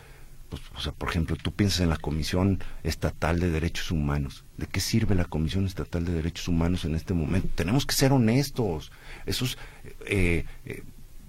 pues, 0.61 0.78
o 0.78 0.80
sea, 0.80 0.92
por 0.92 1.09
ejemplo, 1.09 1.36
tú 1.36 1.52
piensas 1.52 1.80
en 1.80 1.88
la 1.88 1.96
Comisión 1.96 2.62
Estatal 2.82 3.40
de 3.40 3.50
Derechos 3.50 3.90
Humanos. 3.90 4.44
¿De 4.57 4.66
qué 4.66 4.80
sirve 4.80 5.14
la 5.14 5.24
Comisión 5.24 5.66
Estatal 5.66 6.05
de 6.05 6.12
Derechos 6.12 6.48
Humanos 6.48 6.84
en 6.84 6.94
este 6.94 7.14
momento? 7.14 7.48
Tenemos 7.55 7.86
que 7.86 7.94
ser 7.94 8.12
honestos. 8.12 8.92
Esos 9.26 9.59
eh, 10.07 10.44
eh, 10.64 10.82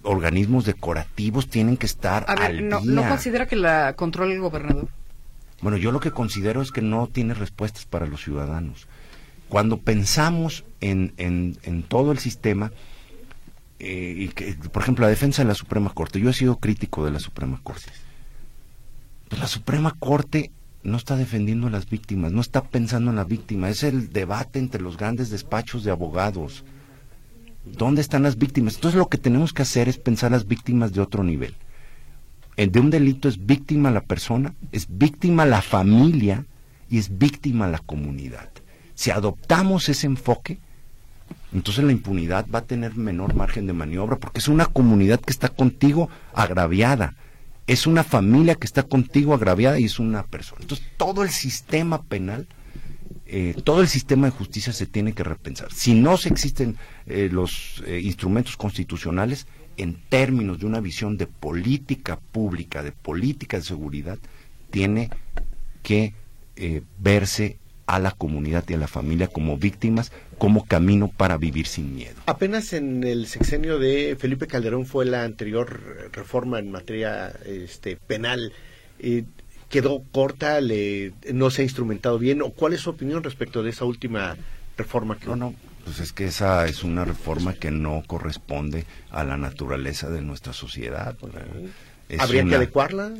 organismos 0.03 0.65
decorativos 0.65 1.49
tienen 1.49 1.77
que 1.77 1.85
estar 1.85 2.25
A 2.27 2.35
ver, 2.35 2.63
no, 2.63 2.81
¿No 2.81 3.07
considera 3.07 3.47
que 3.47 3.55
la 3.55 3.93
controle 3.95 4.35
el 4.35 4.41
gobernador? 4.41 4.89
Bueno, 5.61 5.77
yo 5.77 5.91
lo 5.91 5.99
que 5.99 6.11
considero 6.11 6.61
es 6.61 6.71
que 6.71 6.81
no 6.81 7.07
tiene 7.07 7.33
respuestas 7.33 7.85
para 7.85 8.05
los 8.05 8.23
ciudadanos. 8.23 8.87
Cuando 9.49 9.77
pensamos 9.77 10.65
en, 10.81 11.13
en, 11.17 11.57
en 11.63 11.83
todo 11.83 12.11
el 12.11 12.19
sistema, 12.19 12.71
eh, 13.79 14.13
y 14.17 14.27
que, 14.29 14.53
por 14.71 14.81
ejemplo, 14.81 15.03
la 15.03 15.09
defensa 15.09 15.41
de 15.41 15.47
la 15.47 15.55
Suprema 15.55 15.91
Corte, 15.93 16.19
yo 16.19 16.29
he 16.29 16.33
sido 16.33 16.57
crítico 16.57 17.05
de 17.05 17.11
la 17.11 17.19
Suprema 17.19 17.59
Corte 17.63 17.91
la 19.29 19.47
Suprema 19.47 19.95
Corte 19.97 20.51
no 20.83 20.97
está 20.97 21.15
defendiendo 21.15 21.67
a 21.67 21.71
las 21.71 21.89
víctimas, 21.89 22.31
no 22.31 22.41
está 22.41 22.63
pensando 22.63 23.09
en 23.09 23.17
la 23.17 23.23
víctima, 23.23 23.69
es 23.69 23.83
el 23.83 24.13
debate 24.13 24.59
entre 24.59 24.81
los 24.81 24.97
grandes 24.97 25.29
despachos 25.29 25.83
de 25.83 25.91
abogados. 25.91 26.63
¿Dónde 27.65 28.01
están 28.01 28.23
las 28.23 28.37
víctimas? 28.37 28.75
Entonces 28.75 28.97
lo 28.97 29.09
que 29.09 29.17
tenemos 29.17 29.51
que 29.51 29.63
hacer 29.63 29.89
es 29.89 29.97
pensar 29.97 30.31
las 30.31 30.47
víctimas 30.47 30.93
de 30.93 31.01
otro 31.01 31.23
nivel. 31.23 31.55
El 32.55 32.71
de 32.71 32.79
un 32.79 32.91
delito 32.91 33.27
es 33.27 33.43
víctima 33.43 33.89
la 33.89 34.01
persona, 34.01 34.53
es 34.71 34.87
víctima 34.89 35.45
la 35.45 35.61
familia 35.61 36.45
y 36.89 36.99
es 36.99 37.17
víctima 37.17 37.67
la 37.67 37.79
comunidad. 37.79 38.49
Si 38.93 39.09
adoptamos 39.09 39.89
ese 39.89 40.05
enfoque, 40.05 40.59
entonces 41.51 41.83
la 41.83 41.91
impunidad 41.91 42.45
va 42.53 42.59
a 42.59 42.65
tener 42.65 42.95
menor 42.95 43.33
margen 43.33 43.65
de 43.65 43.73
maniobra 43.73 44.17
porque 44.17 44.39
es 44.39 44.47
una 44.47 44.67
comunidad 44.67 45.19
que 45.19 45.31
está 45.31 45.49
contigo 45.49 46.09
agraviada, 46.33 47.15
es 47.67 47.87
una 47.87 48.03
familia 48.03 48.55
que 48.55 48.67
está 48.67 48.83
contigo 48.83 49.33
agraviada 49.33 49.79
y 49.79 49.85
es 49.85 49.99
una 49.99 50.23
persona. 50.23 50.61
Entonces, 50.61 50.85
todo 50.97 51.23
el 51.23 51.29
sistema 51.29 52.03
penal, 52.03 52.47
eh, 53.25 53.55
todo 53.63 53.81
el 53.81 53.87
sistema 53.87 54.27
de 54.27 54.31
justicia 54.31 54.71
se 54.71 54.85
tiene 54.85 55.13
que 55.13 55.23
repensar. 55.23 55.71
Si 55.71 55.93
no 55.95 56.17
se 56.17 56.29
existen 56.29 56.77
eh, 57.07 57.29
los 57.31 57.83
eh, 57.87 57.99
instrumentos 58.03 58.55
constitucionales, 58.55 59.47
en 59.77 59.97
términos 60.09 60.59
de 60.59 60.67
una 60.67 60.79
visión 60.79 61.17
de 61.17 61.27
política 61.27 62.17
pública, 62.17 62.81
de 62.81 62.91
política 62.91 63.57
de 63.57 63.63
seguridad, 63.63 64.19
tiene 64.69 65.09
que 65.83 66.13
verse 66.97 67.57
a 67.85 67.99
la 67.99 68.11
comunidad 68.11 68.63
y 68.69 68.73
a 68.75 68.77
la 68.77 68.87
familia 68.87 69.27
como 69.27 69.57
víctimas, 69.57 70.13
como 70.37 70.65
camino 70.65 71.07
para 71.07 71.37
vivir 71.37 71.67
sin 71.67 71.95
miedo. 71.95 72.15
Apenas 72.25 72.73
en 72.73 73.03
el 73.03 73.27
sexenio 73.27 73.79
de 73.79 74.15
Felipe 74.19 74.47
Calderón 74.47 74.85
fue 74.85 75.05
la 75.05 75.23
anterior 75.23 76.09
reforma 76.11 76.59
en 76.59 76.71
materia 76.71 77.33
este, 77.45 77.95
penal. 77.97 78.51
Eh, 78.99 79.23
¿Quedó 79.69 80.03
corta? 80.11 80.61
Le, 80.61 81.13
¿No 81.33 81.49
se 81.49 81.61
ha 81.61 81.65
instrumentado 81.65 82.19
bien? 82.19 82.41
¿O 82.41 82.51
cuál 82.51 82.73
es 82.73 82.81
su 82.81 82.89
opinión 82.91 83.23
respecto 83.23 83.63
de 83.63 83.71
esa 83.71 83.85
última 83.85 84.37
reforma 84.77 85.17
que 85.17 85.25
No, 85.25 85.35
no, 85.35 85.55
pues 85.83 85.99
es 85.99 86.13
que 86.13 86.25
esa 86.25 86.65
es 86.67 86.83
una 86.83 87.03
reforma 87.05 87.53
que 87.53 87.71
no 87.71 88.03
corresponde 88.05 88.85
a 89.09 89.23
la 89.23 89.37
naturaleza 89.37 90.09
de 90.09 90.21
nuestra 90.21 90.53
sociedad. 90.53 91.17
Es 92.09 92.19
¿Habría 92.19 92.41
que 92.43 92.47
una- 92.49 92.57
adecuarla? 92.57 93.11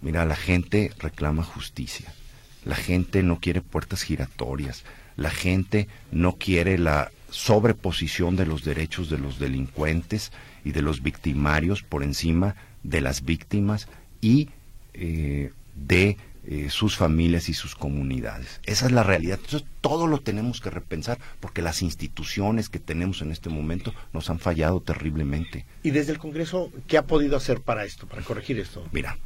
Mira, 0.00 0.24
la 0.24 0.36
gente 0.36 0.90
reclama 0.98 1.44
justicia. 1.44 2.12
La 2.64 2.74
gente 2.74 3.22
no 3.22 3.38
quiere 3.40 3.60
puertas 3.60 4.02
giratorias. 4.02 4.82
La 5.16 5.30
gente 5.30 5.88
no 6.10 6.36
quiere 6.36 6.78
la 6.78 7.10
sobreposición 7.30 8.36
de 8.36 8.46
los 8.46 8.64
derechos 8.64 9.08
de 9.08 9.18
los 9.18 9.38
delincuentes 9.38 10.32
y 10.64 10.72
de 10.72 10.82
los 10.82 11.02
victimarios 11.02 11.82
por 11.82 12.02
encima 12.02 12.54
de 12.82 13.00
las 13.00 13.24
víctimas 13.24 13.88
y 14.20 14.50
eh, 14.94 15.52
de 15.74 16.18
eh, 16.44 16.70
sus 16.70 16.96
familias 16.96 17.48
y 17.48 17.54
sus 17.54 17.76
comunidades. 17.76 18.60
Esa 18.64 18.86
es 18.86 18.92
la 18.92 19.04
realidad. 19.04 19.38
Entonces, 19.42 19.68
todo 19.80 20.08
lo 20.08 20.18
tenemos 20.18 20.60
que 20.60 20.70
repensar 20.70 21.18
porque 21.38 21.62
las 21.62 21.82
instituciones 21.82 22.68
que 22.68 22.80
tenemos 22.80 23.22
en 23.22 23.30
este 23.30 23.48
momento 23.48 23.94
nos 24.12 24.28
han 24.28 24.40
fallado 24.40 24.80
terriblemente. 24.80 25.64
Y 25.84 25.90
desde 25.90 26.12
el 26.12 26.18
Congreso, 26.18 26.70
¿qué 26.88 26.98
ha 26.98 27.06
podido 27.06 27.36
hacer 27.36 27.60
para 27.60 27.84
esto, 27.84 28.08
para 28.08 28.22
corregir 28.22 28.58
esto? 28.58 28.84
Mira, 28.90 29.18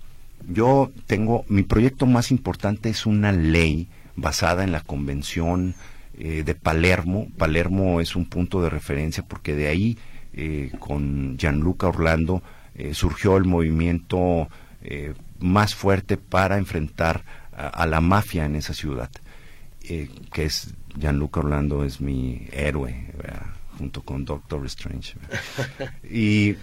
yo 0.47 0.93
tengo, 1.07 1.47
mi 1.49 1.63
proyecto 1.63 2.05
más 2.05 2.31
importante 2.31 2.91
es 2.91 3.07
una 3.07 3.33
ley 3.33 3.89
basada 4.17 4.65
en 4.65 4.73
la 4.73 4.81
Convención 4.81 5.75
eh, 6.19 6.43
de 6.45 6.55
Palermo. 6.55 7.29
Palermo 7.37 8.01
es 8.01 8.17
un 8.17 8.25
punto 8.25 8.63
de 8.63 8.71
referencia 8.71 9.23
porque 9.23 9.55
de 9.55 9.69
ahí, 9.69 9.99
eh, 10.33 10.73
con 10.79 11.37
Gianluca 11.39 11.89
Orlando, 11.89 12.43
eh, 12.75 12.95
surgió 12.95 13.37
el 13.37 13.45
movimiento 13.45 14.49
más 15.41 15.75
fuerte 15.75 16.17
para 16.17 16.59
enfrentar 16.59 17.25
a, 17.53 17.87
la 17.87 18.01
mafia 18.01 18.45
en 18.45 18.55
esa 18.55 18.73
ciudad, 18.73 19.11
que 19.81 20.45
es 20.45 20.75
Gianluca 20.97 21.41
Orlando 21.41 21.85
es 21.85 22.01
mi 22.01 22.47
héroe, 22.53 22.95
junto 23.79 24.03
con 24.03 24.25
Doctor 24.25 24.65
Strange. 24.67 25.15
Y 26.09 26.55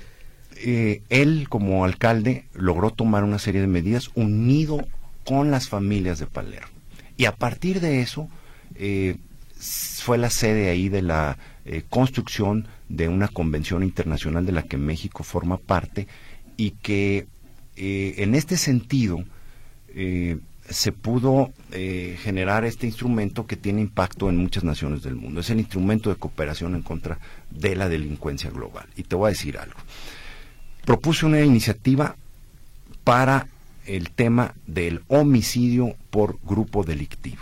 él 1.10 1.48
como 1.50 1.84
alcalde 1.84 2.46
logró 2.54 2.92
tomar 2.92 3.26
una 3.26 3.40
serie 3.40 3.60
de 3.60 3.68
medidas 3.68 4.10
unido 4.16 4.88
con 5.26 5.52
las 5.52 5.68
familias 5.68 6.20
de 6.20 6.28
Palermo. 6.28 6.73
Y 7.18 7.26
a 7.26 7.36
partir 7.36 7.80
de 7.80 8.02
eso 8.02 8.30
eh, 8.76 9.18
fue 9.58 10.18
la 10.18 10.30
sede 10.30 10.70
ahí 10.70 10.90
de 10.90 11.02
la 11.02 11.38
eh, 11.66 11.84
construcción 11.90 12.68
de 12.90 13.08
una 13.08 13.28
convención 13.28 13.84
internacional 13.84 14.46
de 14.46 14.52
la 14.52 14.64
que 14.64 14.78
México 14.78 15.24
forma 15.24 15.58
parte 15.58 16.08
y 16.58 16.72
que 16.72 17.28
eh, 17.76 18.16
en 18.18 18.36
este 18.36 18.58
sentido 18.58 19.24
se 20.68 20.92
pudo 20.92 21.54
generar 21.70 22.66
este 22.66 22.88
instrumento 22.88 23.46
que 23.46 23.56
tiene 23.56 23.82
impacto 23.82 24.28
en 24.28 24.38
muchas 24.38 24.64
naciones 24.64 25.04
del 25.04 25.14
mundo. 25.14 25.42
Es 25.42 25.52
el 25.52 25.60
instrumento 25.60 26.10
de 26.10 26.16
cooperación 26.16 26.74
en 26.74 26.82
contra 26.82 27.20
de 27.52 27.76
la 27.76 27.88
delincuencia 27.90 28.50
global. 28.50 28.88
Y 28.98 29.04
te 29.04 29.16
voy 29.16 29.28
a 29.28 29.30
decir 29.30 29.60
algo 29.60 29.78
propuse 30.86 31.26
una 31.26 31.42
iniciativa 31.42 32.16
para 33.04 33.48
el 33.86 34.12
tema 34.12 34.54
del 34.68 35.02
homicidio 35.08 35.96
por 36.10 36.40
grupo 36.44 36.84
delictivo. 36.84 37.42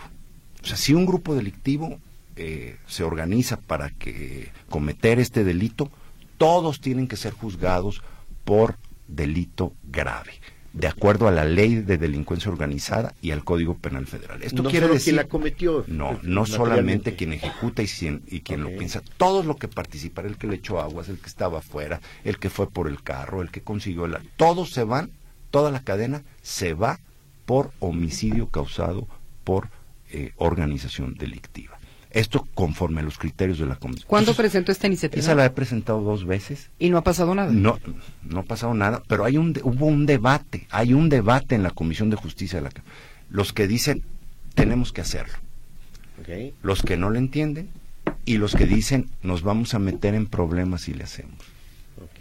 O 0.64 0.66
sea, 0.68 0.78
si 0.78 0.94
un 0.94 1.06
grupo 1.06 1.36
delictivo 1.36 2.00
eh, 2.36 2.78
se 2.88 3.04
organiza 3.04 3.58
para 3.58 3.90
que 3.90 4.50
cometer 4.70 5.20
este 5.20 5.44
delito, 5.44 5.90
todos 6.38 6.80
tienen 6.82 7.08
que 7.08 7.18
ser 7.18 7.34
juzgados 7.34 8.02
por 8.46 8.78
delito 9.08 9.74
grave, 9.92 10.32
de 10.74 10.88
acuerdo 10.88 11.28
a 11.28 11.32
la 11.32 11.44
ley 11.46 11.76
de 11.76 11.98
delincuencia 11.98 12.50
organizada 12.50 13.14
y 13.22 13.32
al 13.32 13.44
Código 13.44 13.76
Penal 13.76 14.08
Federal. 14.08 14.42
Esto 14.42 14.64
no 14.64 14.70
quiere 14.70 14.86
solo 14.86 14.94
decir 14.94 15.14
quien 15.14 15.16
la 15.18 15.28
cometió. 15.30 15.84
no, 15.88 16.14
eh, 16.14 16.20
no 16.24 16.46
solamente 16.46 17.16
quien 17.16 17.34
ejecuta 17.34 17.84
y, 17.84 17.88
quien- 17.88 18.22
y 18.28 18.40
quien 18.40 18.64
lo 18.64 18.70
piensa, 18.78 19.02
todos 19.18 19.46
lo 19.46 19.58
que 19.58 19.68
participan, 19.68 20.26
el 20.28 20.38
que 20.38 20.48
le 20.48 20.56
echó 20.56 20.80
aguas, 20.80 21.10
el 21.10 21.18
que 21.18 21.28
estaba 21.28 21.60
afuera, 21.60 22.00
el 22.24 22.40
que 22.40 22.50
fue 22.50 22.70
por 22.70 22.88
el 22.88 23.04
carro, 23.04 23.42
el 23.42 23.52
que 23.52 23.62
consiguió 23.62 24.08
la... 24.08 24.22
Todos 24.38 24.72
se 24.72 24.84
van, 24.86 25.12
toda 25.52 25.70
la 25.72 25.84
cadena 25.84 26.24
se 26.42 26.74
va 26.74 27.00
por 27.46 27.72
homicidio 27.80 28.48
causado 28.50 29.08
por 29.44 29.70
eh, 30.12 30.32
organización 30.38 31.14
delictiva. 31.16 31.78
Esto 32.10 32.46
conforme 32.54 33.00
a 33.00 33.04
los 33.04 33.18
criterios 33.18 33.58
de 33.60 33.66
la 33.66 33.78
Comisión. 33.78 34.06
¿Cuándo 34.10 34.32
Entonces, 34.32 34.42
presentó 34.52 34.72
esta 34.74 34.88
iniciativa? 34.88 35.22
Esa 35.22 35.34
la 35.36 35.46
he 35.46 35.50
presentado 35.50 36.02
dos 36.02 36.26
veces. 36.26 36.70
Y 36.78 36.90
no 36.90 36.98
ha 36.98 37.04
pasado 37.04 37.34
nada. 37.36 37.52
No, 37.54 37.80
no 38.24 38.40
ha 38.42 38.44
pasado 38.44 38.74
nada, 38.74 39.02
pero 39.08 39.24
hay 39.24 39.38
un, 39.38 39.54
de- 39.54 39.62
hubo 39.64 39.86
un 39.86 40.06
debate, 40.06 40.68
hay 40.72 40.94
un 40.94 41.08
debate 41.08 41.56
en 41.56 41.64
la 41.64 41.70
Comisión 41.72 42.10
de 42.10 42.18
Justicia 42.18 42.60
de 42.60 42.64
la 42.64 42.70
Cámara. 42.72 42.94
Los 43.30 43.54
que 43.54 43.66
dicen, 43.68 44.04
tenemos 44.56 44.92
que 44.92 45.00
hacerlo. 45.02 45.36
Los 46.62 46.82
que 46.84 46.98
no 46.98 47.10
le 47.10 47.20
entienden 47.20 47.70
y 48.26 48.38
los 48.38 48.56
que 48.56 48.66
dicen, 48.66 49.10
nos 49.24 49.42
vamos 49.42 49.74
a 49.74 49.80
meter 49.80 50.14
en 50.14 50.28
problemas 50.28 50.82
si 50.82 50.94
le 50.94 51.06
hacemos. 51.06 51.40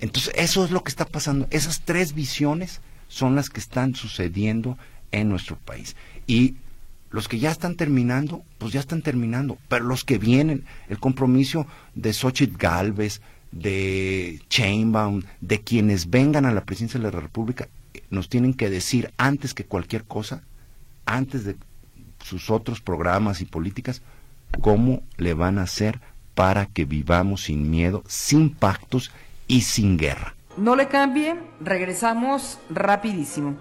Entonces, 0.00 0.32
eso 0.36 0.64
es 0.64 0.70
lo 0.70 0.82
que 0.84 0.88
está 0.90 1.04
pasando. 1.04 1.48
Esas 1.50 1.80
tres 1.80 2.14
visiones 2.14 2.80
son 3.10 3.34
las 3.34 3.50
que 3.50 3.60
están 3.60 3.94
sucediendo 3.94 4.78
en 5.10 5.28
nuestro 5.28 5.56
país. 5.56 5.96
Y 6.26 6.54
los 7.10 7.26
que 7.26 7.40
ya 7.40 7.50
están 7.50 7.74
terminando, 7.74 8.44
pues 8.58 8.72
ya 8.72 8.78
están 8.78 9.02
terminando. 9.02 9.58
Pero 9.68 9.84
los 9.84 10.04
que 10.04 10.16
vienen, 10.16 10.64
el 10.88 11.00
compromiso 11.00 11.66
de 11.96 12.12
Xochitl 12.12 12.56
Galvez, 12.56 13.20
de 13.50 14.40
Chainbaum, 14.48 15.22
de 15.40 15.60
quienes 15.60 16.08
vengan 16.08 16.46
a 16.46 16.52
la 16.52 16.64
presidencia 16.64 17.00
de 17.00 17.10
la 17.10 17.20
República, 17.20 17.68
eh, 17.94 18.04
nos 18.10 18.28
tienen 18.28 18.54
que 18.54 18.70
decir 18.70 19.12
antes 19.18 19.54
que 19.54 19.64
cualquier 19.64 20.04
cosa, 20.04 20.44
antes 21.04 21.44
de 21.44 21.56
sus 22.24 22.48
otros 22.48 22.80
programas 22.80 23.40
y 23.40 23.44
políticas, 23.44 24.02
cómo 24.60 25.02
le 25.16 25.34
van 25.34 25.58
a 25.58 25.62
hacer 25.62 26.00
para 26.36 26.66
que 26.66 26.84
vivamos 26.84 27.42
sin 27.42 27.70
miedo, 27.72 28.04
sin 28.06 28.50
pactos 28.50 29.10
y 29.48 29.62
sin 29.62 29.96
guerra. 29.96 30.36
No 30.56 30.76
le 30.76 30.88
cambie, 30.88 31.36
regresamos 31.60 32.58
rapidísimo. 32.68 33.54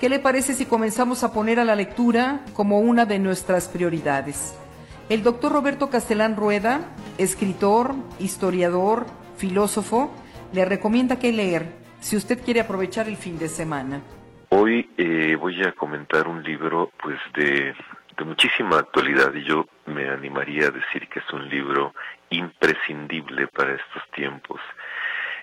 ¿Qué 0.00 0.08
le 0.08 0.18
parece 0.18 0.54
si 0.54 0.64
comenzamos 0.64 1.22
a 1.22 1.32
poner 1.32 1.60
a 1.60 1.64
la 1.66 1.76
lectura 1.76 2.40
como 2.54 2.80
una 2.80 3.04
de 3.04 3.18
nuestras 3.18 3.68
prioridades? 3.68 4.54
El 5.10 5.22
doctor 5.22 5.52
Roberto 5.52 5.90
Castellán 5.90 6.36
Rueda, 6.36 6.80
escritor, 7.18 7.94
historiador, 8.18 9.04
filósofo, 9.36 10.10
le 10.54 10.64
recomienda 10.64 11.18
que 11.18 11.32
leer 11.32 11.74
si 12.00 12.16
usted 12.16 12.42
quiere 12.42 12.60
aprovechar 12.60 13.08
el 13.08 13.18
fin 13.18 13.38
de 13.38 13.50
semana. 13.50 14.00
Hoy 14.52 14.90
eh, 14.98 15.36
voy 15.36 15.62
a 15.62 15.70
comentar 15.72 16.26
un 16.26 16.42
libro 16.42 16.90
pues 17.00 17.20
de, 17.34 17.72
de 18.16 18.24
muchísima 18.24 18.80
actualidad 18.80 19.32
y 19.32 19.44
yo 19.44 19.68
me 19.86 20.08
animaría 20.08 20.66
a 20.66 20.70
decir 20.72 21.08
que 21.08 21.20
es 21.20 21.32
un 21.32 21.48
libro 21.48 21.94
imprescindible 22.30 23.46
para 23.46 23.74
estos 23.74 24.02
tiempos. 24.10 24.60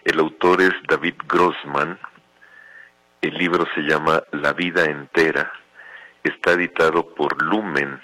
El 0.03 0.19
autor 0.19 0.61
es 0.61 0.73
David 0.89 1.15
Grossman, 1.25 1.97
el 3.21 3.33
libro 3.33 3.65
se 3.73 3.81
llama 3.81 4.21
La 4.31 4.51
vida 4.51 4.83
entera, 4.83 5.53
está 6.21 6.51
editado 6.51 7.15
por 7.15 7.41
Lumen. 7.41 8.01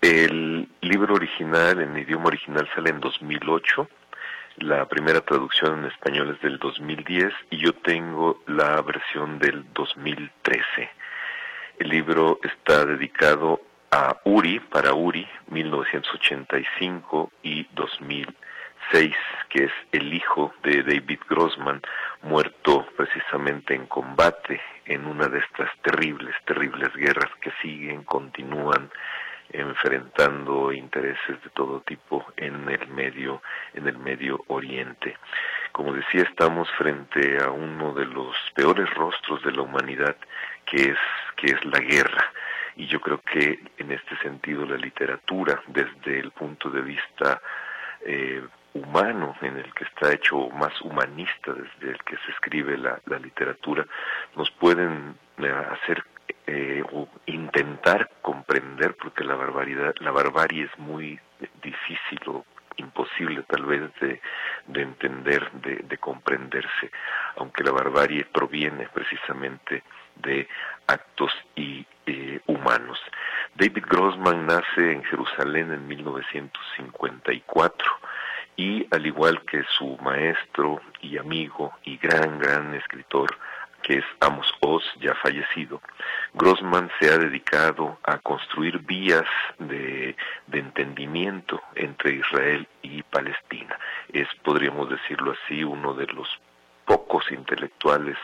El 0.00 0.68
libro 0.80 1.14
original, 1.14 1.80
en 1.80 1.96
idioma 1.96 2.26
original, 2.26 2.68
sale 2.74 2.90
en 2.90 2.98
2008. 2.98 3.88
La 4.58 4.86
primera 4.86 5.20
traducción 5.20 5.80
en 5.80 5.86
español 5.86 6.30
es 6.30 6.40
del 6.40 6.58
2010 6.60 7.34
y 7.50 7.56
yo 7.56 7.72
tengo 7.72 8.40
la 8.46 8.80
versión 8.82 9.40
del 9.40 9.64
2013. 9.74 10.90
El 11.80 11.88
libro 11.88 12.38
está 12.40 12.84
dedicado 12.84 13.60
a 13.90 14.16
Uri, 14.24 14.60
para 14.60 14.94
Uri, 14.94 15.26
1985 15.48 17.32
y 17.42 17.64
2006, 17.74 19.16
que 19.48 19.64
es 19.64 19.72
el 19.90 20.14
hijo 20.14 20.54
de 20.62 20.84
David 20.84 21.18
Grossman, 21.28 21.82
muerto 22.22 22.86
precisamente 22.96 23.74
en 23.74 23.86
combate 23.86 24.60
en 24.84 25.04
una 25.06 25.26
de 25.26 25.40
estas 25.40 25.70
terribles, 25.82 26.32
terribles 26.44 26.94
guerras 26.94 27.30
que 27.40 27.50
siguen, 27.60 28.04
continúan 28.04 28.88
enfrentando 29.54 30.72
intereses 30.72 31.42
de 31.42 31.50
todo 31.54 31.80
tipo 31.82 32.24
en 32.36 32.68
el 32.68 32.88
medio 32.88 33.40
en 33.74 33.86
el 33.86 33.98
medio 33.98 34.42
oriente. 34.48 35.16
Como 35.72 35.92
decía 35.92 36.22
estamos 36.22 36.68
frente 36.72 37.38
a 37.42 37.50
uno 37.50 37.94
de 37.94 38.06
los 38.06 38.34
peores 38.54 38.92
rostros 38.94 39.42
de 39.44 39.52
la 39.52 39.62
humanidad 39.62 40.16
que 40.66 40.90
es 40.90 40.98
que 41.36 41.46
es 41.52 41.64
la 41.64 41.78
guerra. 41.78 42.32
Y 42.76 42.86
yo 42.86 43.00
creo 43.00 43.20
que 43.20 43.60
en 43.78 43.92
este 43.92 44.16
sentido 44.18 44.66
la 44.66 44.76
literatura 44.76 45.62
desde 45.68 46.18
el 46.18 46.32
punto 46.32 46.68
de 46.70 46.82
vista 46.82 47.40
eh, 48.04 48.42
humano 48.74 49.36
en 49.40 49.56
el 49.56 49.72
que 49.72 49.84
está 49.84 50.12
hecho 50.12 50.48
más 50.50 50.72
humanista 50.82 51.52
desde 51.52 51.92
el 51.92 51.98
que 52.02 52.16
se 52.16 52.32
escribe 52.32 52.76
la, 52.76 52.98
la 53.06 53.20
literatura 53.20 53.86
nos 54.36 54.50
pueden 54.50 55.14
eh, 55.38 55.54
hacer 55.70 56.04
eh, 56.46 56.82
intentar 57.26 58.10
comprender 58.22 58.96
porque 58.96 59.24
la 59.24 59.34
barbaridad 59.34 59.94
la 60.00 60.10
barbarie 60.10 60.64
es 60.64 60.78
muy 60.78 61.18
difícil 61.62 62.20
o 62.26 62.44
imposible 62.76 63.44
tal 63.44 63.64
vez 63.64 63.82
de, 64.00 64.20
de 64.66 64.82
entender, 64.82 65.48
de, 65.52 65.76
de 65.76 65.98
comprenderse, 65.98 66.90
aunque 67.36 67.62
la 67.62 67.70
barbarie 67.70 68.24
proviene 68.24 68.88
precisamente 68.92 69.84
de 70.16 70.48
actos 70.86 71.32
y, 71.54 71.86
eh, 72.06 72.40
humanos. 72.46 72.98
David 73.54 73.84
Grossman 73.88 74.46
nace 74.46 74.92
en 74.92 75.04
Jerusalén 75.04 75.72
en 75.72 75.86
1954 75.86 77.92
y 78.56 78.86
al 78.94 79.06
igual 79.06 79.42
que 79.44 79.64
su 79.64 79.96
maestro 80.02 80.80
y 81.00 81.18
amigo 81.18 81.72
y 81.84 81.96
gran, 81.96 82.38
gran 82.38 82.74
escritor, 82.74 83.36
que 83.84 83.98
es 83.98 84.04
Amos 84.20 84.52
Oz, 84.60 84.82
ya 85.00 85.14
fallecido, 85.14 85.80
Grossman 86.32 86.90
se 86.98 87.10
ha 87.10 87.18
dedicado 87.18 87.98
a 88.02 88.18
construir 88.18 88.78
vías 88.78 89.28
de, 89.58 90.16
entendimiento 90.50 91.60
entre 91.74 92.14
Israel 92.14 92.66
y 92.82 93.02
Palestina. 93.02 93.78
Es, 94.12 94.26
podríamos 94.42 94.88
decirlo 94.88 95.32
así, 95.32 95.62
uno 95.62 95.92
de 95.94 96.06
los 96.06 96.28
pocos 96.86 97.30
intelectuales 97.30 98.16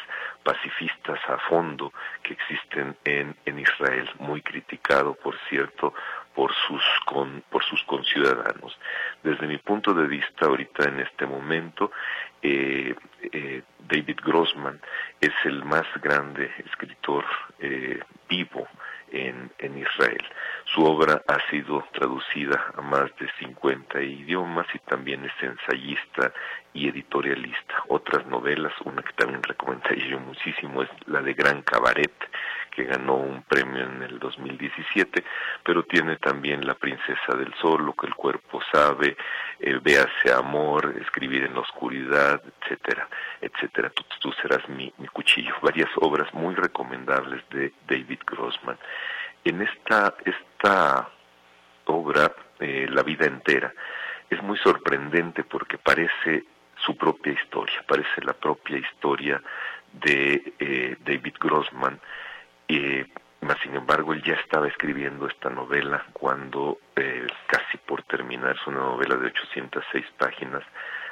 pacifistas 0.43 1.21
a 1.29 1.37
fondo 1.49 1.93
que 2.23 2.33
existen 2.33 2.97
en, 3.05 3.37
en 3.45 3.59
Israel, 3.59 4.11
muy 4.19 4.41
criticado, 4.41 5.15
por 5.15 5.37
cierto, 5.49 5.93
por 6.41 6.55
sus, 6.67 6.83
con, 7.05 7.43
por 7.51 7.63
sus 7.63 7.83
conciudadanos. 7.83 8.75
Desde 9.23 9.47
mi 9.47 9.59
punto 9.59 9.93
de 9.93 10.07
vista, 10.07 10.47
ahorita 10.47 10.89
en 10.89 11.01
este 11.01 11.27
momento, 11.27 11.93
eh, 12.41 12.95
eh, 13.31 13.63
David 13.79 14.21
Grossman 14.25 14.81
es 15.21 15.35
el 15.45 15.63
más 15.67 15.85
grande 16.01 16.51
escritor 16.65 17.27
eh, 17.59 18.01
vivo 18.27 18.67
en, 19.11 19.51
en, 19.59 19.77
Israel. 19.77 20.25
Su 20.65 20.83
obra 20.83 21.21
ha 21.29 21.51
sido 21.51 21.85
traducida 21.93 22.73
a 22.75 22.81
más 22.81 23.15
de 23.19 23.31
50 23.39 24.01
idiomas 24.01 24.67
y 24.73 24.79
también 24.79 25.23
es 25.27 25.43
ensayista 25.43 26.33
y 26.73 26.89
editorialista. 26.89 27.85
Otras 27.89 28.27
novelas, 28.29 28.73
una 28.87 29.03
que 29.03 29.13
también 29.13 29.43
recomendaría 29.43 30.07
yo 30.07 30.21
muchísimo 30.21 30.85
es 30.85 30.89
la 31.05 31.21
de 31.21 31.35
Gran 31.35 31.61
Cabaret, 31.61 32.15
que 32.81 32.87
ganó 32.87 33.17
un 33.17 33.43
premio 33.43 33.83
en 33.85 34.03
el 34.03 34.19
2017, 34.19 35.23
pero 35.63 35.83
tiene 35.83 36.17
también 36.17 36.67
La 36.67 36.75
Princesa 36.75 37.37
del 37.37 37.53
Sol, 37.61 37.85
Lo 37.85 37.93
que 37.93 38.07
el 38.07 38.15
cuerpo 38.15 38.61
sabe, 38.73 39.17
eh, 39.59 39.79
Véase 39.83 40.33
Amor, 40.33 40.95
Escribir 41.01 41.45
en 41.45 41.55
la 41.55 41.61
oscuridad, 41.61 42.41
etcétera, 42.63 43.07
etcétera. 43.41 43.93
Tú, 44.21 44.33
serás 44.41 44.67
mi, 44.69 44.91
mi 44.97 45.09
cuchillo. 45.09 45.55
Varias 45.61 45.91
obras 45.97 46.33
muy 46.33 46.55
recomendables 46.55 47.43
de 47.51 47.73
David 47.87 48.21
Grossman. 48.27 48.79
En 49.45 49.61
esta, 49.61 50.15
esta 50.25 51.09
obra, 51.85 52.33
eh, 52.61 52.87
La 52.89 53.03
vida 53.03 53.27
entera, 53.27 53.73
es 54.31 54.43
muy 54.43 54.57
sorprendente 54.59 55.45
porque 55.45 55.77
parece 55.77 56.45
su 56.77 56.97
propia 56.97 57.33
historia, 57.33 57.85
parece 57.87 58.23
la 58.23 58.33
propia 58.33 58.79
historia 58.79 59.43
de 59.93 60.55
eh, 60.59 60.97
David 61.05 61.35
Grossman, 61.39 62.01
eh, 62.77 63.07
mas 63.41 63.59
sin 63.63 63.75
embargo 63.75 64.13
él 64.13 64.23
ya 64.23 64.35
estaba 64.35 64.69
escribiendo 64.69 65.27
esta 65.27 65.51
novela 65.51 66.05
cuando 66.13 66.79
eh, 66.97 67.27
casi 67.47 67.79
por 67.79 68.03
terminar, 68.05 68.57
es 68.57 68.67
una 68.67 68.81
novela 68.81 69.17
de 69.17 69.27
806 69.27 70.07
páginas, 70.19 70.63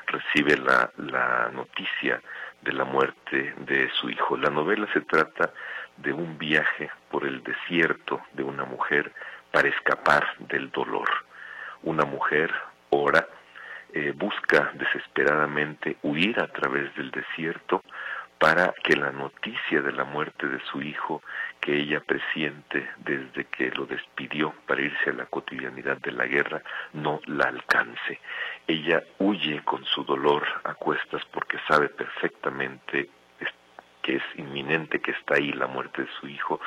recibe 0.07 0.57
la, 0.57 0.91
la 0.97 1.51
noticia 1.53 2.21
de 2.63 2.73
la 2.73 2.85
muerte 2.85 3.55
de 3.59 3.91
su 3.91 4.11
hijo. 4.11 4.37
La 4.37 4.51
novela 4.51 4.87
se 4.93 5.01
trata 5.03 5.53
de 5.97 6.13
un 6.13 6.39
viaje 6.39 6.91
por 7.11 7.25
el 7.25 7.43
desierto 7.43 8.21
de 8.33 8.43
una 8.43 8.65
mujer 8.65 9.13
para 9.51 9.69
escapar 9.69 10.27
del 10.39 10.71
dolor. 10.71 11.09
Una 11.83 12.05
mujer 12.05 12.53
ora, 12.91 13.27
eh, 13.93 14.13
busca 14.15 14.71
desesperadamente 14.75 15.97
huir 16.03 16.39
a 16.41 16.47
través 16.49 16.95
del 16.95 17.11
desierto 17.11 17.83
para 18.39 18.73
que 18.85 18.95
la 18.95 19.11
noticia 19.11 19.83
de 19.83 19.93
la 19.93 20.05
muerte 20.05 20.47
de 20.47 20.61
su 20.71 20.81
hijo, 20.81 21.23
que 21.61 21.77
ella 21.77 22.01
presiente 22.01 22.89
desde 22.99 23.45
que 23.47 23.71
lo 23.73 23.85
despidió 23.87 24.55
para 24.67 24.83
irse 24.83 25.11
a 25.11 25.15
la 25.15 25.27
cotidianidad 25.27 25.99
de 25.99 26.13
la 26.13 26.27
guerra, 26.27 26.63
no 26.93 27.21
la 27.27 27.47
alcance. 27.47 28.21
Ella 28.67 29.03
huye 29.19 29.61
con 29.65 29.85
su 29.85 30.05
dolor 30.05 30.47
a 30.65 30.75
cuestas 30.75 31.25
porque 31.33 31.59
sabe 31.67 31.89
perfectamente 31.89 33.11
que 34.03 34.17
es 34.17 34.23
inminente 34.37 35.01
que 35.01 35.11
está 35.11 35.35
ahí 35.35 35.53
la 35.53 35.67
muerte 35.67 36.03
de 36.03 36.09
su 36.21 36.29
hijo 36.29 36.61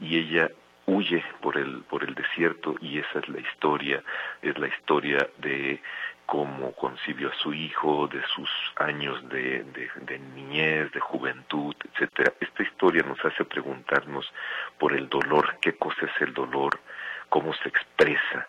y 0.00 0.18
ella 0.18 0.50
huye 0.84 1.24
por 1.40 1.56
el 1.56 1.82
por 1.84 2.04
el 2.04 2.14
desierto 2.14 2.74
y 2.80 2.98
esa 2.98 3.20
es 3.20 3.28
la 3.28 3.40
historia 3.40 4.02
es 4.42 4.58
la 4.58 4.66
historia 4.66 5.26
de 5.38 5.80
cómo 6.26 6.72
concibió 6.72 7.30
a 7.30 7.34
su 7.34 7.52
hijo, 7.52 8.08
de 8.08 8.22
sus 8.34 8.48
años 8.76 9.28
de, 9.28 9.64
de, 9.64 9.90
de, 10.02 10.18
niñez, 10.18 10.92
de 10.92 11.00
juventud, 11.00 11.74
etcétera. 11.92 12.32
Esta 12.40 12.62
historia 12.62 13.02
nos 13.02 13.22
hace 13.24 13.44
preguntarnos 13.44 14.32
por 14.78 14.92
el 14.92 15.08
dolor, 15.08 15.56
qué 15.60 15.74
cosa 15.74 16.06
es 16.06 16.22
el 16.22 16.32
dolor, 16.32 16.80
cómo 17.28 17.52
se 17.54 17.68
expresa, 17.68 18.48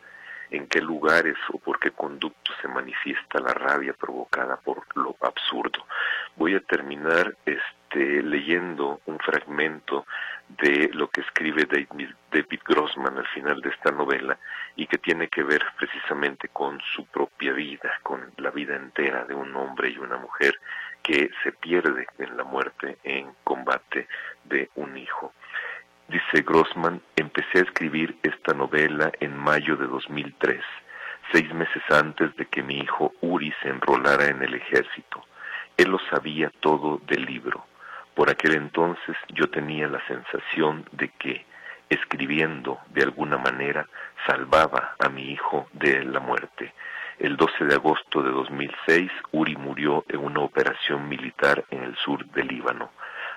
en 0.52 0.68
qué 0.68 0.82
lugares 0.82 1.36
o 1.52 1.58
por 1.58 1.80
qué 1.80 1.92
conductos 1.92 2.56
se 2.62 2.68
manifiesta 2.68 3.40
la 3.40 3.54
rabia 3.54 3.94
provocada 3.94 4.58
por 4.58 4.84
lo 4.96 5.16
absurdo. 5.22 5.86
Voy 6.36 6.56
a 6.56 6.60
terminar 6.60 7.36
este, 7.46 7.83
leyendo 8.00 9.02
un 9.06 9.20
fragmento 9.20 10.06
de 10.50 10.90
lo 10.94 11.10
que 11.10 11.22
escribe 11.22 11.66
David, 11.66 12.10
David 12.32 12.60
Grossman 12.66 13.18
al 13.18 13.28
final 13.28 13.62
de 13.62 13.70
esta 13.70 13.92
novela 13.92 14.38
y 14.76 14.88
que 14.88 14.98
tiene 14.98 15.28
que 15.28 15.44
ver 15.44 15.64
precisamente 15.78 16.50
con 16.50 16.80
su 16.96 17.06
propia 17.08 17.54
vida, 17.54 18.00
con 18.04 18.32
la 18.38 18.52
vida 18.52 18.76
entera 18.76 19.26
de 19.26 19.34
un 19.34 19.56
hombre 19.56 19.90
y 19.90 19.98
una 19.98 20.18
mujer 20.18 20.54
que 21.02 21.30
se 21.44 21.52
pierde 21.52 22.08
en 22.18 22.38
la 22.38 22.44
muerte 22.44 22.98
en 23.04 23.34
combate 23.44 24.08
de 24.46 24.70
un 24.76 24.98
hijo. 24.98 25.34
Dice 26.08 26.44
Grossman, 26.46 27.02
empecé 27.16 27.60
a 27.60 27.64
escribir 27.64 28.18
esta 28.24 28.54
novela 28.54 29.12
en 29.20 29.38
mayo 29.38 29.76
de 29.76 29.88
2003, 29.88 30.62
seis 31.32 31.54
meses 31.54 31.84
antes 31.90 32.36
de 32.36 32.46
que 32.46 32.62
mi 32.62 32.80
hijo 32.80 33.14
Uri 33.22 33.54
se 33.62 33.70
enrolara 33.70 34.26
en 34.26 34.42
el 34.44 34.54
ejército. 34.54 35.26
Él 35.78 35.90
lo 35.90 36.00
sabía 36.10 36.52
todo 36.60 37.02
del 37.08 37.26
libro. 37.26 37.66
Por 38.16 38.30
aquel 38.30 38.56
entonces 38.56 39.16
yo 39.30 39.50
tenía 39.50 39.88
la 39.88 40.06
sensación 40.08 40.86
de 40.92 41.10
que, 41.10 41.46
escribiendo 41.90 42.80
de 42.90 43.04
alguna 43.04 43.38
manera, 43.38 43.88
salvaba 44.28 44.96
a 45.00 45.10
mi 45.10 45.32
hijo 45.32 45.68
de 45.74 46.04
la 46.06 46.20
muerte. 46.20 46.74
El 47.20 47.38
12 47.38 47.66
de 47.66 47.76
agosto 47.76 48.22
de 48.22 48.32
2006, 48.32 49.12
Uri 49.32 49.56
murió 49.56 50.04
en 50.10 50.20
una 50.20 50.42
operación 50.42 51.08
militar 51.08 51.64
en 51.70 51.84
el 51.84 51.96
sur 51.98 52.26
del 52.28 52.48
Líbano. 52.48 52.92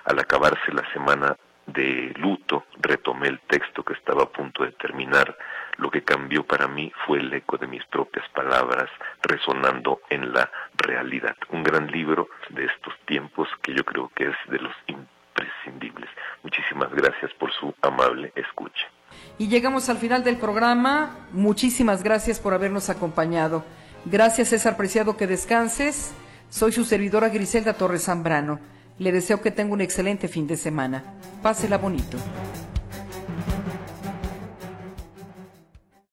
Al 0.05 0.19
acabarse 0.19 0.71
la 0.71 0.83
semana 0.93 1.35
de 1.67 2.13
luto, 2.17 2.65
retomé 2.79 3.27
el 3.27 3.39
texto 3.41 3.83
que 3.83 3.93
estaba 3.93 4.23
a 4.23 4.29
punto 4.29 4.63
de 4.63 4.71
terminar. 4.71 5.37
Lo 5.77 5.91
que 5.91 6.03
cambió 6.03 6.43
para 6.43 6.67
mí 6.67 6.91
fue 7.05 7.19
el 7.19 7.31
eco 7.33 7.57
de 7.57 7.67
mis 7.67 7.85
propias 7.85 8.27
palabras 8.29 8.89
resonando 9.21 10.01
en 10.09 10.33
la 10.33 10.49
realidad. 10.77 11.35
Un 11.51 11.63
gran 11.63 11.87
libro 11.91 12.29
de 12.49 12.65
estos 12.65 12.93
tiempos 13.05 13.47
que 13.61 13.75
yo 13.75 13.83
creo 13.83 14.09
que 14.15 14.25
es 14.25 14.35
de 14.49 14.59
los 14.59 14.73
imprescindibles. 14.87 16.09
Muchísimas 16.41 16.91
gracias 16.93 17.31
por 17.33 17.51
su 17.53 17.75
amable 17.81 18.31
escucha. 18.35 18.87
Y 19.37 19.47
llegamos 19.49 19.89
al 19.89 19.97
final 19.97 20.23
del 20.23 20.37
programa. 20.37 21.27
Muchísimas 21.31 22.01
gracias 22.01 22.39
por 22.39 22.53
habernos 22.53 22.89
acompañado. 22.89 23.63
Gracias 24.05 24.49
César 24.49 24.77
Preciado, 24.77 25.17
que 25.17 25.27
descanses. 25.27 26.15
Soy 26.49 26.71
su 26.71 26.85
servidora 26.85 27.29
Griselda 27.29 27.73
Torres 27.73 28.05
Zambrano. 28.05 28.59
Le 28.99 29.11
deseo 29.11 29.41
que 29.41 29.51
tenga 29.51 29.73
un 29.73 29.81
excelente 29.81 30.27
fin 30.27 30.47
de 30.47 30.57
semana. 30.57 31.03
Pásela 31.43 31.77
bonito. 31.77 32.17